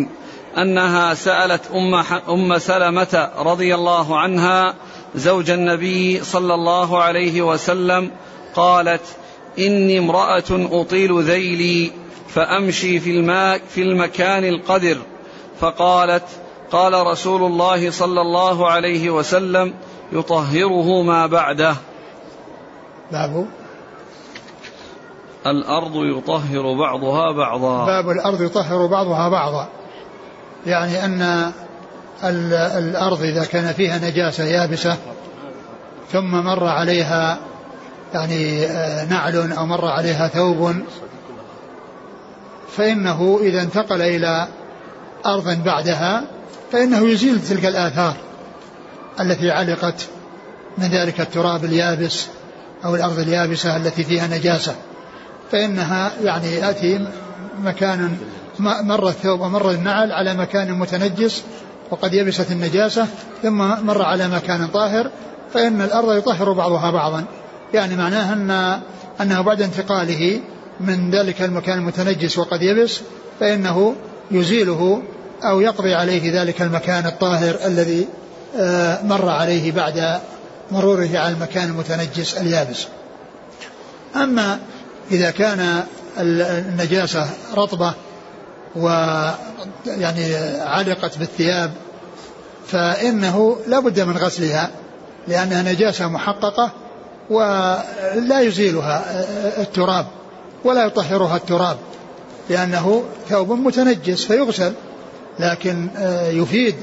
أنها 0.58 1.14
سألت 1.14 1.62
أم 1.74 1.96
أم 2.30 2.58
سلمة 2.58 3.30
رضي 3.38 3.76
الله 3.76 4.20
عنها 4.20 4.76
زوج 5.16 5.50
النبي 5.50 6.24
صلى 6.24 6.54
الله 6.54 7.04
عليه 7.04 7.41
وسلم 7.41 8.12
قالت 8.56 9.01
إني 9.60 9.99
امرأة 9.99 10.43
أطيل 10.51 11.24
ذيلي 11.24 11.91
فأمشي 12.28 12.99
في 12.99 13.12
الماء 13.12 13.62
في 13.70 13.82
المكان 13.82 14.45
القدر. 14.45 14.97
فقالت 15.60 16.24
قال 16.72 17.08
رسول 17.08 17.43
الله 17.43 17.91
صلى 17.91 18.22
الله 18.22 18.72
عليه 18.72 19.10
وسلم 19.10 19.74
يطهره 20.12 21.01
ما 21.01 21.26
بعده. 21.26 21.76
باب؟ 23.12 23.47
الأرض 25.47 25.95
يطهر 25.95 26.74
بعضها 26.74 27.32
بعضا. 27.32 27.86
باب 27.86 28.10
الأرض 28.10 28.41
يطهر 28.41 28.86
بعضها 28.86 29.30
بعضا. 29.30 29.68
يعني 30.66 31.06
أن 31.06 31.51
الأرض 32.78 33.22
إذا 33.22 33.45
كان 33.45 33.74
فيها 33.74 33.97
نجاسة 33.97 34.43
يابسة 34.43 34.97
ثم 36.12 36.32
مر 36.32 36.68
عليها 36.68 37.39
يعني 38.14 38.66
آه، 38.66 39.05
نعل 39.05 39.51
أو 39.51 39.66
مر 39.66 39.86
عليها 39.86 40.28
ثوب. 40.28 40.76
فإنه 42.78 43.39
إذا 43.41 43.61
انتقل 43.61 44.01
إلى 44.01 44.47
أرض 45.26 45.64
بعدها 45.64 46.24
فإنه 46.72 47.07
يزيل 47.09 47.41
تلك 47.41 47.66
الآثار 47.66 48.16
التي 49.20 49.51
علقت 49.51 50.07
من 50.78 50.88
ذلك 50.88 51.22
التراب 51.22 51.66
اليابس 51.66 52.26
أو 52.86 52.95
الأرض 52.95 53.20
اليابسة 53.20 53.78
التي 53.78 54.03
فيها 54.03 54.28
نجاسة. 54.28 54.76
فإنها 55.51 56.11
يعني 56.24 56.53
يأتي 56.53 57.07
مكان 57.64 58.18
مر 58.59 59.07
الثوب 59.07 59.41
ومر 59.41 59.72
النعل 59.72 60.11
على 60.11 60.34
مكان 60.34 60.80
متنجس 60.80 61.43
وقد 61.91 62.14
يبست 62.14 62.51
النجاسة 62.51 63.07
ثم 63.43 63.57
مر 63.57 64.01
على 64.01 64.28
مكان 64.28 64.68
طاهر 64.68 65.09
فإن 65.53 65.82
الأرض 65.82 66.18
يطهر 66.18 66.51
بعضها 66.51 66.91
بعضا. 66.91 67.26
يعني 67.74 67.96
معناه 67.96 68.34
أن 68.34 68.82
أنه 69.22 69.42
بعد 69.42 69.62
انتقاله 69.62 70.42
من 70.80 71.12
ذلك 71.12 71.42
المكان 71.42 71.78
المتنجس 71.78 72.38
وقد 72.38 72.62
يبس 72.62 73.02
فإنه 73.40 73.96
يزيله 74.32 75.02
أو 75.44 75.62
يقضي 75.62 75.94
عليه 75.94 76.42
ذلك 76.42 76.62
المكان 76.62 77.06
الطاهر 77.06 77.56
الذي 77.66 78.08
آه، 78.58 79.04
مر 79.04 79.30
عليه 79.30 79.72
بعد 79.72 80.20
مروره 80.72 81.10
على 81.14 81.34
المكان 81.34 81.70
المتنجس 81.70 82.38
اليابس. 82.38 82.88
أما 84.16 84.60
إذا 85.12 85.32
كان 85.32 85.84
النجاسة 86.20 87.30
رطبة 87.56 87.94
ويعني 88.76 90.36
علقت 90.62 91.18
بالثياب 91.18 91.72
فإنه 92.68 93.58
لا 93.68 93.80
بد 93.80 94.00
من 94.00 94.18
غسلها 94.18 94.70
لأنها 95.28 95.62
نجاسة 95.62 96.08
محققة 96.08 96.72
ولا 97.30 98.42
يزيلها 98.42 99.04
التراب 99.62 100.06
ولا 100.64 100.86
يطهرها 100.86 101.36
التراب 101.36 101.78
لأنه 102.50 103.04
ثوب 103.30 103.52
متنجس 103.52 104.26
فيغسل 104.26 104.74
لكن 105.40 105.88
يفيد 106.30 106.76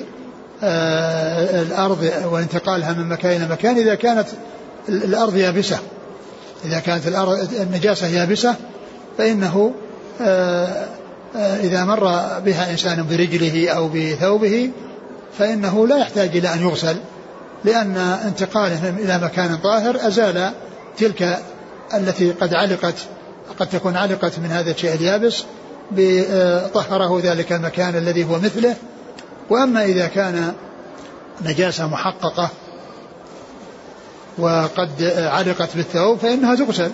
الأرض 0.62 2.12
وانتقالها 2.32 2.93
من 2.93 3.09
مكان 3.09 3.36
إلى 3.36 3.49
مكان 3.49 3.78
إذا 3.78 3.95
كانت 3.95 4.26
الأرض 4.88 5.36
يابسة. 5.36 5.78
إذا 6.64 6.78
كانت 6.78 7.07
الأرض 7.07 7.49
النجاسة 7.61 8.07
يابسة 8.07 8.55
فإنه 9.18 9.74
إذا 11.36 11.84
مر 11.84 12.05
بها 12.38 12.70
إنسان 12.70 13.07
برجله 13.11 13.70
أو 13.70 13.88
بثوبه 13.88 14.70
فإنه 15.38 15.86
لا 15.86 15.99
يحتاج 15.99 16.36
إلى 16.36 16.55
أن 16.55 16.62
يغسل. 16.62 16.97
لأن 17.64 17.96
انتقاله 17.96 18.88
إلى 18.88 19.18
مكان 19.18 19.56
طاهر 19.56 19.96
أزال 20.06 20.52
تلك 20.96 21.38
التي 21.94 22.32
قد 22.32 22.54
علقت 22.54 22.94
قد 23.61 23.66
تكون 23.66 23.96
علقت 23.96 24.38
من 24.38 24.50
هذا 24.50 24.70
الشيء 24.70 24.94
اليابس 24.94 25.44
طهره 26.74 27.20
ذلك 27.22 27.52
المكان 27.52 27.96
الذي 27.96 28.24
هو 28.24 28.38
مثله. 28.38 28.76
وأما 29.50 29.84
إذا 29.84 30.06
كان 30.06 30.52
نجاسة 31.42 31.86
محققة 31.86 32.48
وقد 34.38 35.02
علقت 35.16 35.76
بالثوب 35.76 36.18
فإنها 36.18 36.54
تغسل. 36.54 36.90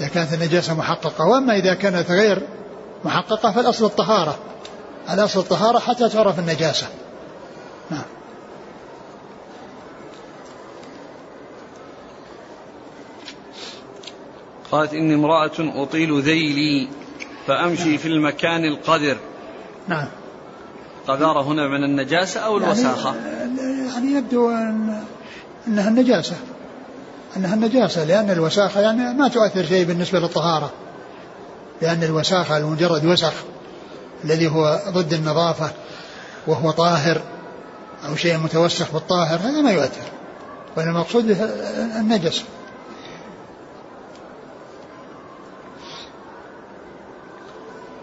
إذا 0.00 0.08
كانت 0.08 0.32
النجاسة 0.32 0.74
محققة. 0.74 1.26
وأما 1.26 1.56
إذا 1.56 1.74
كانت 1.74 2.10
غير 2.10 2.46
محققة 3.04 3.52
فالأصل 3.52 3.84
الطهارة. 3.84 4.38
الأصل 5.10 5.40
الطهارة 5.40 5.78
حتى 5.78 6.08
تعرف 6.08 6.38
النجاسة. 6.38 6.86
نعم. 7.90 8.04
قالت 14.72 14.94
إني 14.94 15.14
امرأة 15.14 15.52
أطيل 15.58 16.20
ذيلي 16.20 16.88
فأمشي 17.46 17.88
نعم. 17.88 17.96
في 17.96 18.08
المكان 18.08 18.64
القذر. 18.64 19.16
نعم. 19.88 20.08
قذارة 21.08 21.42
هنا 21.42 21.68
من 21.68 21.84
النجاسة 21.84 22.40
أو 22.40 22.58
يعني 22.58 22.72
الوساخة؟ 22.72 23.14
يعني, 23.16 23.88
يعني 23.88 24.12
يبدو 24.12 24.50
أن 24.50 25.02
أنها 25.68 25.88
النجاسة. 25.88 26.36
أنها 27.36 27.54
النجاسة 27.54 28.04
لأن 28.04 28.30
الوساخة 28.30 28.80
يعني 28.80 29.14
ما 29.14 29.28
تؤثر 29.28 29.64
شيء 29.64 29.84
بالنسبة 29.84 30.18
للطهارة. 30.18 30.70
لأن 31.82 32.02
الوساخة 32.02 32.56
المجرد 32.56 33.04
وسخ 33.04 33.34
الذي 34.24 34.48
هو 34.48 34.80
ضد 34.88 35.12
النظافة 35.12 35.70
وهو 36.46 36.70
طاهر 36.70 37.22
أو 38.08 38.16
شيء 38.16 38.38
متوسخ 38.38 38.92
بالطاهر 38.92 39.38
هذا 39.38 39.60
ما 39.60 39.70
يؤثر. 39.70 40.10
وإنما 40.76 40.90
المقصود 40.90 41.30
النجس. 42.00 42.44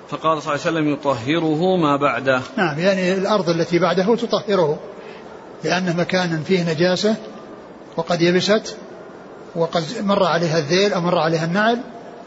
فقال 0.10 0.42
صلى 0.42 0.56
الله 0.56 0.66
عليه 0.66 0.78
وسلم 0.80 0.94
يطهره 0.94 1.78
ما 1.78 1.96
بعده. 1.96 2.42
نعم 2.58 2.80
يعني 2.80 3.14
الأرض 3.14 3.50
التي 3.50 3.80
بعده 3.80 4.16
تطهره 4.16 4.80
لأنه 5.64 5.98
مكان 5.98 6.44
فيه 6.44 6.74
نجاسة 6.74 7.16
وقد 7.98 8.22
يبست 8.22 8.78
وقد 9.56 9.84
مر 10.02 10.24
عليها 10.24 10.58
الذيل 10.58 10.94
أو 10.94 11.02
مر 11.02 11.18
عليها 11.18 11.46
النعل 11.46 11.80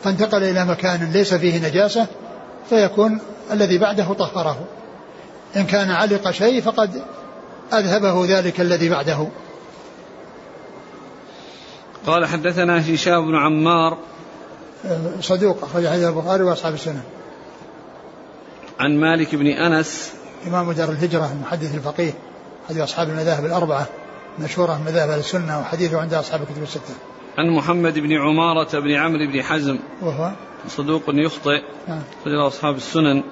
فانتقل 0.05 0.43
إلى 0.43 0.65
مكان 0.65 1.13
ليس 1.13 1.35
فيه 1.35 1.69
نجاسة 1.69 2.07
فيكون 2.69 3.21
الذي 3.53 3.79
بعده 3.79 4.13
طهره. 4.13 4.59
إن 5.57 5.67
كان 5.67 5.91
علق 5.91 6.31
شيء 6.31 6.63
فقد 6.63 7.03
أذهبه 7.73 8.39
ذلك 8.39 8.61
الذي 8.61 8.89
بعده. 8.89 9.29
قال 12.07 12.27
حدثنا 12.27 12.95
هشام 12.95 13.27
بن 13.27 13.37
عمار. 13.37 13.99
صدوق 15.21 15.65
أخرج 15.65 15.87
حديث 15.87 16.05
البخاري 16.05 16.43
وأصحاب 16.43 16.75
السنة. 16.75 17.03
عن 18.81 18.97
مالك 18.97 19.35
بن 19.35 19.47
أنس. 19.47 20.13
إمام 20.47 20.73
دار 20.73 20.89
الهجرة 20.89 21.33
المحدث 21.33 21.75
الفقيه 21.75 22.13
حديث 22.69 22.83
أصحاب 22.83 23.09
المذاهب 23.09 23.45
الأربعة 23.45 23.87
مشهورة 24.39 24.79
من 24.79 24.85
مذاهب 24.85 25.19
السنة 25.19 25.61
وحديثه 25.61 26.01
عند 26.01 26.15
أصحاب 26.15 26.43
الكتب 26.43 26.63
الستة. 26.63 26.95
عن 27.39 27.51
محمد 27.51 27.99
بن 27.99 28.13
عمارة 28.13 28.81
بن 28.81 28.91
عمرو 28.91 29.27
بن 29.33 29.43
حزم. 29.43 29.79
وهو؟ 30.03 30.33
صدوق 30.69 31.03
يخطئ. 31.09 31.63
نعم. 31.89 32.03
أصحاب 32.27 32.77
السنن. 32.77 33.23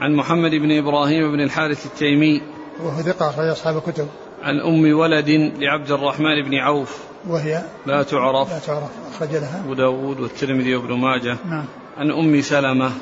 عن 0.00 0.14
محمد 0.14 0.50
بن 0.50 0.78
إبراهيم 0.78 1.32
بن 1.32 1.40
الحارث 1.40 1.86
التيمي. 1.86 2.42
وهو 2.82 3.02
ثقة 3.02 3.30
أخرج 3.30 3.46
أصحاب 3.46 3.76
الكتب. 3.76 4.08
عن 4.42 4.60
أم 4.60 4.98
ولد 4.98 5.30
لعبد 5.58 5.90
الرحمن 5.90 6.42
بن 6.42 6.54
عوف. 6.54 6.98
وهي؟ 7.28 7.62
لا 7.86 8.02
تعرف. 8.02 8.50
لا 8.52 8.58
تعرف. 8.58 8.90
أخرج 9.14 9.32
لها. 9.32 9.62
أبو 9.64 9.74
داود 9.74 10.20
والترمذي 10.20 10.76
وابن 10.76 10.92
ماجه. 10.92 11.36
نعم. 11.48 11.64
عن 11.98 12.10
أم 12.10 12.40
سلمة. 12.40 12.92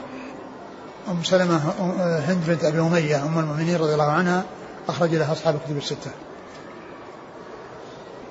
أم 1.09 1.23
سلمة 1.23 1.57
هند 2.29 2.45
بنت 2.47 2.65
أبي 2.65 2.81
أمية 2.81 3.25
أم 3.25 3.39
المؤمنين 3.39 3.77
رضي 3.77 3.93
الله 3.93 4.11
عنها 4.11 4.45
أخرج 4.89 5.15
لها 5.15 5.33
أصحاب 5.33 5.55
الكتب 5.55 5.77
الستة. 5.77 6.11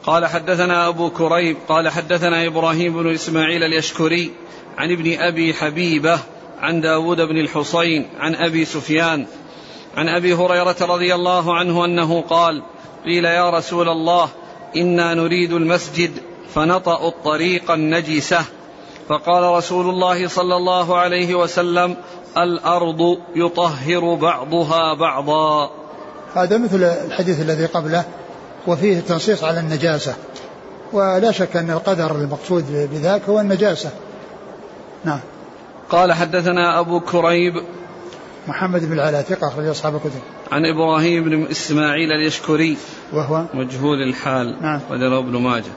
قال 0.03 0.26
حدثنا 0.26 0.88
أبو 0.88 1.09
كريب 1.09 1.57
قال 1.67 1.89
حدثنا 1.89 2.47
إبراهيم 2.47 3.03
بن 3.03 3.13
إسماعيل 3.13 3.63
اليشكري 3.63 4.34
عن 4.78 4.91
ابن 4.91 5.19
أبي 5.19 5.53
حبيبة 5.53 6.19
عن 6.59 6.82
داود 6.82 7.21
بن 7.21 7.38
الحصين 7.38 8.09
عن 8.19 8.36
أبي 8.36 8.65
سفيان 8.65 9.26
عن 9.97 10.09
أبي 10.09 10.34
هريرة 10.34 10.76
رضي 10.82 11.15
الله 11.15 11.55
عنه 11.57 11.86
أنه 11.86 12.21
قال 12.21 12.63
قيل 13.05 13.26
يا 13.26 13.49
رسول 13.49 13.89
الله 13.89 14.30
إنا 14.76 15.13
نريد 15.13 15.53
المسجد 15.53 16.11
فنطأ 16.53 17.07
الطريق 17.07 17.71
النجسة. 17.71 18.45
فقال 19.10 19.43
رسول 19.58 19.89
الله 19.89 20.28
صلى 20.28 20.56
الله 20.56 20.97
عليه 20.97 21.36
وسلم 21.36 21.95
الأرض 22.38 23.18
يطهر 23.36 24.16
بعضها 24.16 24.93
بعضا. 24.93 25.72
هذا 26.36 26.58
مثل 26.58 26.84
الحديث 26.84 27.41
الذي 27.41 27.66
قبله 27.66 28.06
وفيه 28.68 28.99
تنصيص 28.99 29.43
على 29.43 29.60
النجاسة. 29.60 30.14
ولا 30.93 31.32
شك 31.32 31.56
أن 31.56 31.72
القدر 31.72 32.16
المقصود 32.16 32.89
بذاك 32.93 33.22
هو 33.30 33.39
النجاسة. 33.39 33.89
نعم. 35.06 35.20
قال 35.89 36.14
حدثنا 36.14 36.80
أبو 36.80 36.99
كريب 36.99 37.54
محمد 38.47 38.86
بن 38.86 38.93
العلاء 38.93 39.22
ثقة 39.22 39.47
أخرج 39.47 39.68
أصحاب 39.68 39.95
الكتب. 39.95 40.22
عن 40.51 40.66
إبراهيم 40.66 41.24
بن 41.24 41.47
إسماعيل 41.51 42.12
اليشكري 42.12 42.78
وهو؟ 43.14 43.45
مجهول 43.54 44.01
الحال 44.10 44.62
نعم. 44.62 44.80
ابن 44.91 45.38
ماجه. 45.38 45.72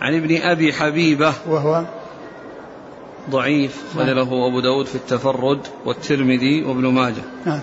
عن 0.00 0.14
ابن 0.14 0.42
أبي 0.42 0.72
حبيبة 0.72 1.32
وهو؟ 1.48 1.84
ضعيف. 3.30 3.82
نعم. 3.96 4.18
أبو 4.18 4.60
داود 4.60 4.86
في 4.86 4.94
التفرد 4.94 5.60
والترمذي 5.84 6.64
وابن 6.64 6.86
ماجه. 6.86 7.22
نعم. 7.46 7.60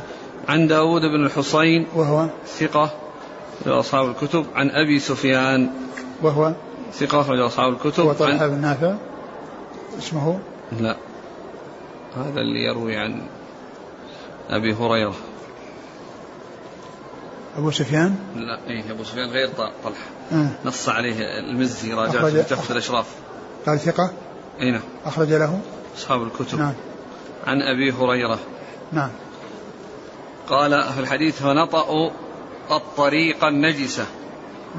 عن 0.47 0.67
داود 0.67 1.01
بن 1.01 1.25
الحصين 1.25 1.87
وهو؟ 1.95 2.29
ثقة 2.47 2.91
أصحاب 3.67 4.09
الكتب. 4.09 4.45
عن 4.55 4.69
أبي 4.69 4.99
سفيان 4.99 5.69
وهو؟ 6.21 6.53
ثقة 6.93 7.21
أخرج 7.21 7.39
أصحاب 7.39 7.73
الكتب 7.73 8.05
وطلحة 8.05 8.47
بن 8.47 8.61
نافع. 8.61 8.95
اسمه؟ 9.97 10.39
لا. 10.79 10.95
هذا 12.17 12.41
اللي 12.41 12.63
يروي 12.63 12.97
عن 12.97 13.21
أبي 14.49 14.73
هريرة. 14.73 15.15
أبو 17.57 17.71
سفيان؟ 17.71 18.15
لا 18.35 18.59
إيه 18.67 18.91
أبو 18.91 19.03
سفيان 19.03 19.29
غير 19.29 19.49
طلحة. 19.83 20.05
آه. 20.31 20.49
نص 20.65 20.89
عليه 20.89 21.39
المزي 21.39 21.93
راجع 21.93 22.29
في 22.29 22.43
تحفة 22.43 22.71
الأشراف. 22.73 23.05
قال 23.67 23.79
ثقة؟ 23.79 24.11
أي 24.61 24.71
نعم 24.71 24.81
أخرج 25.05 25.33
له. 25.33 25.59
أصحاب 25.97 26.23
الكتب. 26.23 26.59
نعم. 26.59 26.73
عن 27.47 27.61
أبي 27.61 27.91
هريرة. 27.91 28.39
نعم. 28.91 29.09
قال 30.49 30.83
في 30.93 30.99
الحديث 30.99 31.41
فنطأوا 31.41 32.09
الطريق 32.71 33.45
النجسة 33.45 34.05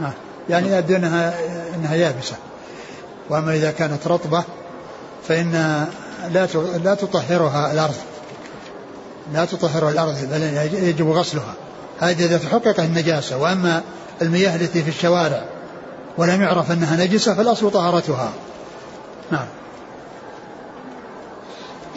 نعم. 0.00 0.12
يعني 0.48 0.68
يبدو 0.68 0.96
أنها 0.96 1.34
أنها 1.74 1.94
يابسة. 1.94 2.36
وأما 3.30 3.54
إذا 3.54 3.70
كانت 3.70 4.06
رطبة 4.06 4.44
فإن 5.28 5.52
لا 6.32 6.46
لا 6.84 6.94
تطهرها 6.94 7.72
الأرض. 7.72 7.96
لا 9.32 9.44
تطهرها 9.44 9.90
الأرض 9.90 10.16
بل 10.30 10.42
يجب 10.74 11.10
غسلها. 11.10 11.54
هذه 12.00 12.24
إذا 12.24 12.38
تحقق 12.38 12.80
النجاسة. 12.80 13.36
وأما 13.36 13.82
المياه 14.22 14.56
التي 14.56 14.82
في 14.82 14.88
الشوارع 14.88 15.44
ولم 16.18 16.42
يعرف 16.42 16.72
أنها 16.72 17.04
نجسة 17.04 17.34
فالأصل 17.34 17.70
طهارتها. 17.70 18.32
نعم. 19.30 19.46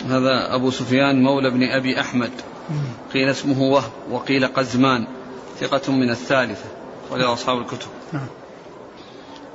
هذا 0.10 0.56
أبو 0.56 0.72
سفيان 0.72 1.24
مولى 1.24 1.50
بن 1.50 1.64
أبي 1.64 2.00
أحمد. 2.00 2.32
قيل 3.14 3.30
اسمه 3.30 3.62
وهب 3.62 3.92
وقيل 4.12 4.48
قزمان 4.48 5.08
ثقة 5.60 5.92
من 5.92 6.10
الثالثة 6.10 6.66
وله 7.12 7.34
أصحاب 7.34 7.58
الكتب. 7.58 7.88
نعم. 8.14 8.28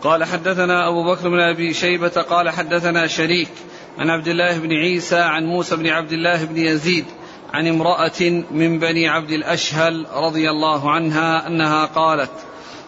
قال 0.03 0.24
حدثنا 0.24 0.88
أبو 0.88 1.05
بكر 1.05 1.28
بن 1.28 1.40
أبي 1.40 1.74
شيبة 1.74 2.09
قال 2.09 2.51
حدثنا 2.51 3.07
شريك 3.07 3.49
عن 3.99 4.11
عبد 4.11 4.28
الله 4.28 4.59
بن 4.59 4.72
عيسى 4.72 5.18
عن 5.18 5.44
موسى 5.44 5.76
بن 5.76 5.86
عبد 5.86 6.12
الله 6.12 6.44
بن 6.44 6.59
يزيد 6.59 7.05
عن 7.53 7.66
امرأة 7.66 8.44
من 8.51 8.78
بني 8.78 9.09
عبد 9.09 9.30
الأشهل 9.30 10.07
رضي 10.12 10.51
الله 10.51 10.90
عنها 10.90 11.46
أنها 11.46 11.84
قالت 11.84 12.30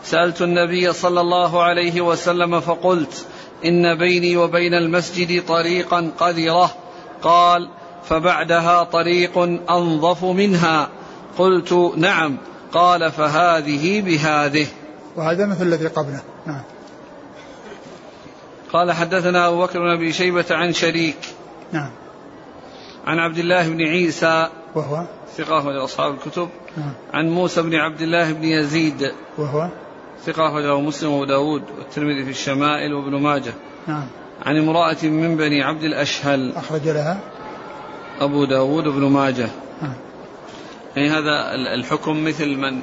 سألت 0.03 0.43
النبي 0.43 0.93
صلى 0.93 1.21
الله 1.21 1.63
عليه 1.63 2.01
وسلم 2.01 2.61
فقلت 2.61 3.27
إن 3.65 3.99
بيني 3.99 4.37
وبين 4.37 4.75
المسجد 4.75 5.47
طريقا 5.47 6.13
قذرة. 6.19 6.75
قال 7.23 7.69
فبعدها 8.05 8.85
طريق 8.85 9.39
أنظف 9.71 10.25
منها. 10.25 10.89
قلت 11.39 11.73
نعم. 11.97 12.37
قال 12.73 13.13
فهذه 13.13 14.01
بهذه. 14.01 14.67
وهذا 15.17 15.47
مثل 15.47 15.63
الذي 15.63 15.87
قبله. 15.87 16.23
نعم. 16.47 16.63
قال 18.73 18.93
حدثنا 18.93 19.49
أبو 19.49 19.63
بكر 19.63 19.79
بن 19.79 19.91
أبي 19.91 20.13
شيبة 20.13 20.45
عن 20.51 20.73
شريك. 20.73 21.19
نعم. 21.73 21.91
عن 23.07 23.19
عبد 23.19 23.39
الله 23.39 23.69
بن 23.69 23.83
عيسى. 23.83 24.49
وهو؟ 24.75 25.05
ثقة 25.37 25.59
أخرج 25.59 25.77
أصحاب 25.77 26.15
الكتب. 26.15 26.49
نعم. 26.77 26.93
عن 27.13 27.31
موسى 27.31 27.63
بن 27.63 27.75
عبد 27.75 28.01
الله 28.01 28.33
بن 28.33 28.45
يزيد. 28.45 29.13
وهو؟ 29.39 29.69
ثقة 30.27 30.49
أخرجه 30.49 30.81
مسلم 30.81 31.11
وأبو 31.11 31.25
داود 31.25 31.63
والترمذي 31.79 32.25
في 32.25 32.31
الشمائل 32.31 32.95
وابن 32.95 33.23
ماجه. 33.23 33.53
نعم. 33.87 34.07
عن 34.47 34.57
امرأة 34.57 35.03
من 35.03 35.37
بني 35.37 35.63
عبد 35.63 35.83
الأشهل. 35.83 36.53
أخرج 36.57 36.89
لها. 36.89 37.21
أبو 38.21 38.45
داود 38.45 38.87
وابن 38.87 39.03
ماجه. 39.03 39.49
نعم 39.83 39.95
يعني 40.97 41.11
هذا 41.11 41.55
الحكم 41.75 42.25
مثل 42.25 42.49
من 42.49 42.81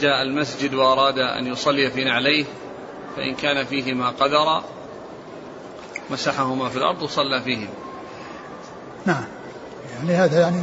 جاء 0.00 0.22
المسجد 0.22 0.74
وأراد 0.74 1.18
أن 1.18 1.46
يصلي 1.46 1.90
في 1.90 2.04
نعليه 2.04 2.44
فإن 3.16 3.34
كان 3.34 3.64
فيهما 3.64 4.08
قدر 4.08 4.62
مسحهما 6.10 6.68
في 6.68 6.76
الأرض 6.76 7.02
وصلى 7.02 7.42
فيهم 7.42 7.68
نعم. 9.06 9.24
يعني 9.94 10.14
هذا 10.14 10.40
يعني 10.40 10.62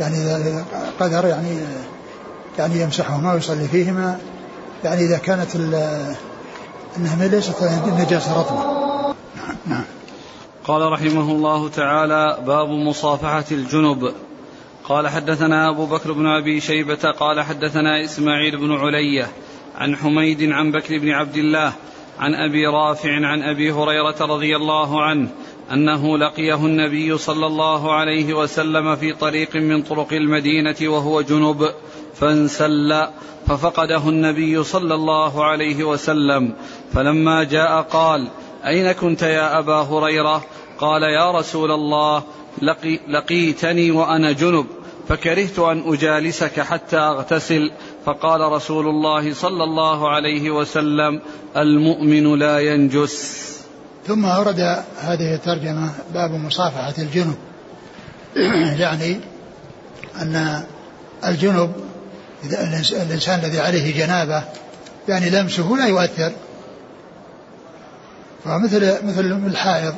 يعني 0.00 0.16
إذا 0.16 0.64
قدر 1.00 1.26
يعني 1.26 1.60
يعني 2.58 2.80
يمسحهما 2.80 3.32
ويصلي 3.32 3.68
فيهما. 3.68 4.18
يعني 4.84 5.04
إذا 5.04 5.18
كانت 5.18 5.56
أنها 6.96 7.28
ليست 7.28 7.62
النجاسة 7.62 8.40
رطبة. 8.40 8.83
نعم. 9.66 9.84
قال 10.64 10.92
رحمه 10.92 11.32
الله 11.32 11.68
تعالى 11.68 12.38
باب 12.46 12.68
مصافحة 12.68 13.44
الجنب. 13.52 14.12
قال 14.84 15.08
حدثنا 15.08 15.68
أبو 15.68 15.86
بكر 15.86 16.12
بن 16.12 16.26
أبي 16.26 16.60
شيبة 16.60 17.10
قال 17.20 17.40
حدثنا 17.40 18.04
إسماعيل 18.04 18.56
بن 18.56 18.72
علية 18.72 19.28
عن 19.78 19.96
حميد 19.96 20.52
عن 20.52 20.72
بكر 20.72 20.98
بن 20.98 21.10
عبد 21.10 21.36
الله 21.36 21.72
عن 22.18 22.34
أبي 22.34 22.66
رافع 22.66 23.26
عن 23.26 23.42
أبي 23.42 23.72
هريرة 23.72 24.16
رضي 24.20 24.56
الله 24.56 25.02
عنه 25.02 25.28
أنه 25.72 26.18
لقيه 26.18 26.66
النبي 26.66 27.18
صلى 27.18 27.46
الله 27.46 27.94
عليه 27.94 28.34
وسلم 28.34 28.96
في 28.96 29.12
طريق 29.12 29.56
من 29.56 29.82
طرق 29.82 30.12
المدينة 30.12 30.76
وهو 30.82 31.20
جنب 31.20 31.70
فانسل 32.14 33.06
ففقده 33.46 34.08
النبي 34.08 34.64
صلى 34.64 34.94
الله 34.94 35.44
عليه 35.44 35.84
وسلم. 35.84 36.54
فلما 36.92 37.44
جاء 37.44 37.82
قال 37.82 38.28
أين 38.66 38.92
كنت 38.92 39.22
يا 39.22 39.58
أبا 39.58 39.74
هريرة؟ 39.74 40.44
قال 40.78 41.02
يا 41.02 41.30
رسول 41.30 41.70
الله 41.70 42.22
لقي 42.62 43.00
لقيتني 43.08 43.90
وأنا 43.90 44.32
جنب 44.32 44.66
فكرهت 45.08 45.58
أن 45.58 45.92
أجالسك 45.92 46.60
حتى 46.60 46.96
أغتسل. 46.96 47.70
فقال 48.06 48.40
رسول 48.40 48.86
الله 48.86 49.34
صلى 49.34 49.64
الله 49.64 50.08
عليه 50.10 50.50
وسلم 50.50 51.20
المؤمن 51.56 52.38
لا 52.38 52.58
ينجس. 52.58 53.44
ثم 54.06 54.24
أورد 54.24 54.60
هذه 55.00 55.34
الترجمة 55.34 55.90
باب 56.14 56.30
مصافحة 56.30 56.94
الجنب. 56.98 57.36
يعني 58.82 59.20
أن 60.22 60.64
الجنب 61.26 61.72
الإنسان 63.02 63.40
الذي 63.40 63.60
عليه 63.60 64.04
جنابة 64.04 64.44
يعني 65.08 65.30
لمسه 65.30 65.76
لا 65.76 65.86
يؤثر. 65.86 66.32
فمثل 68.44 69.06
مثل 69.06 69.20
الحائض 69.46 69.94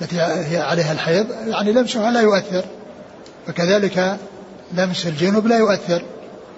التي 0.00 0.16
هي 0.20 0.58
عليها 0.58 0.92
الحيض 0.92 1.26
يعني 1.46 1.72
لمسها 1.72 2.10
لا 2.10 2.20
يؤثر 2.20 2.64
فكذلك 3.46 4.16
لمس 4.72 5.06
الجنب 5.06 5.46
لا 5.46 5.58
يؤثر 5.58 6.02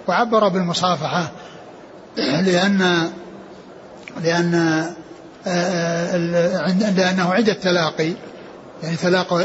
وعبر 0.07 0.47
بالمصافحة 0.47 1.31
لأن 2.17 3.09
لأن 4.23 4.83
آه، 5.47 6.17
لأنه 6.95 7.33
عند 7.33 7.49
التلاقي 7.49 8.13
يعني 8.83 8.95
تلاقى 8.95 9.35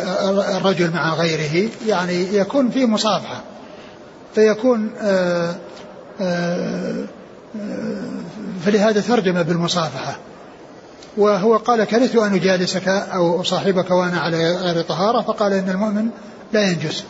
الرجل 0.57 0.91
مع 0.91 1.15
غيره 1.15 1.71
يعني 1.87 2.37
يكون 2.37 2.71
فيه 2.71 2.87
مصافحة 2.87 3.43
فيكون 4.35 4.91
آه، 5.01 5.55
آه، 6.21 7.05
فلهذا 8.65 9.01
ترجم 9.01 9.43
بالمصافحة. 9.43 10.17
وهو 11.17 11.57
قال 11.57 11.85
كرهت 11.85 12.17
أن 12.17 12.35
أجالسك 12.35 12.89
أو 12.89 13.41
أصاحبك 13.41 13.91
وأنا 13.91 14.21
على 14.21 14.57
غير 14.57 14.83
طهارة 14.83 15.21
فقال 15.21 15.53
إن 15.53 15.71
المؤمن 15.71 16.09
لا 16.53 16.63
ينجس. 16.63 17.05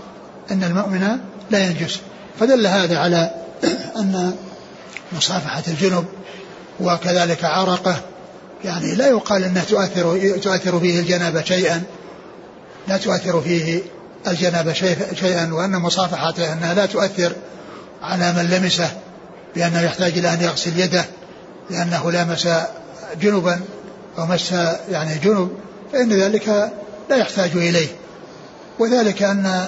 أن 0.51 0.65
المؤمن 0.65 1.19
لا 1.51 1.67
ينجس. 1.67 2.01
فدل 2.41 2.67
هذا 2.67 2.99
على 2.99 3.31
أن 3.97 4.35
مصافحة 5.13 5.63
الجنب 5.69 6.05
وكذلك 6.81 7.45
عرقة 7.45 7.97
يعني 8.65 8.95
لا 8.95 9.09
يقال 9.09 9.45
أنها 9.45 9.65
تؤثر 9.65 10.19
تؤثر 10.43 10.81
فيه 10.81 11.01
الجنابة 11.01 11.43
شيئا. 11.43 11.83
لا 12.89 12.97
تؤثر 12.97 13.41
فيه 13.41 13.83
الجنابة 14.27 14.73
شيئا 15.15 15.55
وأن 15.55 15.73
مصافحته 15.77 16.53
أنها 16.53 16.75
لا 16.75 16.87
تؤثر 16.87 17.33
على 18.03 18.33
من 18.33 18.51
لمسه 18.51 18.91
بأنه 19.55 19.81
يحتاج 19.81 20.19
إلى 20.19 20.33
أن 20.33 20.41
يغسل 20.41 20.81
يده 20.81 21.05
لأنه 21.71 22.13
لامس 22.13 22.49
جنبا 23.21 23.61
أو 24.19 24.27
مس 24.27 24.53
يعني 24.91 25.19
جنب 25.19 25.51
فإن 25.93 26.13
ذلك 26.13 26.73
لا 27.11 27.17
يحتاج 27.17 27.51
إليه. 27.57 27.89
وذلك 28.79 29.23
أن 29.23 29.67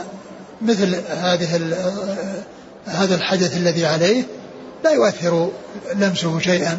مثل 0.62 0.94
هذه 1.08 1.74
هذا 2.86 3.14
الحدث 3.14 3.56
الذي 3.56 3.86
عليه 3.86 4.24
لا 4.84 4.90
يؤثر 4.90 5.50
لمسه 5.94 6.38
شيئا 6.38 6.78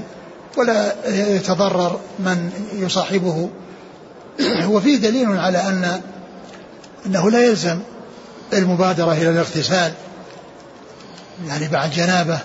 ولا 0.57 0.95
يتضرر 1.07 1.99
من 2.20 2.51
يصاحبه. 2.74 3.49
وفيه 4.74 4.97
دليل 4.97 5.38
على 5.38 5.57
أن 5.57 6.01
أنه 7.05 7.32
لا 7.32 7.45
يلزم 7.45 7.80
المبادرة 8.53 9.11
إلى 9.13 9.30
الاغتسال 9.30 9.91
يعني 11.47 11.68
بعد 11.68 11.91
جنابة 11.91 12.39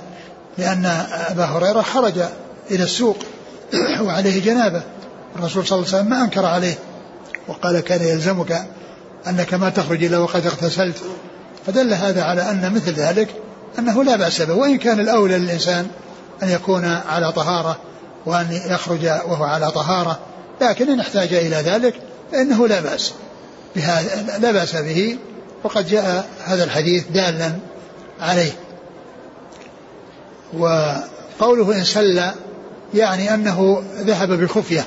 لأن 0.59 0.87
أبا 1.31 1.45
هريرة 1.45 1.83
خرج 1.83 2.19
إلى 2.71 2.85
السوق 2.85 3.17
وعليه 4.07 4.41
جنابة. 4.45 4.83
الرسول 5.37 5.67
صلى 5.67 5.79
الله 5.79 5.89
عليه 5.89 5.99
وسلم 5.99 6.11
ما 6.11 6.25
أنكر 6.25 6.47
عليه 6.47 6.75
وقال 7.49 7.81
كان 7.81 8.03
يلزمك 8.03 8.67
أنك 9.27 9.55
ما 9.55 9.71
تخرج 9.71 10.05
إلا 10.05 10.19
وقد 10.19 10.47
اغتسلت. 10.47 10.97
فدل 11.67 11.95
هذا 11.95 12.23
على 12.23 12.51
أن 12.51 12.73
مثل 12.75 12.93
ذلك 12.93 13.29
أنه 13.79 14.05
لا 14.05 14.17
بأس 14.17 14.43
به. 14.43 14.55
وإن 14.55 14.79
كان 14.79 15.01
الأولى 15.01 15.39
للإنسان 15.39 15.87
أن 16.43 16.49
يكون 16.49 16.85
على 16.85 17.33
طهارة 17.33 17.79
وأن 18.27 18.61
يخرج 18.67 19.05
وهو 19.05 19.45
على 19.45 19.71
طهارة 19.71 20.19
لكن 20.61 20.89
إن 20.89 21.01
احتاج 21.01 21.35
إلى 21.35 21.57
ذلك 21.57 21.95
فإنه 22.33 22.69
لا 22.69 22.81
بأس 22.81 23.13
بهذا 23.77 24.39
لا 24.39 24.53
بأس 24.53 24.77
به. 24.77 25.19
وقد 25.65 25.89
جاء 25.89 26.29
هذا 26.45 26.65
الحديث 26.65 27.05
دالا 27.09 27.53
عليه. 28.21 28.53
وقوله 30.59 31.79
إن 31.79 31.85
سل 31.85 32.23
يعني 32.95 33.35
أنه 33.35 33.83
ذهب 33.99 34.29
بالخفية. 34.29 34.87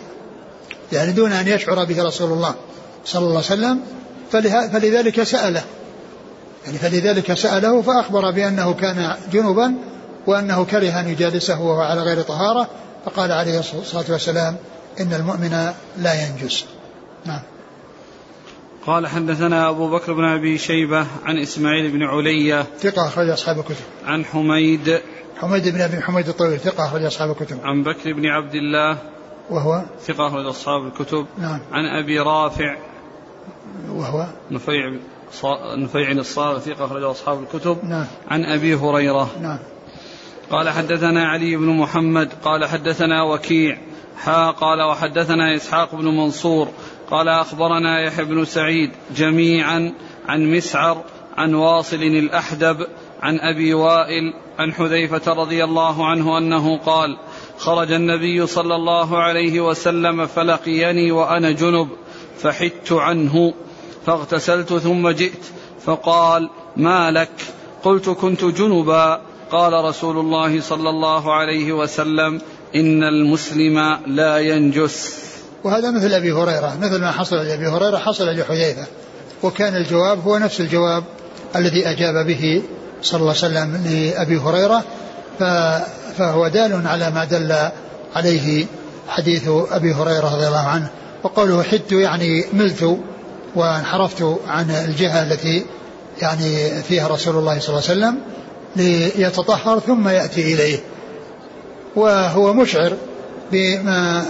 يعني 0.95 1.11
دون 1.11 1.31
أن 1.31 1.47
يشعر 1.47 1.83
به 1.83 2.03
رسول 2.03 2.31
الله 2.31 2.55
صلى 3.05 3.21
الله 3.21 3.35
عليه 3.35 3.45
وسلم 3.45 3.79
فلذلك 4.71 5.23
سأله. 5.23 5.63
يعني 6.65 6.77
فلذلك 6.77 7.33
سأله 7.33 7.81
فأخبر 7.81 8.31
بأنه 8.31 8.73
كان 8.73 9.15
جنبا 9.31 9.73
وأنه 10.27 10.65
كره 10.65 10.99
أن 10.99 11.07
يجالسه 11.07 11.61
وهو 11.61 11.81
على 11.81 12.01
غير 12.01 12.21
طهارة 12.21 12.67
فقال 13.05 13.31
عليه 13.31 13.59
الصلاة 13.59 14.05
والسلام 14.09 14.55
إن 14.99 15.13
المؤمن 15.13 15.73
لا 15.97 16.27
ينجس. 16.27 16.65
نعم. 17.25 17.41
قال 18.85 19.07
حدثنا 19.07 19.69
أبو 19.69 19.89
بكر 19.89 20.13
بن 20.13 20.23
أبي 20.23 20.57
شيبة 20.57 21.05
عن 21.25 21.37
إسماعيل 21.37 21.91
بن 21.91 22.03
علية 22.03 22.65
ثقة 22.79 23.07
أخرج 23.07 23.29
أصحاب 23.29 23.59
الكتب. 23.59 23.75
عن 24.05 24.25
حميد 24.25 24.99
حميد 25.41 25.69
بن 25.69 25.81
أبي 25.81 26.01
حميد 26.01 26.27
الطويل 26.27 26.59
ثقة 26.59 26.85
أخرج 26.85 27.03
أصحاب 27.03 27.31
الكتب. 27.31 27.59
عن 27.63 27.83
بكر 27.83 28.13
بن 28.13 28.25
عبد 28.25 28.55
الله 28.55 28.97
وهو 29.49 29.83
ثقة 29.99 30.27
أخرج 30.27 30.45
أصحاب 30.45 30.85
الكتب. 30.85 31.25
نعم. 31.37 31.59
عن 31.71 31.85
أبي 31.85 32.19
رافع. 32.19 32.77
وهو 33.89 34.25
نفيع 34.51 34.93
نفيع 35.77 36.11
الصاغ 36.11 36.59
ثقة 36.59 36.85
أخرج 36.85 37.03
أصحاب 37.03 37.43
الكتب. 37.43 37.77
نعم. 37.83 38.05
عن 38.27 38.45
أبي 38.45 38.75
هريرة. 38.75 39.29
نعم. 39.41 39.59
قال 40.51 40.69
حدثنا 40.69 41.27
علي 41.27 41.55
بن 41.55 41.69
محمد 41.69 42.29
قال 42.43 42.65
حدثنا 42.65 43.23
وكيع. 43.23 43.77
حا 44.17 44.51
قال 44.51 44.81
وحدثنا 44.81 45.55
إسحاق 45.55 45.95
بن 45.95 46.05
منصور. 46.05 46.67
قال 47.11 47.29
أخبرنا 47.29 47.99
يحيى 47.99 48.25
بن 48.25 48.45
سعيد 48.45 48.91
جميعا 49.15 49.93
عن 50.27 50.51
مسعر 50.51 51.03
عن 51.37 51.53
واصل 51.53 52.03
الأحدب 52.03 52.87
عن 53.21 53.39
أبي 53.39 53.73
وائل 53.73 54.33
عن 54.59 54.73
حذيفة 54.73 55.33
رضي 55.33 55.63
الله 55.63 56.07
عنه 56.07 56.37
أنه 56.37 56.77
قال 56.77 57.17
خرج 57.57 57.91
النبي 57.91 58.47
صلى 58.47 58.75
الله 58.75 59.17
عليه 59.17 59.61
وسلم 59.61 60.25
فلقيني 60.27 61.11
وأنا 61.11 61.51
جنب 61.51 61.87
فحدت 62.39 62.91
عنه 62.91 63.53
فاغتسلت 64.05 64.73
ثم 64.73 65.09
جئت 65.09 65.45
فقال 65.85 66.49
ما 66.77 67.11
لك؟ 67.11 67.29
قلت 67.83 68.09
كنت 68.09 68.45
جنبا. 68.45 69.21
قال 69.51 69.73
رسول 69.85 70.17
الله 70.17 70.61
صلى 70.61 70.89
الله 70.89 71.33
عليه 71.33 71.73
وسلم 71.73 72.41
إن 72.75 73.03
المسلم 73.03 73.97
لا 74.07 74.39
ينجس. 74.39 75.25
وهذا 75.63 75.91
مثل 75.91 76.13
أبي 76.13 76.31
هريرة 76.31 76.77
مثل 76.81 77.01
ما 77.01 77.11
حصل 77.11 77.35
لأبي 77.35 77.67
هريرة 77.67 77.97
حصل 77.97 78.25
لحذيفة 78.25 78.85
وكان 79.43 79.75
الجواب 79.75 80.19
هو 80.19 80.37
نفس 80.37 80.61
الجواب 80.61 81.03
الذي 81.55 81.87
أجاب 81.87 82.27
به 82.27 82.61
صلى 83.01 83.19
الله 83.19 83.33
عليه 83.43 83.45
وسلم 83.45 83.83
لأبي 83.85 84.37
هريرة 84.37 84.83
فهو 86.17 86.47
دال 86.47 86.87
على 86.87 87.09
ما 87.09 87.25
دل 87.25 87.55
عليه 88.15 88.65
حديث 89.07 89.47
أبي 89.47 89.93
هريرة 89.93 90.35
رضي 90.35 90.47
الله 90.47 90.67
عنه 90.67 90.87
وقوله 91.23 91.63
حدت 91.63 91.91
يعني 91.91 92.45
ملت 92.53 92.97
وانحرفت 93.55 94.37
عن 94.47 94.71
الجهة 94.71 95.23
التي 95.23 95.65
يعني 96.21 96.81
فيها 96.83 97.07
رسول 97.07 97.35
الله 97.35 97.59
صلى 97.59 97.69
الله 97.69 97.89
عليه 97.89 97.99
وسلم 97.99 98.17
ليتطهر 98.75 99.79
ثم 99.79 100.07
يأتي 100.07 100.53
إليه. 100.53 100.79
وهو 101.95 102.53
مشعر 102.53 102.93
بما 103.51 104.25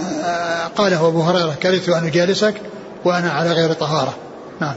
قاله 0.76 1.08
أبو 1.08 1.22
هريرة 1.22 1.54
كرهت 1.62 1.88
أن 1.88 2.06
أجالسك 2.06 2.54
وأنا 3.04 3.30
على 3.30 3.52
غير 3.52 3.72
طهارة. 3.72 4.14
نعم. 4.60 4.74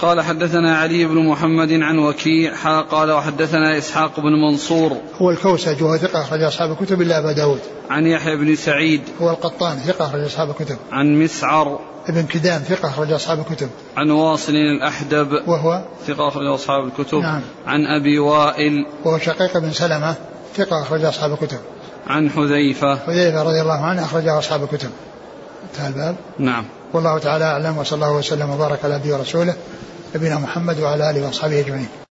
قال 0.00 0.20
حدثنا 0.20 0.78
علي 0.78 1.04
بن 1.04 1.28
محمد 1.28 1.72
عن 1.72 1.98
وكيع 1.98 2.80
قال 2.80 3.10
وحدثنا 3.10 3.78
إسحاق 3.78 4.20
بن 4.20 4.32
منصور. 4.32 4.96
هو 5.22 5.30
الكوسج 5.30 5.82
وهو 5.82 5.96
ثقة 5.96 6.20
أخرج 6.20 6.42
أصحاب 6.42 6.72
الكتب 6.72 7.02
إلا 7.02 7.18
أبا 7.18 7.32
داود. 7.32 7.60
عن 7.90 8.06
يحيى 8.06 8.36
بن 8.36 8.56
سعيد. 8.56 9.00
هو 9.20 9.30
القطان 9.30 9.76
ثقة 9.76 10.06
أخرج 10.06 10.24
أصحاب 10.24 10.50
الكتب. 10.50 10.76
عن 10.92 11.22
مسعر. 11.22 11.78
ابن 12.08 12.22
كدام 12.22 12.58
ثقة 12.58 12.88
أخرج 12.88 13.12
أصحاب 13.12 13.38
الكتب. 13.38 13.68
عن 13.96 14.10
واصل 14.10 14.52
الأحدب. 14.52 15.32
وهو؟ 15.46 15.82
ثقة 16.06 16.28
أخرج 16.28 16.46
أصحاب 16.46 16.84
الكتب. 16.84 17.18
نعم. 17.18 17.40
عن 17.66 17.86
أبي 17.86 18.18
وائل. 18.18 18.86
وهو 19.04 19.18
شقيق 19.18 19.58
بن 19.58 19.72
سلمة 19.72 20.14
ثقة 20.56 20.82
أخرج 20.82 21.04
أصحاب 21.04 21.32
الكتب. 21.32 21.58
عن 22.06 22.30
حذيفة. 22.30 22.96
حذيفة 22.96 23.42
رضي 23.42 23.60
الله 23.60 23.84
عنه 23.84 24.04
أخرجه 24.04 24.38
أصحاب 24.38 24.62
الكتب. 24.62 24.90
انتهى 25.70 25.88
الباب. 25.88 26.16
نعم. 26.38 26.64
والله 26.92 27.18
تعالى 27.18 27.44
أعلم 27.44 27.78
وصلى 27.78 27.96
الله 27.96 28.12
وسلم 28.12 28.50
وبارك 28.50 28.84
على 28.84 28.98
نبيه 28.98 29.14
ورسوله 29.14 29.54
نبينا 30.14 30.38
محمد 30.38 30.80
وعلى 30.80 31.10
آله 31.10 31.26
وأصحابه 31.26 31.60
أجمعين. 31.60 32.05